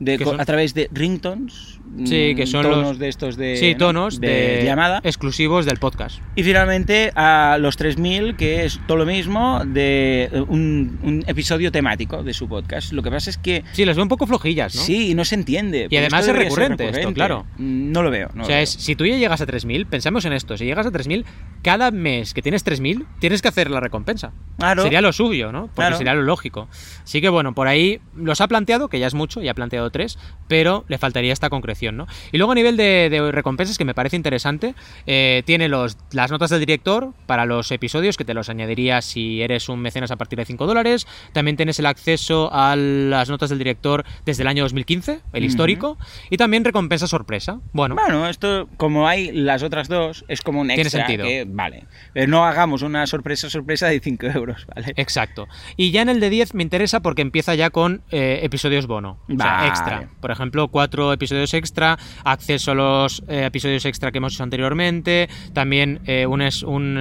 De, 0.01 0.15
a 0.39 0.45
través 0.45 0.75
de 0.75 0.89
ringtones. 0.93 1.78
Sí, 2.05 2.35
que 2.35 2.45
mm, 2.45 2.47
son 2.47 2.63
tonos 2.63 2.79
los- 2.83 2.99
de 2.99 3.09
estos 3.09 3.37
de, 3.37 3.75
tonos 3.79 4.21
de, 4.21 4.63
llamada. 4.65 5.01
exclusivos 5.05 5.67
del 5.67 5.79
podcast. 5.79 6.21
Y 6.37 6.43
finalmente 6.45 7.13
a 7.17 7.57
los 7.61 7.77
3000, 7.77 8.37
que 8.37 8.65
es 8.65 8.81
todo 8.87 8.99
lo 8.99 9.07
mismo 9.07 9.63
de 9.65 10.25
eh, 10.33 10.41
un, 10.49 10.99
un 11.03 11.25
episodio 11.27 11.73
temático 11.73 12.23
de 12.23 12.33
su 12.35 12.49
podcast. 12.49 12.93
Lo 12.93 13.03
que 13.03 13.11
pasa 13.11 13.31
es 13.31 13.39
que 13.39 13.65
Sí, 13.73 13.85
les 13.85 13.97
veo 13.97 14.03
un 14.05 14.09
poco 14.09 14.27
flojillas, 14.27 14.75
¿no? 14.77 14.83
sí, 14.83 15.15
no 15.15 15.25
se 15.25 15.35
entiende. 15.35 15.83
porque 15.85 15.99
además 15.99 16.29
es 16.29 16.37
recurrente 16.37 16.89
esto, 16.89 17.13
claro. 17.13 17.47
Mm, 17.59 17.93
No 17.93 18.03
lo 18.03 18.11
veo. 18.11 18.31
no 18.35 18.45
o 18.45 18.47
sea, 18.47 18.61
es, 18.61 18.71
si 18.71 18.95
tú 18.95 19.05
ya 19.07 19.17
llegas 19.17 19.41
a 19.41 19.47
3.000, 19.47 19.87
pensamos 19.87 20.25
en 20.25 20.33
esto, 20.33 20.57
si 20.57 20.65
llegas 20.67 20.87
a 20.87 20.91
3.000, 20.93 21.25
cada 21.63 21.91
mes 21.91 22.35
que 22.35 22.43
tienes 22.43 22.65
3.000, 22.65 23.07
tienes 23.19 23.43
que 23.43 23.49
hacer 23.49 23.71
la 23.71 23.81
recompensa. 23.81 24.33
Claro. 24.59 24.83
Sería 24.83 25.01
lo 25.01 25.13
suyo, 25.13 25.53
¿no? 25.53 25.63
Porque 25.63 25.75
Claro. 25.75 25.97
sería 25.97 26.15
lo 26.15 26.23
lógico. 26.23 26.69
Así 27.03 27.21
que 27.21 27.29
bueno, 27.29 27.55
por 27.55 27.67
ahí 27.69 28.01
los 28.15 28.41
ha 28.41 28.49
planteado, 28.49 28.89
que 28.89 28.99
ya 28.99 29.07
es 29.07 29.15
mucho, 29.15 29.41
ya 29.43 29.51
ha 29.53 29.55
planteado 29.55 29.91
tres, 29.91 30.19
pero 30.49 30.85
le 30.89 30.99
faltaría 30.99 31.33
esta 31.33 31.49
concreción, 31.51 31.78
¿no? 31.97 32.07
Y 32.33 32.39
luego 32.39 32.53
a 32.53 32.55
nivel 32.55 32.77
de, 32.77 33.09
de 33.11 33.33
recompensas, 33.33 33.79
que 33.79 33.85
me 33.85 33.95
parece 33.95 34.17
interesante, 34.17 34.75
eh, 35.07 35.43
tiene 35.47 35.69
los, 35.69 35.97
las 36.13 36.31
notas 36.31 36.51
del 36.51 36.61
director 36.61 37.13
para 37.27 37.45
los 37.47 37.71
episodios, 37.73 38.17
que 38.17 38.25
te 38.25 38.35
los 38.35 38.49
añadiría 38.49 39.01
si 39.03 39.43
eres 39.43 39.69
un 39.69 39.81
mecenas 39.81 40.11
a 40.11 40.17
partir 40.17 40.39
de 40.39 40.45
5 40.45 40.67
dólares. 40.67 41.07
También 41.33 41.57
tienes 41.57 41.79
el 41.79 41.87
acceso 41.87 42.51
a 42.53 42.75
las 42.77 43.29
notas 43.31 43.51
del 43.51 43.59
director 43.59 44.05
desde 44.25 44.43
el 44.43 44.49
año 44.49 44.63
2015, 44.65 45.13
el 45.13 45.21
Ujú. 45.43 45.47
histórico. 45.47 45.99
Y 46.31 46.37
también 46.37 46.65
recompensa 46.65 47.07
sorpresa. 47.07 47.61
Bueno, 47.73 47.95
Bueno, 47.95 48.29
esto, 48.29 48.69
como 48.77 49.07
hay 49.09 49.33
las 49.33 49.63
otras 49.63 49.89
dos, 49.89 50.25
es 50.29 50.43
como 50.43 50.61
un 50.61 50.69
Tiene 50.69 50.83
extra. 50.83 51.07
sentido. 51.07 51.27
que, 51.27 51.45
vale. 51.49 51.85
Pero 52.13 52.27
no 52.29 52.45
hagamos 52.45 52.83
una 52.83 53.07
sorpresa, 53.07 53.49
sorpresa 53.51 53.87
de 53.89 54.01
5 54.01 54.27
euros, 54.35 54.67
¿vale? 54.75 54.93
Exacto. 54.97 55.47
Y 55.77 55.91
ya 55.91 56.03
en 56.03 56.09
el 56.09 56.21
de 56.21 56.31
10 56.31 56.55
me 56.55 56.63
interesa 56.63 57.01
porque 57.01 57.23
empieza 57.23 57.55
ya 57.55 57.71
con 57.71 58.03
eh, 58.11 58.41
episodios 58.43 58.87
bono. 58.87 59.19
O 59.29 59.37
sea, 59.37 59.37
Vale. 59.53 59.69
extra. 59.69 60.09
Por 60.21 60.31
ejemplo, 60.31 60.69
cuatro 60.69 61.13
episodios 61.13 61.53
extra, 61.55 61.68
acceso 62.25 62.73
a 62.73 62.75
los 62.75 63.23
eh, 63.29 63.45
episodios 63.47 63.85
extra 63.85 64.11
que 64.11 64.19
hemos 64.19 64.35
hecho 64.35 64.43
anteriormente. 64.43 65.29
También 65.53 66.01
eh, 66.07 66.27
un 66.27 66.43
es 66.43 66.63
un. 66.63 66.99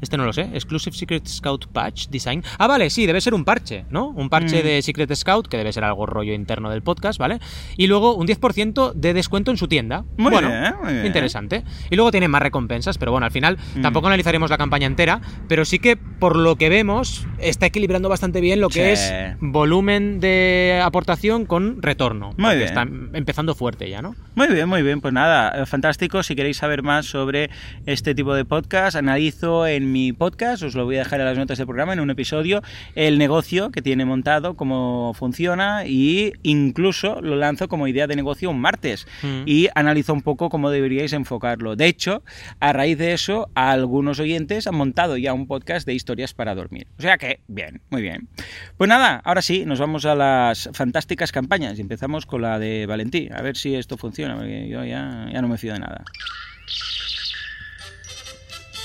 Este 0.00 0.16
no 0.16 0.24
lo 0.24 0.32
sé. 0.32 0.42
Exclusive 0.52 0.96
Secret 0.96 1.26
Scout 1.26 1.66
Patch 1.66 2.08
Design. 2.08 2.42
Ah, 2.58 2.66
vale, 2.66 2.90
sí, 2.90 3.06
debe 3.06 3.20
ser 3.20 3.34
un 3.34 3.44
parche, 3.44 3.84
¿no? 3.90 4.08
Un 4.08 4.28
parche 4.28 4.60
Mm. 4.62 4.64
de 4.66 4.82
Secret 4.82 5.14
Scout, 5.14 5.48
que 5.48 5.56
debe 5.56 5.72
ser 5.72 5.84
algo 5.84 6.06
rollo 6.06 6.32
interno 6.34 6.70
del 6.70 6.82
podcast, 6.82 7.18
¿vale? 7.18 7.38
Y 7.76 7.86
luego 7.86 8.14
un 8.14 8.26
10% 8.26 8.92
de 8.94 9.14
descuento 9.14 9.50
en 9.50 9.56
su 9.56 9.68
tienda. 9.68 10.04
Muy 10.16 10.30
bueno, 10.32 10.48
bien, 10.48 10.74
muy 10.82 10.92
bien. 10.94 11.06
interesante. 11.06 11.64
Y 11.90 11.96
luego 11.96 12.10
tiene 12.10 12.28
más 12.28 12.42
recompensas, 12.42 12.98
pero 12.98 13.12
bueno, 13.12 13.26
al 13.26 13.32
final 13.32 13.58
Mm. 13.76 13.82
tampoco 13.82 14.06
analizaremos 14.06 14.50
la 14.50 14.58
campaña 14.58 14.86
entera, 14.86 15.20
pero 15.48 15.64
sí 15.64 15.78
que 15.78 15.96
por 15.96 16.36
lo 16.36 16.56
que 16.56 16.68
vemos 16.68 17.26
está 17.38 17.66
equilibrando 17.66 18.08
bastante 18.08 18.40
bien 18.40 18.60
lo 18.60 18.68
que 18.68 18.92
es 18.92 19.12
volumen 19.40 20.20
de 20.20 20.80
aportación 20.84 21.44
con 21.46 21.82
retorno. 21.82 22.32
Muy 22.36 22.56
bien. 22.56 22.66
Está 22.68 22.82
empezando 22.82 23.54
fuerte 23.54 23.88
ya, 23.90 24.02
¿no? 24.02 24.14
Muy 24.34 24.48
bien, 24.48 24.68
muy 24.68 24.82
bien. 24.82 25.00
Pues 25.00 25.12
nada, 25.12 25.62
eh, 25.62 25.66
fantástico. 25.66 26.22
Si 26.22 26.34
queréis 26.36 26.56
saber 26.58 26.82
más 26.82 27.06
sobre 27.06 27.50
este 27.86 28.14
tipo 28.14 28.34
de 28.34 28.44
podcast, 28.44 28.96
analizo 28.96 29.66
en 29.66 29.89
mi 29.92 30.12
podcast, 30.12 30.62
os 30.62 30.74
lo 30.74 30.84
voy 30.84 30.96
a 30.96 31.00
dejar 31.00 31.20
en 31.20 31.26
las 31.26 31.38
notas 31.38 31.58
del 31.58 31.66
programa, 31.66 31.92
en 31.92 32.00
un 32.00 32.10
episodio, 32.10 32.62
el 32.94 33.18
negocio 33.18 33.70
que 33.70 33.82
tiene 33.82 34.04
montado, 34.04 34.54
cómo 34.56 35.12
funciona 35.14 35.86
y 35.86 36.32
incluso 36.42 37.20
lo 37.20 37.36
lanzo 37.36 37.68
como 37.68 37.86
idea 37.88 38.06
de 38.06 38.16
negocio 38.16 38.50
un 38.50 38.60
martes 38.60 39.06
Mm. 39.22 39.42
y 39.46 39.68
analizo 39.74 40.12
un 40.12 40.22
poco 40.22 40.48
cómo 40.50 40.70
deberíais 40.70 41.12
enfocarlo. 41.12 41.76
De 41.76 41.86
hecho, 41.86 42.22
a 42.60 42.72
raíz 42.72 42.98
de 42.98 43.12
eso, 43.12 43.48
algunos 43.54 44.18
oyentes 44.20 44.66
han 44.66 44.74
montado 44.74 45.16
ya 45.16 45.32
un 45.32 45.46
podcast 45.46 45.86
de 45.86 45.94
historias 45.94 46.34
para 46.34 46.54
dormir. 46.54 46.86
O 46.98 47.02
sea 47.02 47.18
que, 47.18 47.40
bien, 47.48 47.80
muy 47.90 48.02
bien. 48.02 48.28
Pues 48.76 48.88
nada, 48.88 49.20
ahora 49.24 49.42
sí, 49.42 49.64
nos 49.66 49.78
vamos 49.80 50.04
a 50.06 50.14
las 50.14 50.70
fantásticas 50.72 51.32
campañas 51.32 51.78
y 51.78 51.82
empezamos 51.82 52.26
con 52.26 52.42
la 52.42 52.58
de 52.58 52.86
Valentí. 52.86 53.28
A 53.34 53.42
ver 53.42 53.56
si 53.56 53.74
esto 53.74 53.96
funciona, 53.96 54.36
porque 54.36 54.68
yo 54.68 54.84
ya, 54.84 55.28
ya 55.32 55.42
no 55.42 55.48
me 55.48 55.58
fío 55.58 55.72
de 55.72 55.80
nada. 55.80 56.04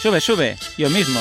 Sube, 0.05 0.21
sube, 0.21 0.55
yo 0.77 0.87
mismo. 0.91 1.19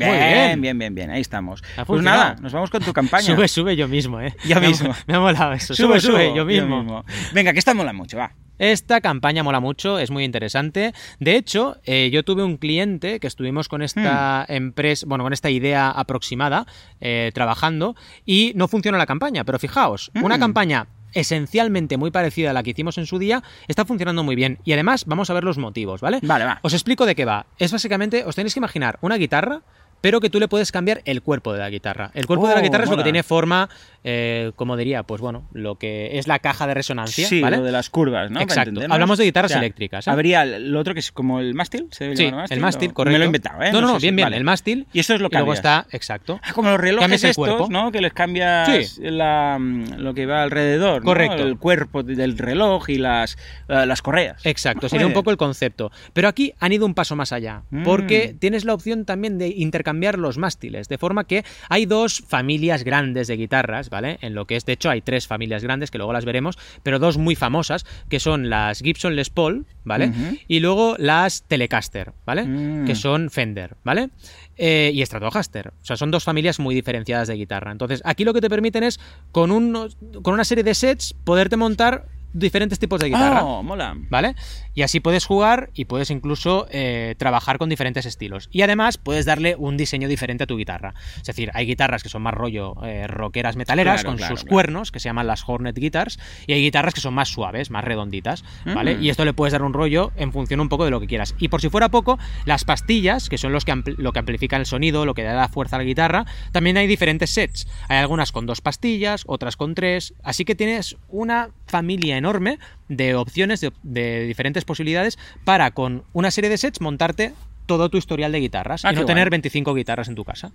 Muy 0.00 0.08
Bien, 0.10 0.60
bien. 0.60 0.76
bien, 0.80 0.92
bien, 0.96 1.10
ahí 1.10 1.20
estamos. 1.20 1.62
Pues 1.86 2.02
nada, 2.02 2.34
nos 2.40 2.52
vamos 2.52 2.68
con 2.68 2.82
tu 2.82 2.92
campaña. 2.92 3.22
Sube, 3.22 3.46
sube 3.46 3.76
yo 3.76 3.86
mismo, 3.86 4.20
¿eh? 4.20 4.34
Yo 4.44 4.56
Me 4.60 4.66
ha- 4.66 4.68
mismo. 4.68 4.92
Me 5.06 5.14
ha 5.14 5.20
molado 5.20 5.52
eso. 5.52 5.72
Sube, 5.72 6.00
sube, 6.00 6.34
yo 6.34 6.44
mismo. 6.44 7.04
Venga, 7.32 7.52
que 7.52 7.60
esta 7.60 7.74
mola 7.74 7.92
mucho, 7.92 8.16
va. 8.18 8.32
Esta 8.58 9.00
campaña 9.00 9.44
mola 9.44 9.60
mucho, 9.60 10.00
es 10.00 10.10
muy 10.10 10.24
interesante. 10.24 10.94
De 11.20 11.36
hecho, 11.36 11.76
eh, 11.84 12.10
yo 12.12 12.24
tuve 12.24 12.42
un 12.42 12.56
cliente 12.56 13.20
que 13.20 13.28
estuvimos 13.28 13.68
con 13.68 13.82
esta 13.82 14.44
Hmm. 14.48 14.52
empresa, 14.52 15.06
bueno, 15.08 15.22
con 15.22 15.32
esta 15.32 15.48
idea 15.48 15.92
aproximada, 15.92 16.66
eh, 17.00 17.30
trabajando, 17.34 17.94
y 18.26 18.50
no 18.56 18.66
funcionó 18.66 18.98
la 18.98 19.06
campaña. 19.06 19.44
Pero 19.44 19.60
fijaos, 19.60 20.10
una 20.20 20.38
Mm. 20.38 20.40
campaña 20.40 20.86
esencialmente 21.12 21.96
muy 21.96 22.10
parecida 22.10 22.50
a 22.50 22.52
la 22.52 22.62
que 22.62 22.70
hicimos 22.70 22.98
en 22.98 23.06
su 23.06 23.18
día, 23.18 23.42
está 23.68 23.84
funcionando 23.84 24.22
muy 24.22 24.36
bien. 24.36 24.58
Y 24.64 24.72
además, 24.72 25.04
vamos 25.06 25.30
a 25.30 25.34
ver 25.34 25.44
los 25.44 25.58
motivos, 25.58 26.00
¿vale? 26.00 26.20
Vale, 26.22 26.44
va. 26.44 26.60
Os 26.62 26.74
explico 26.74 27.06
de 27.06 27.14
qué 27.14 27.24
va. 27.24 27.46
Es 27.58 27.72
básicamente, 27.72 28.24
os 28.24 28.36
tenéis 28.36 28.54
que 28.54 28.60
imaginar 28.60 28.98
una 29.00 29.16
guitarra, 29.16 29.62
pero 30.02 30.20
que 30.20 30.28
tú 30.28 30.38
le 30.38 30.48
puedes 30.48 30.70
cambiar 30.70 31.00
el 31.06 31.22
cuerpo 31.22 31.54
de 31.54 31.60
la 31.60 31.70
guitarra. 31.70 32.10
El 32.12 32.26
cuerpo 32.26 32.46
de 32.48 32.54
la 32.54 32.60
Oh, 32.60 32.62
guitarra 32.62 32.84
es 32.84 32.90
lo 32.90 32.98
que 32.98 33.02
tiene 33.04 33.22
forma, 33.22 33.70
eh, 34.04 34.52
como 34.56 34.76
diría, 34.76 35.04
pues 35.04 35.20
bueno, 35.22 35.48
lo 35.52 35.76
que 35.76 36.18
es 36.18 36.26
la 36.28 36.38
caja 36.40 36.66
de 36.66 36.74
resonancia, 36.74 37.26
Sí, 37.26 37.40
¿vale? 37.40 37.56
lo 37.56 37.62
de 37.64 37.72
las 37.72 37.88
curvas, 37.88 38.30
¿no? 38.30 38.40
Exacto. 38.40 38.80
Hablamos 38.90 39.16
de 39.16 39.24
guitarras 39.24 39.52
eléctricas, 39.52 40.06
¿eh? 40.06 40.10
Habría 40.10 40.44
lo 40.44 40.78
otro 40.80 40.92
que 40.92 41.00
es 41.00 41.12
como 41.12 41.40
el 41.40 41.54
mástil, 41.54 41.86
¿se 41.92 42.04
debe 42.04 42.16
Sí, 42.16 42.24
llamar 42.26 42.46
el 42.52 42.60
mástil, 42.60 42.90
o- 42.90 42.94
correcto. 42.94 43.12
Me 43.12 43.18
lo 43.18 43.24
he 43.24 43.26
inventado, 43.26 43.62
¿eh? 43.62 43.72
No, 43.72 43.80
no, 43.80 43.86
no, 43.86 43.94
sé 43.94 44.00
si- 44.00 44.06
bien, 44.06 44.16
bien, 44.16 44.26
vale. 44.26 44.36
el 44.36 44.44
mástil. 44.44 44.86
Y 44.92 44.98
eso 45.00 45.14
es 45.14 45.20
lo 45.20 45.30
que 45.30 45.36
luego 45.36 45.54
está, 45.54 45.86
exacto. 45.92 46.40
Ah, 46.42 46.52
como 46.52 46.70
los 46.70 46.80
relojes 46.80 47.12
estos, 47.22 47.36
cuerpo. 47.36 47.68
¿no? 47.70 47.92
Que 47.92 48.00
les 48.00 48.12
cambias 48.12 48.68
Sí. 48.90 49.00
la, 49.02 49.56
mm, 49.60 49.94
lo 49.98 50.14
que 50.14 50.26
va 50.26 50.42
alrededor, 50.42 51.02
¿no? 51.02 51.06
Correcto. 51.06 51.42
El 51.44 51.56
cuerpo 51.58 52.02
del 52.02 52.36
reloj 52.38 52.90
y 52.90 52.96
las, 52.98 53.38
eh, 53.68 53.86
las 53.86 54.02
correas. 54.02 54.44
Exacto, 54.44 54.88
sería 54.88 55.06
un 55.06 55.12
poco 55.12 55.30
el 55.30 55.36
concepto. 55.36 55.92
Pero 56.12 56.26
aquí 56.26 56.52
han 56.58 56.72
ido 56.72 56.86
un 56.86 56.94
paso 56.94 57.14
más 57.14 57.32
allá, 57.32 57.62
Mm. 57.70 57.84
porque 57.84 58.34
tienes 58.36 58.64
la 58.64 58.74
opción 58.74 59.04
también 59.04 59.38
de 59.38 59.46
intercambiar 59.48 59.91
los 60.00 60.38
mástiles, 60.38 60.88
de 60.88 60.98
forma 60.98 61.24
que 61.24 61.44
hay 61.68 61.86
dos 61.86 62.22
familias 62.26 62.84
grandes 62.84 63.28
de 63.28 63.36
guitarras, 63.36 63.90
¿vale? 63.90 64.18
En 64.20 64.34
lo 64.34 64.46
que 64.46 64.56
es, 64.56 64.64
de 64.64 64.72
hecho, 64.72 64.90
hay 64.90 65.00
tres 65.00 65.26
familias 65.26 65.62
grandes, 65.62 65.90
que 65.90 65.98
luego 65.98 66.12
las 66.12 66.24
veremos, 66.24 66.58
pero 66.82 66.98
dos 66.98 67.18
muy 67.18 67.36
famosas, 67.36 67.84
que 68.08 68.20
son 68.20 68.50
las 68.50 68.80
Gibson 68.80 69.16
Les 69.16 69.30
Paul, 69.30 69.66
¿vale? 69.84 70.12
Y 70.48 70.60
luego 70.60 70.96
las 70.98 71.44
Telecaster, 71.44 72.12
¿vale? 72.26 72.44
Mm. 72.44 72.84
Que 72.86 72.94
son 72.94 73.30
Fender, 73.30 73.76
¿vale? 73.84 74.10
Eh, 74.56 74.90
y 74.94 75.04
Stratocaster. 75.04 75.68
O 75.68 75.84
sea, 75.84 75.96
son 75.96 76.10
dos 76.10 76.24
familias 76.24 76.58
muy 76.58 76.74
diferenciadas 76.74 77.28
de 77.28 77.34
guitarra. 77.34 77.72
Entonces, 77.72 78.02
aquí 78.04 78.24
lo 78.24 78.34
que 78.34 78.40
te 78.40 78.50
permiten 78.50 78.82
es, 78.82 79.00
con, 79.30 79.50
unos, 79.50 79.96
con 80.22 80.34
una 80.34 80.44
serie 80.44 80.64
de 80.64 80.74
sets, 80.74 81.14
poderte 81.24 81.56
montar 81.56 82.06
diferentes 82.32 82.78
tipos 82.78 83.00
de 83.00 83.08
guitarra. 83.08 83.44
Oh, 83.44 83.62
mola. 83.62 83.96
¿Vale? 84.10 84.34
Y 84.74 84.82
así 84.82 85.00
puedes 85.00 85.26
jugar 85.26 85.70
y 85.74 85.84
puedes 85.84 86.10
incluso 86.10 86.66
eh, 86.70 87.14
trabajar 87.18 87.58
con 87.58 87.68
diferentes 87.68 88.06
estilos. 88.06 88.48
Y 88.52 88.62
además 88.62 88.98
puedes 88.98 89.26
darle 89.26 89.54
un 89.56 89.76
diseño 89.76 90.08
diferente 90.08 90.44
a 90.44 90.46
tu 90.46 90.56
guitarra. 90.56 90.94
Es 91.16 91.24
decir, 91.24 91.50
hay 91.54 91.66
guitarras 91.66 92.02
que 92.02 92.08
son 92.08 92.22
más 92.22 92.34
rollo 92.34 92.74
eh, 92.84 93.06
rockeras 93.06 93.56
metaleras 93.56 94.00
Claro, 94.00 94.08
con 94.10 94.16
claro, 94.16 94.34
sus 94.36 94.44
claro. 94.44 94.54
cuernos, 94.54 94.92
que 94.92 95.00
se 95.00 95.08
llaman 95.08 95.26
las 95.26 95.44
Hornet 95.46 95.76
Guitars, 95.76 96.18
y 96.46 96.52
hay 96.52 96.62
guitarras 96.62 96.94
que 96.94 97.00
son 97.00 97.14
más 97.14 97.28
suaves, 97.28 97.70
más 97.70 97.84
redonditas, 97.84 98.44
¿vale? 98.64 98.96
Mm. 98.96 99.02
Y 99.02 99.10
esto 99.10 99.24
le 99.24 99.32
puedes 99.32 99.52
dar 99.52 99.62
un 99.62 99.72
rollo 99.72 100.12
en 100.16 100.32
función 100.32 100.60
un 100.60 100.68
poco 100.68 100.84
de 100.84 100.90
lo 100.90 101.00
que 101.00 101.06
quieras. 101.06 101.34
Y 101.38 101.48
por 101.48 101.60
si 101.60 101.68
fuera 101.68 101.88
poco, 101.90 102.18
las 102.44 102.64
pastillas, 102.64 103.28
que 103.28 103.38
son 103.38 103.52
los 103.52 103.64
que 103.64 103.72
lo 103.96 104.12
que 104.12 104.18
amplifican 104.18 104.60
el 104.60 104.66
sonido, 104.66 105.06
lo 105.06 105.14
que 105.14 105.22
da 105.22 105.48
fuerza 105.48 105.76
a 105.76 105.78
la 105.78 105.84
guitarra, 105.84 106.26
también 106.52 106.76
hay 106.76 106.86
diferentes 106.86 107.30
sets. 107.30 107.66
Hay 107.88 107.98
algunas 107.98 108.32
con 108.32 108.46
dos 108.46 108.60
pastillas, 108.60 109.24
otras 109.26 109.56
con 109.56 109.74
tres, 109.74 110.14
así 110.22 110.44
que 110.44 110.54
tienes 110.54 110.96
una 111.08 111.50
familia 111.72 112.16
enorme 112.18 112.58
de 112.88 113.14
opciones, 113.14 113.60
de, 113.62 113.72
de 113.82 114.24
diferentes 114.26 114.64
posibilidades 114.64 115.18
para 115.44 115.70
con 115.70 116.04
una 116.12 116.30
serie 116.30 116.50
de 116.50 116.58
sets 116.58 116.80
montarte 116.82 117.32
todo 117.64 117.88
tu 117.88 117.96
historial 117.96 118.32
de 118.32 118.40
guitarras 118.40 118.84
Ah, 118.84 118.92
y 118.92 118.96
no 118.96 119.04
tener 119.06 119.28
guay. 119.28 119.38
25 119.38 119.72
guitarras 119.74 120.08
en 120.08 120.14
tu 120.16 120.24
casa. 120.24 120.50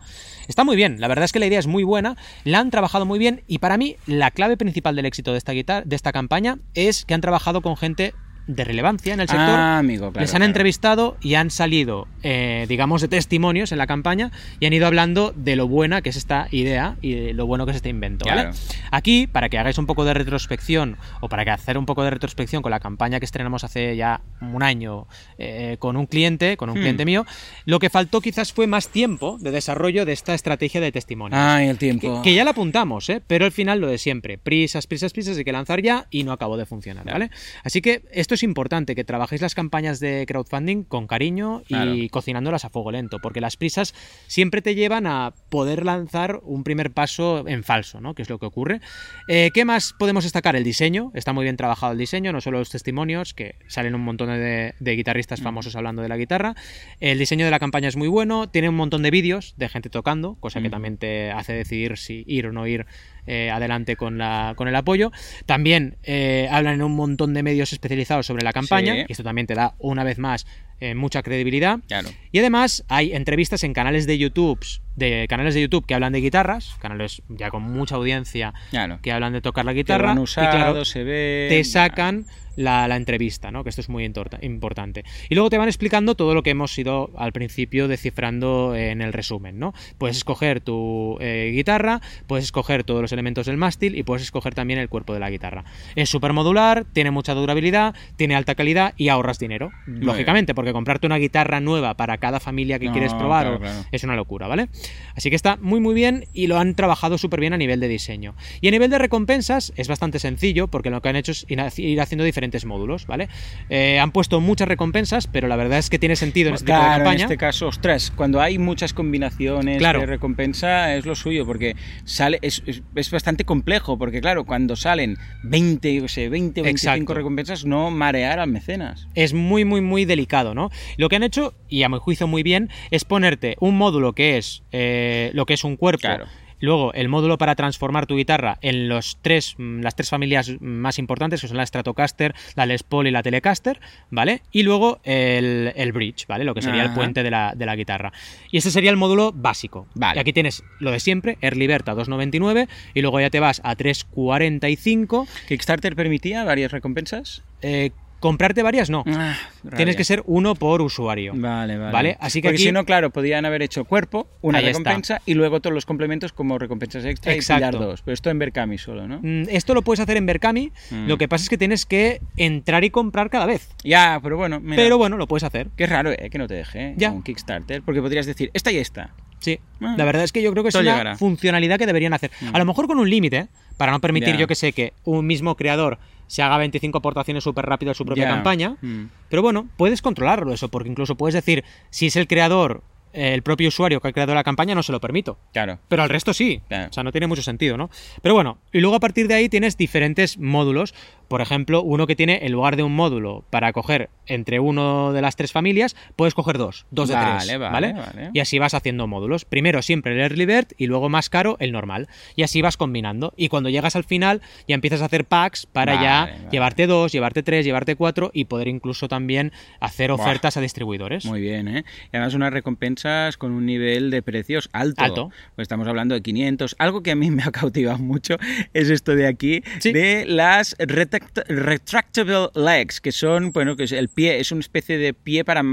Está 0.48 0.64
muy 0.64 0.76
bien, 0.76 1.00
la 1.00 1.08
verdad 1.08 1.26
es 1.26 1.32
que 1.32 1.40
la 1.40 1.46
idea 1.48 1.58
es 1.58 1.66
muy 1.66 1.84
buena, 1.84 2.18
la 2.44 2.60
han 2.60 2.70
trabajado 2.70 3.06
muy 3.06 3.18
bien 3.18 3.42
y 3.48 3.58
para 3.60 3.78
mí 3.78 3.96
la 4.06 4.30
clave 4.30 4.58
principal 4.58 4.96
del 4.96 5.06
éxito 5.06 5.32
de 5.32 5.38
esta, 5.40 5.54
guitar- 5.54 5.86
de 5.86 5.96
esta 5.96 6.12
campaña 6.12 6.58
es 6.76 7.06
que 7.06 7.14
han 7.14 7.22
trabajado 7.22 7.62
con 7.62 7.78
gente 7.78 8.14
de 8.48 8.64
relevancia 8.64 9.14
en 9.14 9.20
el 9.20 9.28
sector, 9.28 9.46
Ah, 9.48 9.78
amigo, 9.80 10.12
claro. 10.12 10.22
les 10.22 10.30
han 10.34 10.38
claro. 10.40 10.46
entrevistado 10.46 11.18
y 11.22 11.36
han 11.36 11.52
salido, 11.52 12.08
eh, 12.24 12.66
digamos, 12.70 13.02
de 13.02 13.10
testimonios 13.10 13.72
en 13.74 13.78
la 13.78 13.88
campaña 13.88 14.32
y 14.60 14.66
han 14.66 14.74
ido 14.74 14.88
hablando 14.88 15.34
de 15.36 15.56
lo 15.58 15.68
buena 15.68 16.02
que 16.02 16.10
es 16.10 16.16
esta 16.16 16.48
idea 16.52 16.96
y 17.02 17.14
de 17.14 17.34
lo 17.34 17.46
bueno 17.46 17.66
que 17.66 17.72
es 17.72 17.76
este 17.78 17.90
invento. 17.90 18.26
¿vale? 18.26 18.44
Claro. 18.44 18.58
Aquí, 18.92 19.28
para 19.28 19.50
que 19.50 19.58
hagáis 19.58 19.78
un 19.78 19.86
poco 19.86 20.06
de 20.06 20.14
retrospección 20.14 20.96
o 21.20 21.28
para 21.30 21.44
que 21.44 21.52
hacer 21.52 21.78
un 21.78 21.86
poco 21.86 22.04
de 22.04 22.10
retrospección 22.10 22.62
con 22.62 22.72
la 22.72 22.80
campaña 22.80 23.20
que 23.20 23.26
estrenamos 23.26 23.64
hace 23.66 23.96
ya 23.98 24.22
un 24.40 24.64
año 24.64 25.08
eh, 25.38 25.76
con 25.80 25.98
un 25.98 26.06
cliente, 26.06 26.56
con 26.56 26.70
un 26.70 26.78
Hmm. 26.78 26.82
cliente 26.82 27.06
mío, 27.06 27.26
lo 27.66 27.80
que 27.80 27.90
faltó 27.90 28.22
quizás 28.22 28.54
fue 28.54 28.66
más 28.68 28.88
tiempo 28.88 29.38
de 29.42 29.52
desarrollo 29.52 30.06
de 30.06 30.14
esta 30.14 30.34
estrategia 30.34 30.80
de 30.80 30.92
testimonios. 30.94 31.38
Ay, 31.42 31.68
el 31.68 31.76
Que, 31.78 31.80
tiempo. 31.80 32.22
que 32.22 32.34
ya 32.34 32.46
la 32.46 32.52
apuntamos, 32.52 33.10
¿eh? 33.10 33.22
pero 33.28 33.44
al 33.46 33.52
final 33.52 33.80
lo 33.82 33.88
de 33.88 33.98
siempre. 33.98 34.38
Prisas, 34.38 34.88
prisas, 34.88 35.12
prisas, 35.12 35.38
hay 35.38 35.44
que 35.44 35.52
lanzar 35.52 35.82
ya 35.82 36.08
y 36.12 36.24
no 36.24 36.32
acabó 36.32 36.56
de 36.56 36.66
funcionar, 36.66 37.04
¿vale? 37.06 37.30
Así 37.66 37.82
que 37.82 38.04
esto 38.12 38.37
es 38.38 38.44
importante, 38.44 38.96
que 38.96 39.04
trabajéis 39.04 39.42
las 39.42 39.54
campañas 39.56 40.00
de 40.00 40.26
crowdfunding 40.28 40.84
con 40.84 41.08
cariño 41.08 41.62
y 41.68 41.74
Claro. 41.74 41.94
cocinándolas 42.12 42.64
a 42.66 42.70
fuego 42.70 42.92
lento, 42.92 43.18
porque 43.22 43.42
las 43.42 43.58
prisas 43.58 43.94
siempre 44.28 44.62
te 44.62 44.74
llevan 44.76 45.06
a 45.08 45.34
poder 45.50 45.84
lanzar 45.86 46.40
un 46.44 46.64
primer 46.64 46.92
paso 46.92 47.48
en 47.48 47.64
falso, 47.64 48.00
¿no? 48.02 48.14
Que 48.16 48.22
es 48.22 48.30
lo 48.30 48.40
que 48.40 48.46
ocurre. 48.46 48.80
Eh, 49.28 49.52
¿Qué 49.54 49.66
más 49.66 49.94
podemos 49.98 50.24
destacar? 50.24 50.56
El 50.56 50.64
diseño. 50.64 51.12
Está 51.14 51.34
muy 51.34 51.44
bien 51.44 51.58
trabajado 51.58 51.92
el 51.92 51.98
diseño, 51.98 52.32
no 52.32 52.40
solo 52.42 52.60
los 52.60 52.70
testimonios, 52.70 53.34
que 53.34 53.56
salen 53.68 53.96
un 53.96 54.02
montón 54.02 54.30
de, 54.30 54.74
de 54.80 54.96
guitarristas 54.96 55.42
famosos 55.42 55.76
hablando 55.76 56.02
de 56.02 56.10
la 56.10 56.18
guitarra. 56.18 56.56
El 57.00 57.20
diseño 57.20 57.44
de 57.46 57.52
la 57.52 57.60
campaña 57.60 57.88
es 57.90 57.96
muy 57.98 58.08
bueno, 58.08 58.50
tiene 58.50 58.70
un 58.70 58.76
montón 58.76 59.02
de 59.04 59.12
vídeos 59.12 59.54
de 59.58 59.68
gente 59.70 59.90
tocando, 59.90 60.36
cosa 60.36 60.62
que 60.62 60.68
Mm. 60.68 60.72
también 60.72 60.98
te 60.98 61.32
hace 61.32 61.54
decidir 61.54 61.98
si 61.98 62.24
ir 62.28 62.48
o 62.48 62.52
no 62.52 62.68
ir 62.68 62.86
eh, 63.28 63.52
adelante 63.52 63.96
con, 63.96 64.18
la, 64.18 64.54
con 64.56 64.68
el 64.68 64.76
apoyo. 64.76 65.12
También 65.46 65.98
eh, 66.04 66.48
hablan 66.50 66.76
en 66.76 66.82
un 66.82 66.96
montón 66.96 67.34
de 67.34 67.44
medios 67.44 67.74
especializados 67.74 68.26
sobre 68.26 68.44
la 68.44 68.54
campaña, 68.54 68.94
Sí. 68.96 69.06
y 69.08 69.12
esto 69.12 69.24
también 69.24 69.46
te 69.48 69.54
da 69.54 69.76
una 69.78 70.04
vez 70.04 70.18
más 70.18 70.48
eh, 70.80 70.96
mucha 70.96 71.22
credibilidad. 71.24 71.80
Claro. 71.88 72.10
Y 72.32 72.40
además 72.40 72.84
hay 72.88 73.14
entrevistas 73.14 73.64
en 73.64 73.74
canales 73.74 74.08
de 74.08 74.18
YouTube, 74.18 74.60
de 74.98 75.26
canales 75.30 75.54
de 75.54 75.62
YouTube 75.62 75.86
que 75.86 75.94
hablan 75.94 76.12
de 76.12 76.20
guitarras, 76.20 76.76
canales 76.82 77.22
ya 77.30 77.50
con 77.50 77.64
mucha 77.64 77.96
audiencia 77.96 78.54
Claro. 78.72 79.00
que 79.02 79.14
hablan 79.14 79.32
de 79.32 79.40
tocar 79.42 79.64
la 79.64 79.72
guitarra. 79.74 80.14
y 80.20 80.26
claro, 80.34 80.84
se 80.84 81.04
ve. 81.06 81.46
te 81.50 81.64
sacan 81.64 82.26
la, 82.58 82.88
la 82.88 82.96
entrevista, 82.96 83.52
¿no? 83.52 83.64
Que 83.64 83.70
esto 83.70 83.82
es 83.82 83.90
muy 83.90 84.04
importante. 84.04 85.04
Y 85.30 85.36
luego 85.36 85.52
te 85.52 85.60
van 85.60 85.68
explicando 85.68 86.16
todo 86.16 86.34
lo 86.34 86.42
que 86.42 86.50
hemos 86.50 86.76
ido 86.80 87.12
al 87.16 87.32
principio 87.32 87.88
descifrando 87.88 88.74
en 88.76 89.04
el 89.04 89.14
resumen, 89.14 89.60
¿no? 89.60 89.76
Puedes 90.00 90.18
escoger 90.18 90.60
tu 90.62 91.18
eh, 91.22 91.52
guitarra, 91.54 92.02
puedes 92.26 92.46
escoger 92.46 92.84
todos 92.84 93.00
los 93.04 93.12
elementos 93.12 93.46
del 93.46 93.58
mástil 93.58 93.96
y 93.96 94.02
puedes 94.02 94.24
escoger 94.24 94.56
también 94.56 94.80
el 94.80 94.90
cuerpo 94.90 95.14
de 95.14 95.20
la 95.20 95.30
guitarra. 95.30 95.66
Es 95.96 96.10
súper 96.10 96.34
modular, 96.34 96.86
tiene 96.94 97.12
mucha 97.12 97.36
durabilidad, 97.36 97.94
tiene 98.16 98.36
alta 98.36 98.56
calidad 98.56 98.96
y 98.98 99.10
ahorras 99.10 99.38
dinero. 99.38 99.70
Muy 99.86 100.02
Lógicamente, 100.02 100.56
porque 100.56 100.74
comprarte 100.74 101.06
una 101.06 101.18
guitarra 101.18 101.60
nueva 101.60 101.94
para 101.96 102.18
cada 102.18 102.40
familia 102.40 102.80
que 102.80 102.88
No, 102.88 102.92
quieres 102.94 103.14
probar 103.14 103.44
claro, 103.44 103.58
o- 103.58 103.60
claro. 103.60 103.86
es 103.92 104.04
una 104.04 104.16
locura, 104.16 104.48
¿vale? 104.48 104.68
Así 105.16 105.30
que 105.30 105.36
está 105.36 105.58
muy 105.62 105.80
muy 105.80 105.94
bien 105.96 106.26
y 106.34 106.48
lo 106.48 106.58
han 106.60 106.76
trabajado 106.76 107.18
súper 107.18 107.40
bien 107.40 107.54
a 107.54 107.58
nivel 107.58 107.80
de 107.80 107.88
diseño. 107.88 108.36
Y 108.62 108.68
a 108.68 108.72
nivel 108.72 108.90
de 108.90 108.98
recompensas 109.00 109.74
es 109.76 109.88
bastante 109.88 110.20
sencillo 110.20 110.68
porque 110.68 110.90
lo 110.90 111.02
que 111.02 111.10
han 111.10 111.16
hecho 111.16 111.32
es 111.32 111.46
ir 111.50 111.60
haci- 111.60 111.84
ir 111.84 112.00
haciendo 112.02 112.24
diferentes 112.24 112.66
módulos, 112.66 113.08
¿vale? 113.08 113.30
Eh, 113.70 114.00
han 114.00 114.12
puesto 114.12 114.40
muchas 114.42 114.68
recompensas, 114.68 115.28
pero 115.28 115.48
la 115.48 115.56
verdad 115.56 115.80
es 115.80 115.90
que 115.90 116.00
tiene 116.00 116.16
sentido 116.16 116.50
en 116.50 116.56
este 116.56 116.66
tipo 116.68 116.78
de 116.78 116.84
Claro, 116.84 116.94
en 116.96 117.04
campaña. 117.04 117.24
este 117.26 117.38
caso, 117.38 117.68
ostras, 117.68 118.12
cuando 118.16 118.42
hay 118.42 118.58
muchas 118.58 118.94
combinaciones 118.94 119.78
Claro. 119.80 120.00
de 120.02 120.06
recompensa 120.06 120.96
es 120.96 121.06
lo 121.06 121.16
suyo, 121.16 121.46
porque 121.46 121.76
sale 122.04 122.40
es, 122.42 122.62
es- 122.66 122.84
es 122.96 123.12
bastante 123.12 123.46
complejo, 123.46 123.98
porque 123.98 124.22
claro, 124.22 124.46
cuando 124.46 124.76
salen 124.76 125.18
20, 125.44 125.94
yo 125.96 126.08
sé, 126.08 126.30
20 126.30 126.62
o 126.62 126.64
25 126.64 126.94
Exacto. 126.96 127.14
recompensas, 127.14 127.66
no 127.66 127.90
marear 127.92 128.40
al 128.40 128.50
mecenas. 128.50 129.08
es 129.16 129.34
muy, 129.34 129.66
muy, 129.66 129.82
muy 129.82 130.06
delicado, 130.06 130.54
¿no? 130.54 130.70
Lo 130.98 131.10
que 131.10 131.16
han 131.16 131.24
hecho, 131.24 131.54
y 131.70 131.84
a 131.84 131.90
mi 131.90 131.98
juicio 131.98 132.28
muy 132.28 132.44
bien, 132.44 132.70
es 132.92 133.04
ponerte 133.06 133.56
un 133.60 133.78
módulo 133.78 134.14
que 134.14 134.38
es 134.38 134.64
eh, 134.80 135.32
lo 135.34 135.46
que 135.46 135.56
es 135.56 135.64
un 135.64 135.76
cuerpo. 135.76 136.02
Claro. 136.02 136.26
Luego, 136.60 136.94
el 136.94 137.08
módulo 137.08 137.38
para 137.38 137.56
transformar 137.56 138.08
tu 138.08 138.16
guitarra 138.16 138.58
en 138.62 138.90
los 138.90 139.20
tres, 139.22 139.56
mm, 139.58 139.82
las 139.82 139.96
tres 139.96 140.10
familias 140.10 140.52
más 140.60 140.98
importantes, 140.98 141.42
que 141.42 141.48
son 141.48 141.58
la 141.58 141.66
Stratocaster, 141.66 142.34
la 142.56 142.66
Les 142.66 142.84
Paul 142.84 143.08
y 143.08 143.12
la 143.12 143.22
Telecaster, 143.22 143.80
¿vale? 144.10 144.42
Y 144.52 144.64
luego 144.64 145.00
el, 145.04 145.72
el 145.76 145.92
bridge, 145.92 146.26
¿vale? 146.28 146.44
Lo 146.46 146.56
que 146.56 146.62
sería 146.62 146.82
el 146.82 146.88
Ajá. 146.88 146.96
puente 146.96 147.24
de 147.24 147.30
la, 147.30 147.54
de 147.56 147.66
la 147.66 147.76
guitarra. 147.76 148.12
Y 148.52 148.58
ese 148.58 148.72
sería 148.72 148.90
el 148.90 148.98
módulo 148.98 149.32
básico. 149.34 149.88
Vale. 149.94 150.18
Y 150.18 150.22
aquí 150.22 150.34
tienes 150.34 150.64
lo 150.80 150.92
de 150.92 151.00
siempre, 151.00 151.38
Early 151.42 151.68
Bird 151.68 151.90
a 151.90 151.96
2.99 151.96 152.68
y 152.94 153.02
luego 153.02 153.20
ya 153.20 153.30
te 153.30 153.40
vas 153.40 153.62
a 153.64 153.76
3.45. 153.76 155.28
¿Kickstarter 155.48 155.96
permitía 155.96 156.44
varias 156.44 156.72
recompensas? 156.72 157.44
Eh, 157.62 157.92
comprarte 158.20 158.64
varias 158.64 158.90
no. 158.90 159.04
Ah, 159.08 159.36
Tienes 159.76 159.96
que 159.96 160.04
ser 160.04 160.24
uno 160.26 160.56
por 160.56 160.82
usuario. 160.82 161.34
Vale, 161.36 161.78
vale. 161.78 161.92
¿Vale? 161.92 162.18
Así 162.20 162.42
que 162.42 162.48
Porque 162.48 162.56
aquí- 162.56 162.64
si 162.66 162.72
no, 162.72 162.86
claro, 162.86 163.10
podrían 163.12 163.46
haber 163.46 163.62
hecho 163.62 163.86
cuerpo, 163.86 164.28
una 164.42 164.58
Ahí 164.60 164.66
está. 164.66 164.80
recompensa 164.80 165.22
y 165.26 165.34
luego 165.36 165.60
todos 165.60 165.74
los 165.74 165.86
complementos 165.86 166.34
como 166.34 166.58
recompensas 166.58 167.06
extra 167.06 167.34
Exacto. 167.34 167.68
y 167.68 167.70
pillar 167.72 167.88
dos. 167.90 168.02
Pero 168.02 168.14
esto 168.14 168.30
en 168.30 168.40
Berkami 168.40 168.78
solo, 168.78 169.08
¿no? 169.08 169.20
Mm, 169.22 169.44
Esto 169.50 169.74
lo 169.74 169.82
puedes 169.82 170.00
hacer 170.00 170.18
en 170.18 170.26
Berkami, 170.26 170.72
Mm. 170.92 171.08
lo 171.08 171.18
que 171.18 171.28
pasa 171.28 171.44
es 171.44 171.50
que 171.50 171.58
tienes 171.58 171.86
que 171.86 172.22
entrar 172.38 172.84
y 172.84 172.90
comprar 172.90 173.30
cada 173.30 173.46
vez. 173.46 173.70
Ya, 173.84 174.20
pero 174.24 174.38
bueno, 174.38 174.60
mira. 174.60 174.76
Pero 174.76 174.98
bueno, 174.98 175.18
lo 175.18 175.28
puedes 175.28 175.44
hacer. 175.44 175.68
Qué 175.76 175.86
raro, 175.86 176.12
¿eh? 176.12 176.30
Que 176.32 176.38
no 176.38 176.48
te 176.48 176.54
deje 176.56 176.94
Ya. 176.98 177.12
un 177.12 177.24
Kickstarter, 177.24 177.82
porque 177.84 178.02
podrías 178.02 178.26
decir, 178.26 178.50
esta 178.54 178.72
y 178.72 178.78
esta. 178.78 179.12
Sí. 179.40 179.60
Ah. 179.82 179.94
La 179.98 180.04
verdad 180.06 180.24
es 180.24 180.32
que 180.32 180.42
yo 180.42 180.52
creo 180.52 180.64
que 180.64 180.70
es 180.70 180.76
una 180.76 180.84
llegará. 180.92 181.16
funcionalidad 181.16 181.78
que 181.78 181.86
deberían 181.86 182.14
hacer. 182.14 182.32
Mm. 182.42 182.56
A 182.56 182.60
lo 182.60 182.66
mejor 182.66 182.88
con 182.88 182.98
un 182.98 183.08
límite, 183.10 183.48
para 183.78 183.92
no 183.92 184.02
permitir, 184.02 184.36
yo 184.38 184.48
que 184.48 184.56
sé, 184.56 184.74
que 184.74 184.94
un 185.04 185.28
mismo 185.28 185.56
creador 185.56 186.00
se 186.28 186.44
haga 186.44 186.58
25 186.58 186.98
aportaciones 186.98 187.44
súper 187.44 187.66
rápido 187.66 187.92
a 187.92 187.96
su 187.96 188.06
propia 188.06 188.28
campaña. 188.28 188.78
Mm. 188.82 189.06
Pero 189.30 189.42
bueno, 189.42 189.68
puedes 189.78 190.02
controlarlo 190.02 190.54
eso, 190.54 190.70
porque 190.70 190.90
incluso 190.90 191.16
puedes 191.16 191.34
decir, 191.34 191.64
si 191.90 192.08
es 192.08 192.16
el 192.16 192.28
creador, 192.28 192.84
eh, 193.14 193.34
el 193.34 193.42
propio 193.42 193.70
usuario 193.70 194.00
que 194.00 194.10
ha 194.10 194.12
creado 194.12 194.36
la 194.36 194.44
campaña, 194.44 194.76
no 194.76 194.84
se 194.84 194.92
lo 194.92 195.00
permito. 195.00 195.40
Claro. 195.54 195.80
Pero 195.88 196.04
al 196.04 196.10
resto 196.10 196.34
sí. 196.34 196.62
Claro. 196.68 196.90
O 196.90 196.94
sea, 196.94 197.04
no 197.04 197.12
tiene 197.12 197.28
mucho 197.28 197.42
sentido, 197.42 197.78
¿no? 197.78 197.90
Pero 198.22 198.36
bueno, 198.36 198.60
y 198.72 198.80
luego 198.80 198.96
a 198.96 199.00
partir 199.00 199.28
de 199.28 199.34
ahí 199.34 199.50
tienes 199.50 199.78
diferentes 199.78 200.38
módulos. 200.38 200.94
Por 201.28 201.42
ejemplo, 201.42 201.82
uno 201.82 202.08
que 202.08 202.16
tiene, 202.16 202.40
en 202.46 202.52
lugar 202.52 202.76
de 202.76 202.84
un 202.84 202.96
módulo 202.96 203.44
para 203.50 203.74
coger 203.74 204.10
entre 204.26 204.60
uno 204.60 205.14
de 205.14 205.22
las 205.22 205.36
tres 205.36 205.52
familias, 205.52 205.96
puedes 206.16 206.34
coger 206.34 206.58
dos, 206.58 206.86
dos 206.92 207.10
de 207.10 207.16
Vale, 207.16 207.46
tres, 207.46 207.60
vale, 207.60 207.94
¿vale? 207.94 207.94
vale. 207.94 208.30
Y 208.34 208.40
así 208.40 208.60
vas 208.60 208.74
haciendo 208.74 209.08
módulos. 209.08 209.46
Primero 209.46 209.82
siempre 209.82 210.14
el 210.14 210.20
Early 210.20 210.46
Bird 210.46 210.68
y 210.78 210.88
luego 210.88 211.10
más 211.10 211.30
caro 211.30 211.56
el 211.60 211.72
normal. 211.72 212.08
Y 212.36 212.44
así 212.44 212.62
vas 212.62 212.78
combinando. 212.78 213.34
Y 213.38 213.48
cuando 213.50 213.70
llegas 213.70 213.96
al 213.96 214.04
final 214.04 214.42
ya 214.68 214.76
empiezas 214.76 215.02
a 215.02 215.06
hacer 215.06 215.26
packs 215.26 215.66
para 215.66 216.02
ya 216.02 216.50
llevarte 216.52 216.88
dos, 216.88 217.12
llevarte 217.12 217.44
tres, 217.44 217.66
llevarte 217.66 217.96
cuatro 217.96 218.32
y 218.34 218.46
poder 218.46 218.68
incluso 218.68 219.08
también 219.08 219.52
hacer 219.80 220.12
Buah. 220.12 220.22
ofertas 220.22 220.58
a 220.58 220.62
distribuidores. 220.62 221.26
Muy 221.26 221.42
bien, 221.42 221.68
¿eh? 221.68 221.84
Y 222.12 222.18
además 222.18 222.34
unas 222.34 222.52
recompensas 222.54 223.38
con 223.38 223.52
un 223.52 223.66
nivel 223.66 224.12
de 224.12 224.22
precios 224.22 224.70
alto. 224.74 225.04
Alto. 225.04 225.30
Pues 225.56 225.66
estamos 225.66 225.88
hablando 225.88 226.16
de 226.16 226.22
500. 226.22 226.76
Algo 226.80 227.02
que 227.04 227.12
a 227.12 227.16
mí 227.16 227.32
me 227.32 227.44
ha 227.44 227.52
cautivado 227.52 227.98
mucho 228.00 228.36
es 228.74 228.90
esto 228.90 229.16
de 229.16 229.28
aquí, 229.28 229.64
Sí. 229.80 229.92
de 229.94 230.26
las 230.26 230.76
retract- 231.20 231.48
retractable 231.48 232.50
legs, 232.56 233.02
que 233.02 233.12
son, 233.12 233.52
bueno, 233.52 233.76
que 233.76 233.84
es 233.86 233.92
el 233.92 234.10
pie, 234.10 234.40
es 234.40 234.52
una 234.52 234.60
especie 234.62 234.98
de 234.98 235.14
pie 235.14 235.44
para, 235.46 235.64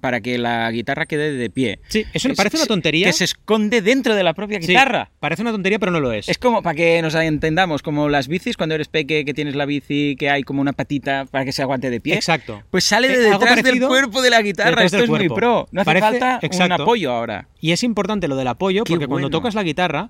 para 0.00 0.20
que 0.20 0.38
la 0.38 0.70
guitarra 0.70 1.06
quede 1.06 1.32
de 1.32 1.50
pie. 1.50 1.80
Sí, 1.88 2.04
eso 2.12 2.28
Es- 2.28 2.36
parece 2.36 2.56
una 2.56 2.66
tontería. 2.66 3.06
Que 3.06 3.12
se 3.12 3.24
esconde 3.24 3.82
dentro 3.82 4.14
de 4.14 4.22
la 4.22 4.34
propia 4.34 4.60
Sí, 4.60 4.68
guitarra. 4.68 5.10
parece 5.20 5.42
una 5.42 5.52
tontería, 5.52 5.78
pero 5.78 5.92
no 5.92 6.00
lo 6.00 6.12
es. 6.12 6.28
Es 6.28 6.38
como, 6.38 6.62
para 6.62 6.74
que 6.74 7.00
nos 7.02 7.14
entendamos, 7.14 7.82
como 7.82 8.08
las 8.08 8.28
bicis, 8.28 8.56
cuando 8.56 8.74
eres 8.74 8.88
peque, 8.88 9.24
que 9.24 9.34
tienes 9.34 9.54
la 9.54 9.66
bici, 9.66 10.16
que 10.18 10.30
hay 10.30 10.42
como 10.42 10.60
una 10.60 10.72
patita 10.72 11.26
para 11.30 11.44
que 11.44 11.52
se 11.52 11.62
aguante 11.62 11.90
de 11.90 12.00
pie. 12.00 12.14
Exacto. 12.14 12.62
Pues 12.70 12.84
sale 12.84 13.08
de 13.08 13.14
Eh, 13.14 13.26
algo 13.28 13.40
detrás 13.40 13.62
del 13.62 13.80
cuerpo 13.86 14.22
de 14.22 14.30
la 14.30 14.42
guitarra. 14.42 14.84
Esto 14.84 14.98
es 14.98 15.08
muy 15.10 15.28
pro. 15.28 15.66
No 15.72 15.80
hace 15.80 15.86
Parece- 15.86 16.06
falta 16.06 16.38
exacto. 16.42 16.74
un 16.74 16.80
apoyo 16.82 17.12
ahora. 17.12 17.48
Y 17.60 17.72
es 17.72 17.82
importante 17.82 18.28
lo 18.28 18.36
del 18.36 18.48
apoyo, 18.48 18.84
porque 18.84 19.06
cuando 19.06 19.30
tocas 19.30 19.54
la 19.54 19.62
guitarra, 19.62 20.08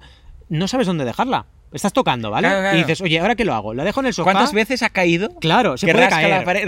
no 0.48 0.68
sabes 0.68 0.87
dónde 0.87 1.05
dejarla. 1.05 1.46
Estás 1.70 1.92
tocando, 1.92 2.31
¿vale? 2.31 2.48
Claro, 2.48 2.62
claro. 2.62 2.76
Y 2.76 2.81
dices, 2.81 3.00
oye, 3.02 3.18
¿ahora 3.18 3.35
qué 3.35 3.44
lo 3.44 3.52
hago? 3.54 3.74
¿La 3.74 3.85
dejo 3.85 4.00
en 4.00 4.07
el 4.07 4.14
sofá? 4.14 4.33
¿Cuántas 4.33 4.54
veces 4.54 4.83
ha 4.83 4.88
caído? 4.88 5.28
Claro, 5.38 5.76
se 5.76 5.85
que 5.87 5.92
puede 5.92 6.07
rasca 6.07 6.20
caer. 6.22 6.31
la 6.38 6.44
pared. 6.44 6.62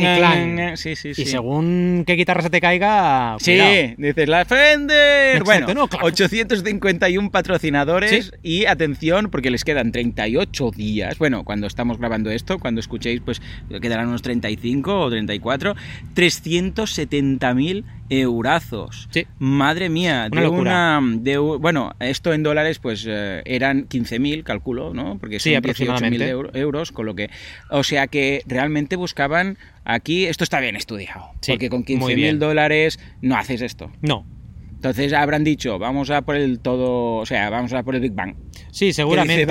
Y 0.00 0.16
clang. 0.18 0.76
Sí, 0.76 0.96
sí, 0.96 1.14
sí. 1.14 1.22
Y 1.22 1.26
según 1.26 2.02
qué 2.04 2.14
guitarra 2.14 2.42
se 2.42 2.50
te 2.50 2.60
caiga, 2.60 3.36
Sí, 3.38 3.52
cuidado. 3.52 3.94
dices 3.96 4.28
la 4.28 4.44
Fender. 4.44 5.36
Exacto, 5.36 5.44
bueno, 5.44 5.74
no, 5.74 5.88
claro. 5.88 6.06
851 6.06 7.30
patrocinadores 7.30 8.32
y 8.42 8.66
atención 8.66 9.30
porque 9.30 9.50
les 9.50 9.62
quedan 9.62 9.92
38 9.92 10.70
días. 10.72 11.16
Bueno, 11.18 11.44
cuando 11.44 11.68
estamos 11.68 11.98
grabando 11.98 12.30
esto, 12.30 12.58
cuando 12.58 12.80
escuchéis, 12.80 13.20
pues 13.24 13.40
quedarán 13.80 14.08
unos 14.08 14.22
35 14.22 15.00
o 15.00 15.10
34. 15.10 15.76
370.000 16.16 17.84
eurazos. 18.10 19.08
Sí. 19.10 19.26
Madre 19.38 19.88
mía, 19.88 20.28
Una 20.32 20.40
de 20.40 20.46
locura. 20.46 20.98
una 21.00 21.16
de 21.20 21.38
u- 21.38 21.58
bueno, 21.58 21.92
esto 22.00 22.32
en 22.32 22.42
dólares 22.42 22.78
pues 22.78 23.04
eh, 23.08 23.42
eran 23.44 23.88
15.000, 23.88 24.42
calculo, 24.44 24.92
¿no? 24.94 25.18
Porque 25.18 25.38
Sí, 25.40 25.52
son 25.54 25.62
18.000 25.62 25.90
aproximadamente. 25.90 26.28
euro- 26.28 26.50
euros, 26.54 26.92
con 26.92 27.06
lo 27.06 27.14
que 27.14 27.30
o 27.70 27.82
sea 27.82 28.06
que 28.06 28.42
realmente 28.46 28.96
buscaban 28.96 29.58
aquí 29.84 30.26
esto 30.26 30.44
está 30.44 30.60
bien 30.60 30.76
estudiado, 30.76 31.30
Sí, 31.40 31.52
porque 31.52 31.68
con 31.70 31.80
muy 31.80 31.86
15.000 32.14 32.14
bien. 32.16 32.38
dólares 32.38 32.98
no 33.22 33.36
haces 33.36 33.60
esto. 33.62 33.90
No. 34.00 34.26
Entonces 34.74 35.12
habrán 35.12 35.42
dicho, 35.42 35.78
vamos 35.80 36.08
a 36.10 36.22
por 36.22 36.36
el 36.36 36.60
todo, 36.60 37.16
o 37.16 37.26
sea, 37.26 37.50
vamos 37.50 37.72
a 37.72 37.82
por 37.82 37.96
el 37.96 38.00
Big 38.00 38.12
Bang. 38.12 38.36
Sí, 38.70 38.92
seguramente. 38.92 39.44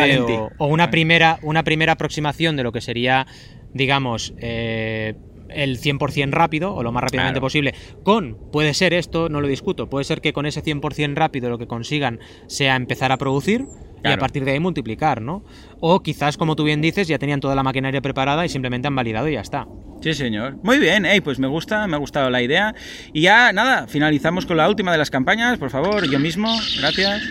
O 0.58 0.68
una, 0.68 0.90
primera, 0.90 1.38
una 1.42 1.64
primera 1.64 1.92
aproximación 1.94 2.56
de 2.56 2.64
lo 2.64 2.72
que 2.72 2.80
sería 2.82 3.28
digamos, 3.74 4.34
eh, 4.40 5.16
el 5.50 5.80
100% 5.80 6.32
rápido 6.32 6.74
o 6.74 6.84
lo 6.84 6.92
más 6.92 7.04
rápidamente 7.04 7.40
Claro. 7.40 7.46
posible. 7.46 7.74
Con, 8.04 8.38
puede 8.52 8.74
ser 8.74 8.94
esto, 8.94 9.30
no 9.30 9.42
lo 9.42 9.48
discuto, 9.48 9.90
puede 9.90 10.04
ser 10.06 10.22
que 10.22 10.34
con 10.34 10.46
ese 10.46 10.64
100% 10.64 11.16
rápido 11.16 11.50
lo 11.50 11.58
que 11.58 11.68
consigan 11.68 12.20
sea 12.48 12.76
empezar 12.76 13.12
a 13.12 13.18
producir 13.18 13.66
y 14.04 14.10
a 14.10 14.18
partir 14.18 14.46
de 14.46 14.52
ahí 14.52 14.60
multiplicar, 14.60 15.22
¿no? 15.22 15.44
O 15.82 16.02
quizás, 16.02 16.38
como 16.38 16.56
tú 16.56 16.64
bien 16.64 16.82
dices, 16.82 17.08
ya 17.08 17.18
tenían 17.18 17.40
toda 17.42 17.56
la 17.56 17.64
maquinaria 17.64 18.00
preparada 18.00 18.46
y 18.46 18.50
simplemente 18.50 18.88
han 18.88 18.96
validado 18.96 19.28
y 19.28 19.34
ya 19.34 19.42
está. 19.42 19.68
Sí, 20.02 20.14
señor. 20.14 20.58
Muy 20.64 20.78
bien, 20.78 21.06
ey, 21.06 21.20
pues 21.22 21.40
me 21.40 21.48
gusta, 21.48 21.88
me 21.88 21.96
ha 21.96 22.00
gustado 22.00 22.30
la 22.30 22.42
idea. 22.42 22.74
Y 23.12 23.22
ya, 23.22 23.52
nada, 23.52 23.88
finalizamos 23.88 24.46
con 24.46 24.56
la 24.58 24.70
última 24.70 24.92
de 24.92 25.00
las 25.00 25.10
campañas, 25.10 25.58
por 25.58 25.72
favor, 25.72 26.10
yo 26.10 26.20
mismo, 26.20 26.48
gracias. 26.80 27.22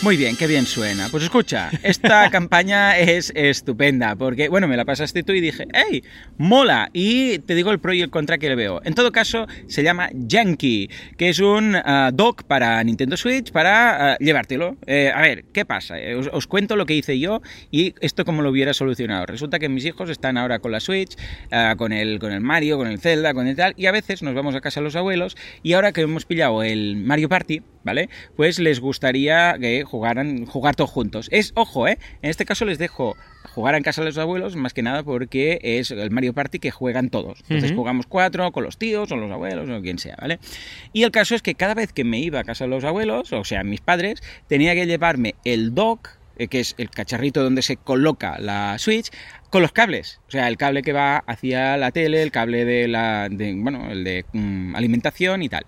Muy 0.00 0.16
bien, 0.16 0.36
qué 0.36 0.46
bien 0.46 0.64
suena. 0.64 1.08
Pues 1.10 1.24
escucha, 1.24 1.70
esta 1.82 2.30
campaña 2.30 2.96
es 2.96 3.32
estupenda, 3.34 4.14
porque, 4.14 4.48
bueno, 4.48 4.68
me 4.68 4.76
la 4.76 4.84
pasaste 4.84 5.24
tú 5.24 5.32
y 5.32 5.40
dije, 5.40 5.66
¡hey! 5.74 6.04
¡Mola! 6.36 6.88
Y 6.92 7.40
te 7.40 7.56
digo 7.56 7.72
el 7.72 7.80
pro 7.80 7.92
y 7.92 8.00
el 8.00 8.08
contra 8.08 8.38
que 8.38 8.48
le 8.48 8.54
veo. 8.54 8.80
En 8.84 8.94
todo 8.94 9.10
caso, 9.10 9.48
se 9.66 9.82
llama 9.82 10.08
Yankee, 10.14 10.88
que 11.16 11.30
es 11.30 11.40
un 11.40 11.74
ah, 11.74 12.12
dock 12.14 12.44
para 12.44 12.82
Nintendo 12.84 13.16
Switch 13.16 13.50
para 13.50 14.12
ah, 14.12 14.16
llevártelo. 14.20 14.76
Eh, 14.86 15.10
a 15.12 15.20
ver, 15.20 15.44
¿qué 15.52 15.64
pasa? 15.64 15.98
Eh, 15.98 16.14
Os, 16.14 16.30
os 16.32 16.46
cuento 16.46 16.76
lo 16.76 16.86
que 16.86 16.94
hice 16.94 17.18
yo 17.18 17.42
y 17.72 17.92
esto 18.00 18.24
cómo 18.24 18.42
lo 18.42 18.50
hubiera 18.50 18.74
solucionado. 18.74 19.26
Resulta 19.26 19.58
que 19.58 19.68
mis 19.68 19.84
hijos 19.84 20.10
están 20.10 20.38
ahora 20.38 20.60
con 20.60 20.70
la 20.70 20.78
Switch, 20.78 21.16
ah, 21.50 21.74
con, 21.76 21.92
el, 21.92 22.20
con 22.20 22.30
el 22.30 22.40
Mario, 22.40 22.78
con 22.78 22.86
el 22.86 23.00
Zelda, 23.00 23.34
con 23.34 23.48
el 23.48 23.56
tal, 23.56 23.74
y 23.76 23.86
a 23.86 23.92
veces 23.92 24.22
nos 24.22 24.36
vamos 24.36 24.54
a 24.54 24.60
casa 24.60 24.80
los 24.80 24.94
abuelos 24.94 25.36
y 25.64 25.72
ahora 25.72 25.90
que 25.90 26.02
hemos 26.02 26.24
pillado 26.24 26.62
el 26.62 26.94
Mario 26.96 27.28
Party, 27.28 27.62
¿vale? 27.82 28.08
Pues 28.36 28.60
les 28.60 28.78
gustaría 28.78 29.56
que 29.58 29.87
jugaran, 29.88 30.46
jugar 30.46 30.76
todos 30.76 30.90
juntos. 30.90 31.28
Es, 31.32 31.52
ojo, 31.56 31.88
¿eh? 31.88 31.98
En 32.22 32.30
este 32.30 32.44
caso 32.44 32.64
les 32.64 32.78
dejo 32.78 33.16
jugar 33.54 33.74
en 33.74 33.82
casa 33.82 34.02
de 34.02 34.06
los 34.06 34.18
abuelos, 34.18 34.56
más 34.56 34.74
que 34.74 34.82
nada 34.82 35.02
porque 35.02 35.58
es 35.62 35.90
el 35.90 36.10
Mario 36.10 36.32
Party 36.32 36.58
que 36.58 36.70
juegan 36.70 37.10
todos. 37.10 37.40
Entonces 37.48 37.72
jugamos 37.72 38.06
cuatro 38.06 38.52
con 38.52 38.62
los 38.64 38.78
tíos 38.78 39.10
o 39.10 39.16
los 39.16 39.30
abuelos 39.30 39.68
o 39.68 39.82
quien 39.82 39.98
sea, 39.98 40.16
¿vale? 40.20 40.38
Y 40.92 41.02
el 41.02 41.10
caso 41.10 41.34
es 41.34 41.42
que 41.42 41.54
cada 41.54 41.74
vez 41.74 41.92
que 41.92 42.04
me 42.04 42.20
iba 42.20 42.40
a 42.40 42.44
casa 42.44 42.64
de 42.64 42.70
los 42.70 42.84
abuelos, 42.84 43.32
o 43.32 43.44
sea, 43.44 43.64
mis 43.64 43.80
padres, 43.80 44.22
tenía 44.46 44.74
que 44.74 44.86
llevarme 44.86 45.34
el 45.44 45.74
dock, 45.74 46.10
eh, 46.38 46.48
que 46.48 46.60
es 46.60 46.74
el 46.78 46.90
cacharrito 46.90 47.42
donde 47.42 47.62
se 47.62 47.76
coloca 47.76 48.38
la 48.38 48.78
Switch, 48.78 49.10
con 49.50 49.62
los 49.62 49.72
cables. 49.72 50.20
O 50.28 50.30
sea, 50.30 50.48
el 50.48 50.56
cable 50.56 50.82
que 50.82 50.92
va 50.92 51.18
hacia 51.26 51.76
la 51.76 51.90
tele, 51.90 52.22
el 52.22 52.30
cable 52.30 52.64
de 52.64 52.88
la. 52.88 53.28
de, 53.28 53.54
bueno, 53.54 53.90
el 53.90 54.04
de 54.04 54.24
mm, 54.32 54.76
alimentación 54.76 55.42
y 55.42 55.48
tal. 55.48 55.64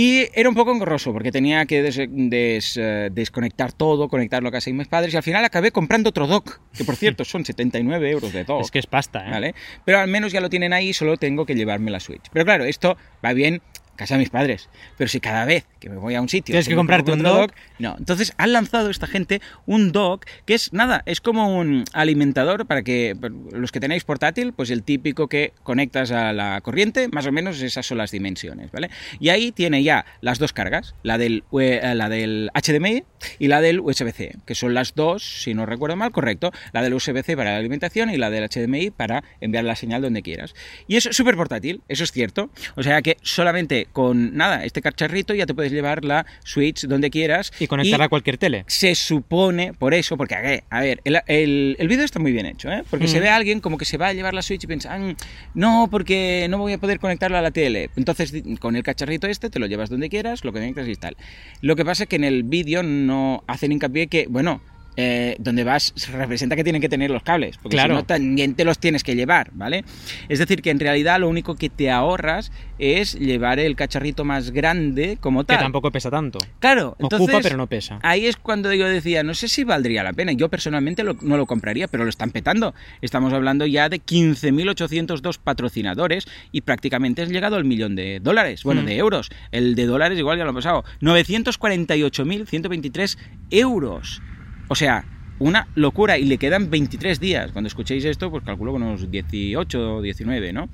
Y 0.00 0.28
era 0.32 0.48
un 0.48 0.54
poco 0.54 0.70
engorroso 0.70 1.12
porque 1.12 1.32
tenía 1.32 1.66
que 1.66 1.82
des- 1.82 2.06
des- 2.08 2.76
eh, 2.80 3.08
desconectar 3.10 3.72
todo, 3.72 4.08
conectarlo 4.08 4.48
a 4.48 4.52
casa 4.52 4.70
de 4.70 4.74
mis 4.74 4.86
padres 4.86 5.12
y 5.12 5.16
al 5.16 5.24
final 5.24 5.44
acabé 5.44 5.72
comprando 5.72 6.10
otro 6.10 6.28
dock, 6.28 6.60
que 6.76 6.84
por 6.84 6.94
cierto 6.94 7.24
son 7.24 7.44
79 7.44 8.08
euros 8.08 8.32
de 8.32 8.44
dock. 8.44 8.60
Es 8.62 8.70
que 8.70 8.78
es 8.78 8.86
pasta, 8.86 9.26
¿eh? 9.26 9.30
¿vale? 9.32 9.54
Pero 9.84 9.98
al 9.98 10.06
menos 10.06 10.30
ya 10.30 10.40
lo 10.40 10.48
tienen 10.50 10.72
ahí, 10.72 10.92
solo 10.92 11.16
tengo 11.16 11.44
que 11.44 11.56
llevarme 11.56 11.90
la 11.90 11.98
Switch. 11.98 12.22
Pero 12.32 12.44
claro, 12.44 12.62
esto 12.64 12.96
va 13.24 13.32
bien 13.32 13.60
casa 13.98 14.14
de 14.14 14.20
mis 14.20 14.30
padres. 14.30 14.68
Pero 14.96 15.08
si 15.08 15.20
cada 15.20 15.44
vez 15.44 15.66
que 15.80 15.90
me 15.90 15.96
voy 15.96 16.14
a 16.14 16.22
un 16.22 16.28
sitio... 16.28 16.52
Tienes 16.52 16.68
que 16.68 16.76
comprarte 16.76 17.12
un 17.12 17.22
dock. 17.22 17.52
No, 17.78 17.96
entonces 17.98 18.32
han 18.38 18.52
lanzado 18.52 18.90
esta 18.90 19.06
gente 19.06 19.42
un 19.66 19.92
dock 19.92 20.24
que 20.46 20.54
es 20.54 20.72
nada, 20.72 21.02
es 21.04 21.20
como 21.20 21.58
un 21.58 21.84
alimentador 21.92 22.66
para 22.66 22.82
que 22.82 23.16
los 23.52 23.72
que 23.72 23.80
tenéis 23.80 24.04
portátil, 24.04 24.52
pues 24.52 24.70
el 24.70 24.84
típico 24.84 25.26
que 25.28 25.52
conectas 25.64 26.12
a 26.12 26.32
la 26.32 26.60
corriente, 26.60 27.08
más 27.08 27.26
o 27.26 27.32
menos 27.32 27.60
esas 27.60 27.86
son 27.86 27.98
las 27.98 28.12
dimensiones, 28.12 28.70
¿vale? 28.70 28.88
Y 29.18 29.30
ahí 29.30 29.50
tiene 29.50 29.82
ya 29.82 30.06
las 30.20 30.38
dos 30.38 30.52
cargas, 30.52 30.94
la 31.02 31.18
del, 31.18 31.42
eh, 31.58 31.92
la 31.94 32.08
del 32.08 32.50
HDMI 32.54 33.02
y 33.40 33.48
la 33.48 33.60
del 33.60 33.80
USB-C, 33.80 34.36
que 34.46 34.54
son 34.54 34.74
las 34.74 34.94
dos, 34.94 35.42
si 35.42 35.54
no 35.54 35.66
recuerdo 35.66 35.96
mal, 35.96 36.12
correcto, 36.12 36.52
la 36.72 36.82
del 36.82 36.94
USB-C 36.94 37.36
para 37.36 37.52
la 37.52 37.58
alimentación 37.58 38.10
y 38.10 38.16
la 38.16 38.30
del 38.30 38.48
HDMI 38.48 38.90
para 38.90 39.24
enviar 39.40 39.64
la 39.64 39.74
señal 39.74 40.02
donde 40.02 40.22
quieras. 40.22 40.54
Y 40.86 40.96
es 40.96 41.08
súper 41.10 41.36
portátil, 41.36 41.82
eso 41.88 42.04
es 42.04 42.12
cierto. 42.12 42.50
O 42.76 42.84
sea 42.84 43.02
que 43.02 43.16
solamente 43.22 43.87
con 43.92 44.36
nada, 44.36 44.64
este 44.64 44.82
cacharrito 44.82 45.34
ya 45.34 45.46
te 45.46 45.54
puedes 45.54 45.72
llevar 45.72 46.04
la 46.04 46.26
Switch 46.44 46.86
donde 46.86 47.10
quieras. 47.10 47.52
Y 47.60 47.66
conectarla 47.66 48.06
a 48.06 48.08
cualquier 48.08 48.38
tele. 48.38 48.64
Se 48.66 48.94
supone, 48.94 49.72
por 49.74 49.94
eso, 49.94 50.16
porque 50.16 50.34
a 50.70 50.80
ver, 50.80 51.00
el, 51.04 51.18
el- 51.26 51.76
el 51.78 51.88
vídeo 51.88 52.04
está 52.04 52.18
muy 52.18 52.32
bien 52.32 52.46
hecho, 52.46 52.70
¿eh? 52.70 52.82
Porque 52.90 53.08
se 53.08 53.16
Ujú. 53.16 53.22
ve 53.24 53.28
a 53.30 53.36
alguien 53.36 53.60
como 53.60 53.78
que 53.78 53.84
se 53.84 53.96
va 53.96 54.08
a 54.08 54.12
llevar 54.12 54.34
la 54.34 54.42
Switch 54.42 54.64
y 54.64 54.66
piensa, 54.66 54.94
"Ah, 54.94 55.14
no, 55.54 55.88
porque 55.90 56.46
no 56.50 56.58
voy 56.58 56.72
a 56.74 56.78
poder 56.78 56.98
conectarla 57.00 57.38
a 57.38 57.42
la 57.42 57.50
tele. 57.50 57.90
Entonces, 57.96 58.32
con 58.60 58.76
el 58.76 58.82
cacharrito 58.82 59.26
este, 59.26 59.50
te 59.50 59.58
lo 59.58 59.66
llevas 59.66 59.90
donde 59.90 60.08
quieras, 60.08 60.44
lo 60.44 60.52
conectas 60.52 60.88
y 60.88 60.94
tal. 60.96 61.16
Lo 61.60 61.76
que 61.76 61.84
pasa 61.84 62.04
es 62.04 62.08
que 62.08 62.16
en 62.16 62.24
el 62.24 62.42
vídeo 62.42 62.82
no 62.82 63.42
hacen 63.46 63.72
hincapié 63.72 64.06
que, 64.08 64.26
bueno, 64.28 64.60
eh, 65.00 65.36
donde 65.38 65.62
vas 65.62 65.92
se 65.94 66.10
representa 66.10 66.56
que 66.56 66.64
tienen 66.64 66.82
que 66.82 66.88
tener 66.88 67.08
los 67.08 67.22
cables, 67.22 67.56
porque 67.56 67.76
Claro. 67.76 67.94
si 67.94 68.00
no 68.00 68.04
también 68.04 68.56
te 68.56 68.64
los 68.64 68.80
tienes 68.80 69.04
que 69.04 69.14
llevar, 69.14 69.50
¿vale? 69.52 69.84
Es 70.28 70.40
decir, 70.40 70.60
que 70.60 70.70
en 70.70 70.80
realidad 70.80 71.20
lo 71.20 71.28
único 71.28 71.54
que 71.54 71.68
te 71.70 71.88
ahorras 71.88 72.50
es 72.80 73.14
llevar 73.14 73.60
el 73.60 73.76
cacharrito 73.76 74.24
más 74.24 74.50
grande 74.50 75.16
como 75.20 75.42
Que 75.44 75.54
tal. 75.54 75.58
tampoco 75.60 75.92
pesa 75.92 76.10
tanto. 76.10 76.40
Claro, 76.58 76.96
entonces 76.98 77.28
Ocupa, 77.28 77.38
pero 77.42 77.56
no 77.56 77.68
pesa. 77.68 78.00
Ahí 78.02 78.26
es 78.26 78.36
cuando 78.36 78.74
yo 78.74 78.88
decía, 78.88 79.22
no 79.22 79.34
sé 79.34 79.46
si 79.46 79.62
valdría 79.62 80.02
la 80.02 80.12
pena. 80.12 80.32
Yo 80.32 80.48
personalmente 80.48 81.04
lo- 81.04 81.16
no 81.22 81.36
lo 81.36 81.46
compraría, 81.46 81.86
pero 81.86 82.02
lo 82.02 82.10
están 82.10 82.32
petando. 82.32 82.74
Estamos 83.00 83.32
hablando 83.32 83.66
ya 83.66 83.88
de 83.88 84.00
15.802 84.00 85.38
patrocinadores 85.38 86.26
y 86.50 86.62
prácticamente 86.62 87.22
has 87.22 87.28
llegado 87.28 87.54
al 87.54 87.64
millón 87.64 87.94
de 87.94 88.18
dólares, 88.20 88.64
bueno, 88.64 88.82
Mm. 88.82 88.86
de 88.86 88.96
euros. 88.96 89.30
El 89.52 89.76
de 89.76 89.86
dólares 89.86 90.18
igual 90.18 90.38
ya 90.38 90.44
lo 90.44 90.50
ha 90.50 90.54
pasado. 90.54 90.84
948.123 91.00 93.16
euros. 93.50 94.20
O 94.68 94.74
sea, 94.74 95.04
una 95.38 95.68
locura 95.74 96.18
y 96.18 96.24
le 96.24 96.38
quedan 96.38 96.70
23 96.70 97.20
días. 97.20 97.52
Cuando 97.52 97.68
escuchéis 97.68 98.04
esto, 98.04 98.30
pues 98.30 98.44
calculo 98.44 98.72
con 98.72 98.82
unos 98.82 99.10
18 99.10 99.96
o 99.96 100.02
19, 100.02 100.52
¿no? 100.52 100.68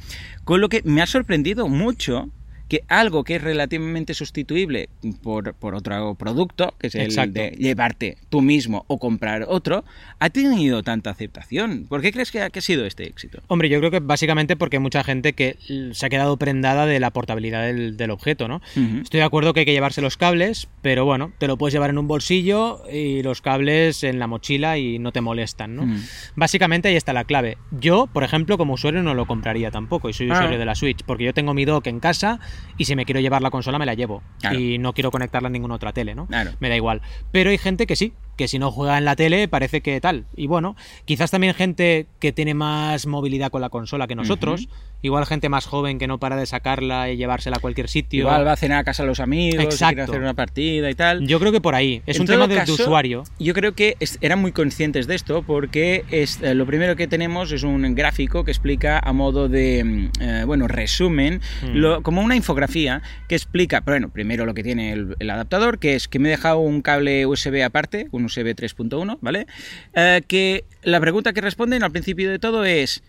Con 0.44 0.60
lo 0.60 0.68
que 0.68 0.82
me 0.84 1.02
ha 1.02 1.06
sorprendido 1.06 1.68
mucho 1.68 2.28
que 2.68 2.82
algo 2.88 3.24
que 3.24 3.36
es 3.36 3.42
relativamente 3.42 4.14
sustituible 4.14 4.88
por, 5.22 5.54
por 5.54 5.74
otro 5.74 6.14
producto, 6.14 6.74
que 6.78 6.86
es 6.86 6.94
el 6.94 7.02
Exacto. 7.02 7.34
de 7.40 7.50
llevarte 7.50 8.16
tú 8.30 8.40
mismo 8.40 8.84
o 8.88 8.98
comprar 8.98 9.44
otro, 9.48 9.84
ha 10.18 10.30
tenido 10.30 10.82
tanta 10.82 11.10
aceptación. 11.10 11.86
¿Por 11.88 12.00
qué 12.00 12.10
crees 12.12 12.30
que 12.32 12.40
ha, 12.40 12.50
que 12.50 12.60
ha 12.60 12.62
sido 12.62 12.86
este 12.86 13.04
éxito? 13.06 13.42
Hombre, 13.48 13.68
yo 13.68 13.78
creo 13.80 13.90
que 13.90 14.00
básicamente 14.00 14.56
porque 14.56 14.76
hay 14.76 14.82
mucha 14.82 15.04
gente 15.04 15.34
que 15.34 15.56
se 15.92 16.06
ha 16.06 16.08
quedado 16.08 16.36
prendada 16.38 16.86
de 16.86 17.00
la 17.00 17.10
portabilidad 17.10 17.64
del, 17.66 17.96
del 17.96 18.10
objeto, 18.10 18.48
¿no? 18.48 18.62
Estoy 19.02 19.18
de 19.20 19.24
acuerdo 19.24 19.52
que 19.52 19.60
hay 19.60 19.66
que 19.66 19.72
llevarse 19.72 20.00
los 20.00 20.16
cables, 20.16 20.68
pero 20.82 21.04
bueno, 21.04 21.32
te 21.38 21.46
lo 21.48 21.58
puedes 21.58 21.74
llevar 21.74 21.90
en 21.90 21.98
un 21.98 22.08
bolsillo 22.08 22.82
y 22.90 23.22
los 23.22 23.42
cables 23.42 24.02
en 24.04 24.18
la 24.18 24.26
mochila 24.26 24.78
y 24.78 24.98
no 24.98 25.12
te 25.12 25.20
molestan, 25.20 25.76
¿no? 25.76 25.86
Básicamente 26.34 26.88
ahí 26.88 26.96
está 26.96 27.12
la 27.12 27.24
clave. 27.24 27.58
Yo, 27.70 28.06
por 28.12 28.24
ejemplo, 28.24 28.56
como 28.58 28.74
usuario 28.74 29.02
no 29.02 29.14
lo 29.14 29.26
compraría 29.26 29.70
tampoco 29.70 30.08
y 30.08 30.12
soy 30.12 30.30
Ah. 30.30 30.34
usuario 30.34 30.58
de 30.58 30.64
la 30.64 30.74
Switch, 30.74 31.02
porque 31.04 31.24
yo 31.24 31.34
tengo 31.34 31.52
mi 31.54 31.64
dock 31.64 31.86
en 31.86 32.00
casa 32.00 32.40
y 32.76 32.84
si 32.84 32.96
me 32.96 33.04
quiero 33.04 33.20
llevar 33.20 33.42
la 33.42 33.50
consola 33.50 33.78
me 33.78 33.86
la 33.86 33.94
llevo 33.94 34.22
Claro. 34.40 34.58
y 34.58 34.78
no 34.78 34.92
quiero 34.92 35.10
conectarla 35.10 35.48
a 35.48 35.50
ninguna 35.50 35.74
otra 35.74 35.92
tele, 35.92 36.14
¿no? 36.14 36.26
Claro. 36.26 36.52
Me 36.60 36.68
da 36.68 36.76
igual. 36.76 37.02
Pero 37.32 37.50
hay 37.50 37.58
gente 37.58 37.86
que 37.86 37.96
sí, 37.96 38.12
que 38.36 38.48
si 38.48 38.58
no 38.58 38.70
juega 38.70 38.98
en 38.98 39.04
la 39.04 39.16
tele 39.16 39.48
parece 39.48 39.80
que 39.80 40.00
tal. 40.00 40.24
Y 40.36 40.46
bueno, 40.46 40.76
quizás 41.04 41.30
también 41.30 41.54
gente 41.54 42.06
que 42.20 42.32
tiene 42.32 42.54
más 42.54 43.06
movilidad 43.06 43.50
con 43.50 43.60
la 43.60 43.68
consola 43.68 44.06
que 44.06 44.14
nosotros. 44.14 44.68
Igual 45.02 45.26
gente 45.26 45.50
más 45.50 45.66
joven 45.66 45.98
que 45.98 46.06
no 46.06 46.18
para 46.18 46.34
de 46.36 46.46
sacarla 46.46 47.10
y 47.10 47.18
llevársela 47.18 47.58
a 47.58 47.60
cualquier 47.60 47.88
sitio. 47.90 48.20
Igual 48.20 48.46
va 48.46 48.52
a 48.52 48.56
cenar 48.56 48.78
a 48.78 48.84
casa 48.84 49.02
de 49.02 49.08
los 49.10 49.20
amigos, 49.20 49.62
Exacto. 49.62 49.96
quiere 49.96 50.02
hacer 50.04 50.20
una 50.22 50.32
partida 50.32 50.88
y 50.90 50.94
tal. 50.94 51.26
Yo 51.26 51.38
creo 51.38 51.52
que 51.52 51.60
por 51.60 51.74
ahí. 51.74 52.00
Es 52.06 52.16
En 52.16 52.22
un 52.22 52.26
tema 52.28 52.46
de, 52.48 52.62
usuario. 52.72 53.24
Yo 53.38 53.52
creo 53.52 53.74
que 53.74 53.98
eran 54.22 54.40
muy 54.40 54.52
conscientes 54.52 55.06
de 55.06 55.14
esto 55.14 55.42
porque 55.42 56.04
es, 56.10 56.40
eh, 56.42 56.54
lo 56.54 56.64
primero 56.64 56.96
que 56.96 57.06
tenemos 57.06 57.52
es 57.52 57.64
un 57.64 57.94
gráfico 57.94 58.44
que 58.44 58.50
explica 58.50 58.98
a 58.98 59.12
modo 59.12 59.50
de, 59.50 59.84
mm, 59.84 60.10
eh, 60.22 60.42
bueno, 60.46 60.68
resumen, 60.68 61.42
Mm. 61.62 61.66
lo- 61.76 62.02
como 62.02 62.22
una 62.22 62.34
infografía 62.34 63.02
que 63.28 63.34
explica, 63.34 63.80
bueno, 63.80 64.08
primero 64.08 64.46
lo 64.46 64.54
que 64.54 64.62
tiene 64.62 64.92
el, 64.94 65.16
el 65.18 65.28
adaptador, 65.28 65.78
que 65.78 65.96
es 65.96 66.08
que 66.08 66.18
me 66.18 66.28
he 66.28 66.30
dejado 66.30 66.60
un 66.60 66.80
cable 66.80 67.26
USB 67.26 67.62
aparte, 67.62 68.08
un 68.10 68.23
USB 68.24 68.54
3.1, 68.54 69.18
¿vale? 69.20 69.46
Eh, 69.94 70.22
que 70.26 70.64
la 70.82 71.00
pregunta 71.00 71.32
que 71.32 71.40
responden 71.40 71.82
al 71.82 71.92
principio 71.92 72.30
de 72.30 72.38
todo 72.38 72.64
es, 72.64 73.02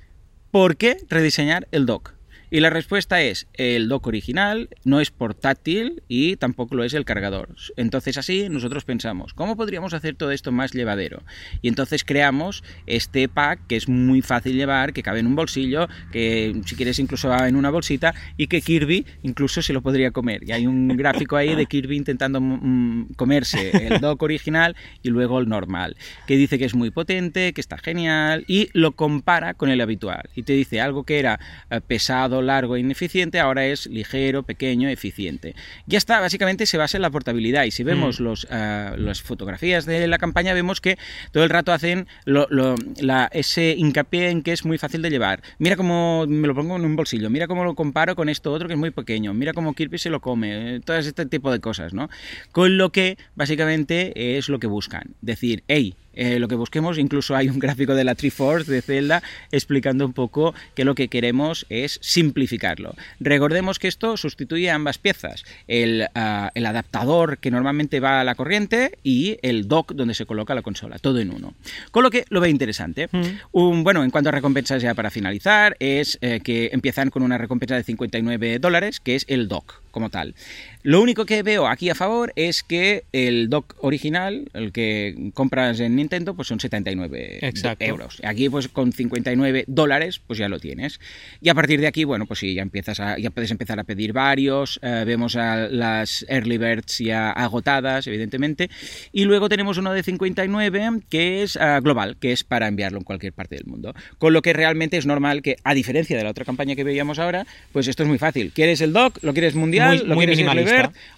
¿por 0.51 0.77
qué 0.77 0.97
rediseñar 1.09 1.67
el 1.71 1.85
dock? 1.85 2.13
Y 2.51 2.59
la 2.59 2.69
respuesta 2.69 3.21
es, 3.21 3.47
el 3.53 3.89
dock 3.89 4.07
original 4.07 4.69
no 4.83 5.01
es 5.01 5.11
portátil 5.11 6.03
y 6.07 6.35
tampoco 6.35 6.75
lo 6.75 6.83
es 6.83 6.93
el 6.93 7.05
cargador. 7.05 7.55
Entonces 7.75 8.17
así 8.17 8.49
nosotros 8.49 8.85
pensamos, 8.85 9.33
¿cómo 9.33 9.55
podríamos 9.55 9.93
hacer 9.93 10.15
todo 10.15 10.31
esto 10.31 10.51
más 10.51 10.71
llevadero? 10.71 11.23
Y 11.61 11.67
entonces 11.67 12.03
creamos 12.03 12.63
este 12.85 13.27
pack 13.27 13.67
que 13.67 13.75
es 13.75 13.89
muy 13.89 14.21
fácil 14.21 14.55
llevar, 14.55 14.93
que 14.93 15.03
cabe 15.03 15.19
en 15.19 15.27
un 15.27 15.35
bolsillo, 15.35 15.87
que 16.11 16.55
si 16.65 16.75
quieres 16.75 16.99
incluso 16.99 17.29
va 17.29 17.47
en 17.47 17.55
una 17.55 17.69
bolsita 17.69 18.13
y 18.37 18.47
que 18.47 18.61
Kirby 18.61 19.05
incluso 19.23 19.61
se 19.61 19.73
lo 19.73 19.81
podría 19.81 20.11
comer. 20.11 20.43
Y 20.47 20.51
hay 20.51 20.67
un 20.67 20.87
gráfico 20.97 21.35
ahí 21.35 21.55
de 21.55 21.65
Kirby 21.65 21.97
intentando 21.97 22.39
mm, 22.41 23.13
comerse 23.15 23.87
el 23.87 23.99
dock 23.99 24.21
original 24.23 24.75
y 25.01 25.09
luego 25.09 25.39
el 25.39 25.49
normal, 25.49 25.95
que 26.27 26.37
dice 26.37 26.57
que 26.57 26.65
es 26.65 26.75
muy 26.75 26.91
potente, 26.91 27.53
que 27.53 27.61
está 27.61 27.77
genial 27.77 28.43
y 28.47 28.69
lo 28.73 28.93
compara 28.93 29.53
con 29.53 29.69
el 29.69 29.81
habitual. 29.81 30.29
Y 30.35 30.43
te 30.43 30.53
dice 30.53 30.81
algo 30.81 31.03
que 31.03 31.19
era 31.19 31.39
eh, 31.69 31.81
pesado 31.81 32.34
largo 32.41 32.75
e 32.75 32.79
ineficiente, 32.79 33.39
ahora 33.39 33.65
es 33.65 33.85
ligero, 33.87 34.43
pequeño, 34.43 34.89
eficiente. 34.89 35.55
Ya 35.87 35.97
está, 35.97 36.19
básicamente 36.19 36.65
se 36.65 36.77
basa 36.77 36.97
en 36.97 37.01
la 37.01 37.09
portabilidad 37.09 37.63
y 37.65 37.71
si 37.71 37.83
vemos 37.83 38.19
los, 38.19 38.47
ah, 38.51 38.95
las 38.97 39.21
fotografías 39.21 39.85
de 39.85 40.07
la 40.07 40.17
campaña 40.17 40.53
vemos 40.53 40.81
que 40.81 40.97
todo 41.31 41.43
el 41.43 41.49
rato 41.49 41.71
hacen 41.73 42.07
lo- 42.25 42.47
lo- 42.49 42.75
la- 43.01 43.29
ese 43.33 43.75
hincapié 43.77 44.29
en 44.29 44.41
que 44.41 44.51
es 44.51 44.65
muy 44.65 44.77
fácil 44.77 45.01
de 45.01 45.09
llevar. 45.09 45.41
Mira 45.59 45.75
cómo 45.75 46.25
me 46.27 46.47
lo 46.47 46.55
pongo 46.55 46.75
en 46.75 46.85
un 46.85 46.95
bolsillo, 46.95 47.29
mira 47.29 47.47
cómo 47.47 47.63
lo 47.63 47.75
comparo 47.75 48.15
con 48.15 48.29
esto 48.29 48.51
otro 48.51 48.67
que 48.67 48.73
es 48.73 48.79
muy 48.79 48.91
pequeño, 48.91 49.33
mira 49.33 49.53
cómo 49.53 49.73
Kirby 49.73 49.97
se 49.97 50.09
lo 50.09 50.21
come, 50.21 50.75
eh, 50.75 50.79
todo 50.79 50.97
este 50.97 51.25
tipo 51.25 51.51
de 51.51 51.59
cosas, 51.59 51.93
¿no? 51.93 52.09
Con 52.51 52.77
lo 52.77 52.91
que 52.91 53.17
básicamente 53.35 54.37
es 54.37 54.49
lo 54.49 54.59
que 54.59 54.67
buscan, 54.67 55.15
decir, 55.21 55.63
hey, 55.67 55.95
eh, 56.15 56.39
lo 56.39 56.47
que 56.47 56.55
busquemos, 56.55 56.97
incluso 56.97 57.35
hay 57.35 57.49
un 57.49 57.59
gráfico 57.59 57.95
de 57.95 58.03
la 58.03 58.15
Triforce 58.15 58.71
de 58.71 58.81
Zelda 58.81 59.23
explicando 59.51 60.05
un 60.05 60.13
poco 60.13 60.53
que 60.73 60.85
lo 60.85 60.95
que 60.95 61.07
queremos 61.07 61.65
es 61.69 61.99
simplificarlo. 62.01 62.95
Recordemos 63.19 63.79
que 63.79 63.87
esto 63.87 64.17
sustituye 64.17 64.69
ambas 64.69 64.97
piezas, 64.97 65.43
el, 65.67 66.07
ah, 66.15 66.51
el 66.55 66.65
adaptador 66.65 67.37
que 67.37 67.51
normalmente 67.51 67.99
va 67.99 68.21
a 68.21 68.23
la 68.23 68.35
corriente 68.35 68.97
y 69.03 69.37
el 69.41 69.67
dock 69.67 69.93
donde 69.93 70.13
se 70.13 70.25
coloca 70.25 70.55
la 70.55 70.61
consola, 70.61 70.99
todo 70.99 71.19
en 71.19 71.31
uno. 71.31 71.53
Con 71.91 72.03
lo 72.03 72.11
que 72.11 72.25
lo 72.29 72.41
ve 72.41 72.49
interesante. 72.49 73.09
Un, 73.51 73.83
bueno, 73.83 74.03
en 74.03 74.11
cuanto 74.11 74.29
a 74.29 74.31
recompensas 74.31 74.81
ya 74.81 74.93
para 74.93 75.09
finalizar, 75.09 75.75
es 75.79 76.17
eh, 76.21 76.41
que 76.43 76.69
empiezan 76.71 77.09
con 77.09 77.23
una 77.23 77.37
recompensa 77.37 77.75
de 77.75 77.83
59 77.83 78.59
dólares, 78.59 78.99
que 78.99 79.15
es 79.15 79.25
el 79.27 79.47
dock 79.47 79.84
como 79.95 80.09
tal. 80.09 80.35
Lo 80.83 81.01
único 81.01 81.25
que 81.25 81.41
veo 81.41 81.67
aquí 81.67 81.89
a 81.89 81.95
favor 81.95 82.33
es 82.35 82.63
que 82.63 83.05
el 83.13 83.49
dock 83.49 83.75
original, 83.79 84.49
el 84.53 84.73
que 84.73 85.31
compras 85.33 85.79
en 85.79 85.95
Nintendo, 85.95 86.35
pues 86.35 86.49
son 86.49 86.59
79 86.59 87.39
Exacto. 87.41 87.85
euros. 87.85 88.21
Aquí 88.25 88.49
pues 88.49 88.67
con 88.67 88.91
59 88.91 89.63
dólares 89.67 90.19
pues 90.19 90.37
ya 90.37 90.49
lo 90.49 90.59
tienes. 90.59 90.99
Y 91.41 91.47
a 91.47 91.55
partir 91.55 91.79
de 91.79 91.87
aquí, 91.87 92.03
bueno, 92.03 92.25
pues 92.25 92.41
sí, 92.41 92.53
ya 92.53 92.61
empiezas 92.61 92.99
a, 92.99 93.17
ya 93.17 93.29
puedes 93.29 93.51
empezar 93.51 93.79
a 93.79 93.85
pedir 93.85 94.11
varios, 94.11 94.77
eh, 94.83 95.05
vemos 95.07 95.37
a 95.37 95.69
las 95.69 96.25
early 96.27 96.57
birds 96.57 96.97
ya 96.97 97.31
agotadas, 97.31 98.05
evidentemente, 98.07 98.69
y 99.13 99.23
luego 99.23 99.47
tenemos 99.47 99.77
uno 99.77 99.93
de 99.93 100.03
59 100.03 101.03
que 101.09 101.41
es 101.41 101.55
ah, 101.55 101.79
global, 101.79 102.17
que 102.19 102.33
es 102.33 102.43
para 102.43 102.67
enviarlo 102.67 102.97
en 102.97 103.05
cualquier 103.05 103.31
parte 103.31 103.55
del 103.55 103.65
mundo. 103.65 103.93
Con 104.17 104.33
lo 104.33 104.41
que 104.41 104.51
realmente 104.51 104.97
es 104.97 105.05
normal 105.05 105.41
que, 105.41 105.55
a 105.63 105.73
diferencia 105.73 106.17
de 106.17 106.25
la 106.25 106.31
otra 106.31 106.43
campaña 106.43 106.75
que 106.75 106.83
veíamos 106.83 107.17
ahora, 107.17 107.47
pues 107.71 107.87
esto 107.87 108.03
es 108.03 108.09
muy 108.09 108.17
fácil. 108.17 108.51
¿Quieres 108.53 108.81
el 108.81 108.91
dock? 108.91 109.19
¿Lo 109.23 109.31
quieres 109.31 109.55
mundial? 109.55 109.84
Muy- 109.87 109.97
¿Lo 109.99 110.15
muy 110.15 110.25
quieres? 110.25 110.45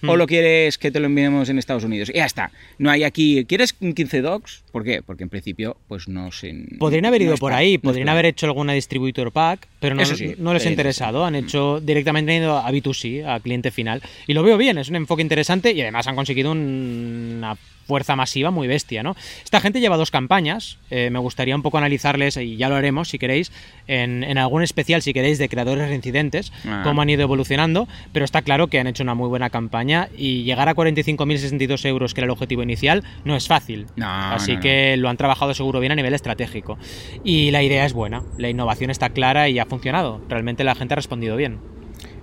¿O 0.04 0.14
Mm. 0.14 0.18
lo 0.18 0.28
quieres 0.28 0.78
que 0.78 0.92
te 0.92 1.00
lo 1.00 1.06
enviemos 1.08 1.50
en 1.50 1.58
Estados 1.60 1.84
Unidos? 1.84 2.10
Y 2.10 2.14
ya 2.18 2.26
está. 2.26 2.52
No 2.78 2.90
hay 2.90 3.04
aquí. 3.04 3.46
¿Quieres 3.46 3.74
15 3.74 4.22
docs? 4.22 4.64
¿Por 4.72 4.84
qué? 4.84 5.02
Porque 5.02 5.24
en 5.24 5.30
principio, 5.30 5.78
pues 5.88 6.08
no 6.08 6.32
se. 6.32 6.54
Podrían 6.80 7.06
haber 7.06 7.22
ido 7.22 7.36
por 7.38 7.54
ahí, 7.54 7.76
no 7.78 7.82
podrían 7.82 8.10
haber 8.10 8.26
hecho 8.26 8.46
alguna 8.46 8.74
distributor 8.74 9.32
pack, 9.32 9.68
pero 9.80 9.96
no, 9.96 10.06
sí, 10.06 10.36
no 10.38 10.54
les 10.54 10.64
ha 10.64 10.66
sí, 10.66 10.70
interesado. 10.70 11.26
Han 11.26 11.36
hecho 11.36 11.80
directamente 11.82 12.36
han 12.36 12.44
ido 12.44 12.58
a 12.58 12.72
B2C, 12.72 13.26
a 13.26 13.40
cliente 13.40 13.72
final. 13.72 14.02
Y 14.28 14.34
lo 14.34 14.44
veo 14.44 14.58
bien, 14.58 14.78
es 14.78 14.90
un 14.90 14.96
enfoque 14.96 15.22
interesante 15.22 15.72
y 15.72 15.82
además 15.82 16.08
han 16.08 16.16
conseguido 16.16 16.52
un- 16.52 17.36
una 17.38 17.58
fuerza 17.88 18.16
masiva 18.16 18.52
muy 18.52 18.68
bestia, 18.68 19.02
¿no? 19.02 19.16
Esta 19.44 19.62
gente 19.62 19.80
lleva 19.80 19.98
dos 19.98 20.12
campañas, 20.12 20.78
eh, 20.92 21.10
me 21.10 21.20
gustaría 21.20 21.56
un 21.56 21.62
poco 21.62 21.78
analizarles, 21.78 22.38
y 22.38 22.58
ya 22.58 22.70
lo 22.70 22.76
haremos 22.76 23.10
si 23.10 23.18
queréis, 23.18 23.52
en, 23.88 24.24
en 24.24 24.38
algún 24.38 24.62
especial, 24.62 25.02
si 25.02 25.14
queréis, 25.14 25.38
de 25.40 25.50
creadores 25.50 25.88
reincidentes, 25.88 26.52
Ah. 26.68 26.82
cómo 26.84 27.02
han 27.02 27.10
ido 27.10 27.22
evolucionando, 27.24 27.88
pero 28.12 28.26
está 28.26 28.42
claro 28.42 28.68
que 28.68 28.80
han 28.80 28.88
hecho 28.88 29.04
una 29.04 29.16
muy 29.16 29.30
buena 29.30 29.50
campaña 29.50 30.10
y 30.18 30.44
llegar 30.44 30.68
a 30.70 30.76
45.062 30.76 31.86
euros, 31.86 32.14
que 32.14 32.22
era 32.22 32.26
el 32.26 32.32
objetivo 32.32 32.62
inicial, 32.64 33.04
no 33.24 33.36
es 33.36 33.48
fácil. 33.48 33.86
No, 33.96 34.06
Así 34.08 34.52
no, 34.52 34.58
no. 34.58 34.62
que 34.62 34.98
lo 34.98 35.10
han 35.10 35.18
trabajado 35.18 35.54
seguro 35.54 35.80
bien 35.80 35.94
a 35.94 35.96
nivel 35.96 36.14
estratégico. 36.14 36.78
Y 37.24 37.52
la 37.52 37.64
idea 37.64 37.86
es 37.86 37.94
buena, 37.94 38.24
la 38.38 38.50
innovación 38.50 38.90
está 38.92 39.10
clara 39.10 39.48
y 39.50 39.60
ha 39.60 39.66
funcionado. 39.66 40.22
Realmente 40.30 40.64
la 40.64 40.76
gente 40.76 40.94
ha 40.94 40.98
respondido 40.98 41.36
bien. 41.38 41.60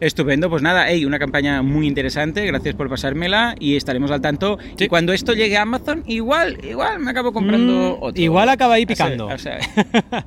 Estupendo, 0.05 0.51
pues 0.51 0.61
nada, 0.63 0.85
hey, 0.89 1.05
una 1.07 1.19
campaña 1.19 1.63
muy 1.63 1.87
interesante, 1.87 2.45
gracias 2.45 2.75
por 2.75 2.91
pasármela 2.91 3.55
y 3.59 3.77
estaremos 3.77 4.11
al 4.11 4.21
tanto. 4.21 4.59
Y 4.79 4.87
cuando 4.89 5.13
esto 5.15 5.33
llegue 5.33 5.57
a 5.57 5.63
Amazon, 5.63 6.03
igual, 6.07 6.59
igual 6.63 6.99
me 7.01 7.11
acabo 7.11 7.33
comprando 7.33 7.97
Mm, 7.99 8.03
otro. 8.05 8.23
igual 8.23 8.49
acaba 8.51 8.75
ahí 8.75 8.85
O 8.85 8.95
sea, 8.95 9.07
picando. 9.07 9.27
o 9.29 9.39
sea, 9.39 9.59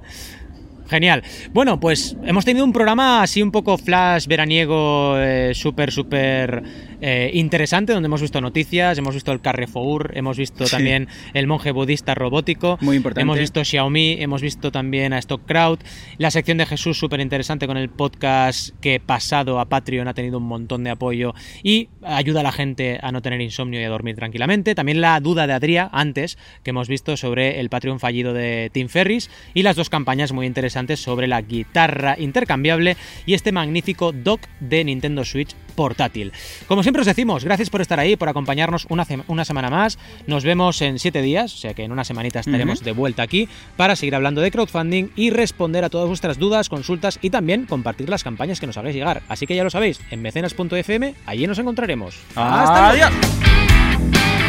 Genial. 0.89 1.21
Bueno, 1.53 1.79
pues 1.79 2.15
hemos 2.23 2.45
tenido 2.45 2.63
un 2.65 2.71
programa 2.71 3.21
así 3.21 3.41
un 3.43 3.51
poco 3.51 3.77
flash 3.77 4.25
veraniego, 4.25 5.15
eh, 5.19 5.51
súper, 5.53 5.91
súper 5.91 6.63
eh, 7.01 7.31
interesante, 7.33 7.93
donde 7.93 8.07
hemos 8.07 8.21
visto 8.21 8.41
noticias, 8.41 8.97
hemos 8.97 9.13
visto 9.13 9.31
el 9.31 9.41
Carrefour, 9.41 10.11
hemos 10.15 10.37
visto 10.37 10.65
Sí. 10.65 10.71
también 10.71 11.07
el 11.33 11.47
monje 11.47 11.71
budista 11.71 12.15
robótico, 12.15 12.77
Muy 12.81 12.97
importante. 12.97 13.21
hemos 13.21 13.37
visto 13.39 13.63
Xiaomi, 13.63 14.17
hemos 14.19 14.41
visto 14.41 14.71
también 14.71 15.13
a 15.13 15.19
Stock 15.19 15.41
Crowd, 15.45 15.79
la 16.17 16.31
sección 16.31 16.57
de 16.57 16.65
Jesús 16.65 16.97
súper 16.97 17.19
interesante 17.19 17.67
con 17.67 17.77
el 17.77 17.89
podcast 17.89 18.69
que 18.81 18.99
pasado 18.99 19.59
a 19.59 19.65
Patreon 19.65 20.07
ha 20.07 20.13
tenido 20.13 20.37
un 20.39 20.45
montón 20.45 20.83
de 20.83 20.89
apoyo 20.89 21.33
y 21.63 21.89
ayuda 22.03 22.39
a 22.39 22.43
la 22.43 22.51
gente 22.51 22.99
a 23.01 23.11
no 23.11 23.21
tener 23.21 23.41
insomnio 23.41 23.79
y 23.79 23.83
a 23.83 23.89
dormir 23.89 24.15
tranquilamente. 24.15 24.75
También 24.75 25.01
la 25.01 25.19
duda 25.19 25.47
de 25.47 25.53
Adrià 25.53 25.89
antes 25.91 26.37
que 26.63 26.71
hemos 26.71 26.87
visto 26.87 27.15
sobre 27.17 27.59
el 27.59 27.69
Patreon 27.69 27.99
fallido 27.99 28.33
de 28.33 28.69
Tim 28.73 28.87
Ferris 28.89 29.29
y 29.53 29.63
las 29.63 29.75
dos 29.75 29.89
campañas 29.89 30.31
muy 30.31 30.45
interesantes 30.45 30.99
sobre 30.99 31.27
la 31.27 31.41
guitarra 31.41 32.15
intercambiable 32.17 32.97
y 33.25 33.33
este 33.33 33.51
magnífico 33.51 34.11
dock 34.11 34.41
de 34.59 34.83
Nintendo 34.83 35.23
Switch 35.25 35.53
portátil. 35.75 36.31
Como 36.67 36.81
siempre 36.87 37.01
os 37.01 37.05
decimos, 37.05 37.43
gracias 37.43 37.69
por 37.69 37.81
estar 37.81 37.99
ahí, 37.99 38.15
por 38.15 38.29
acompañarnos 38.29 38.87
una, 38.87 39.05
una 39.27 39.43
semana 39.43 39.69
más. 39.69 39.99
Nos 40.25 40.45
vemos 40.45 40.81
en 40.81 40.99
siete 40.99 41.21
días, 41.21 41.53
o 41.53 41.57
sea 41.57 41.73
que 41.73 41.83
en 41.83 41.91
una 41.91 42.05
semanita 42.05 42.39
estaremos 42.39 42.81
de 42.81 42.93
vuelta 42.93 43.23
aquí 43.23 43.49
para 43.75 43.97
seguir 43.97 44.15
hablando 44.15 44.39
de 44.39 44.51
crowdfunding 44.51 45.09
y 45.17 45.29
responder 45.29 45.83
a 45.83 45.89
todas 45.89 46.07
vuestras 46.07 46.37
dudas, 46.37 46.69
consultas 46.69 47.19
y 47.21 47.29
también 47.29 47.65
compartir 47.65 48.07
las 48.07 48.23
campañas 48.23 48.61
que 48.61 48.67
nos 48.67 48.77
hagáis 48.77 48.95
llegar. 48.95 49.21
Así 49.27 49.45
que 49.45 49.53
ya 49.57 49.65
lo 49.65 49.69
sabéis, 49.69 49.99
en 50.11 50.21
mecenas.fm, 50.21 51.13
allí 51.25 51.45
nos 51.45 51.59
encontraremos. 51.59 52.17
¡Hasta 52.35 52.93
luego! 52.93 54.46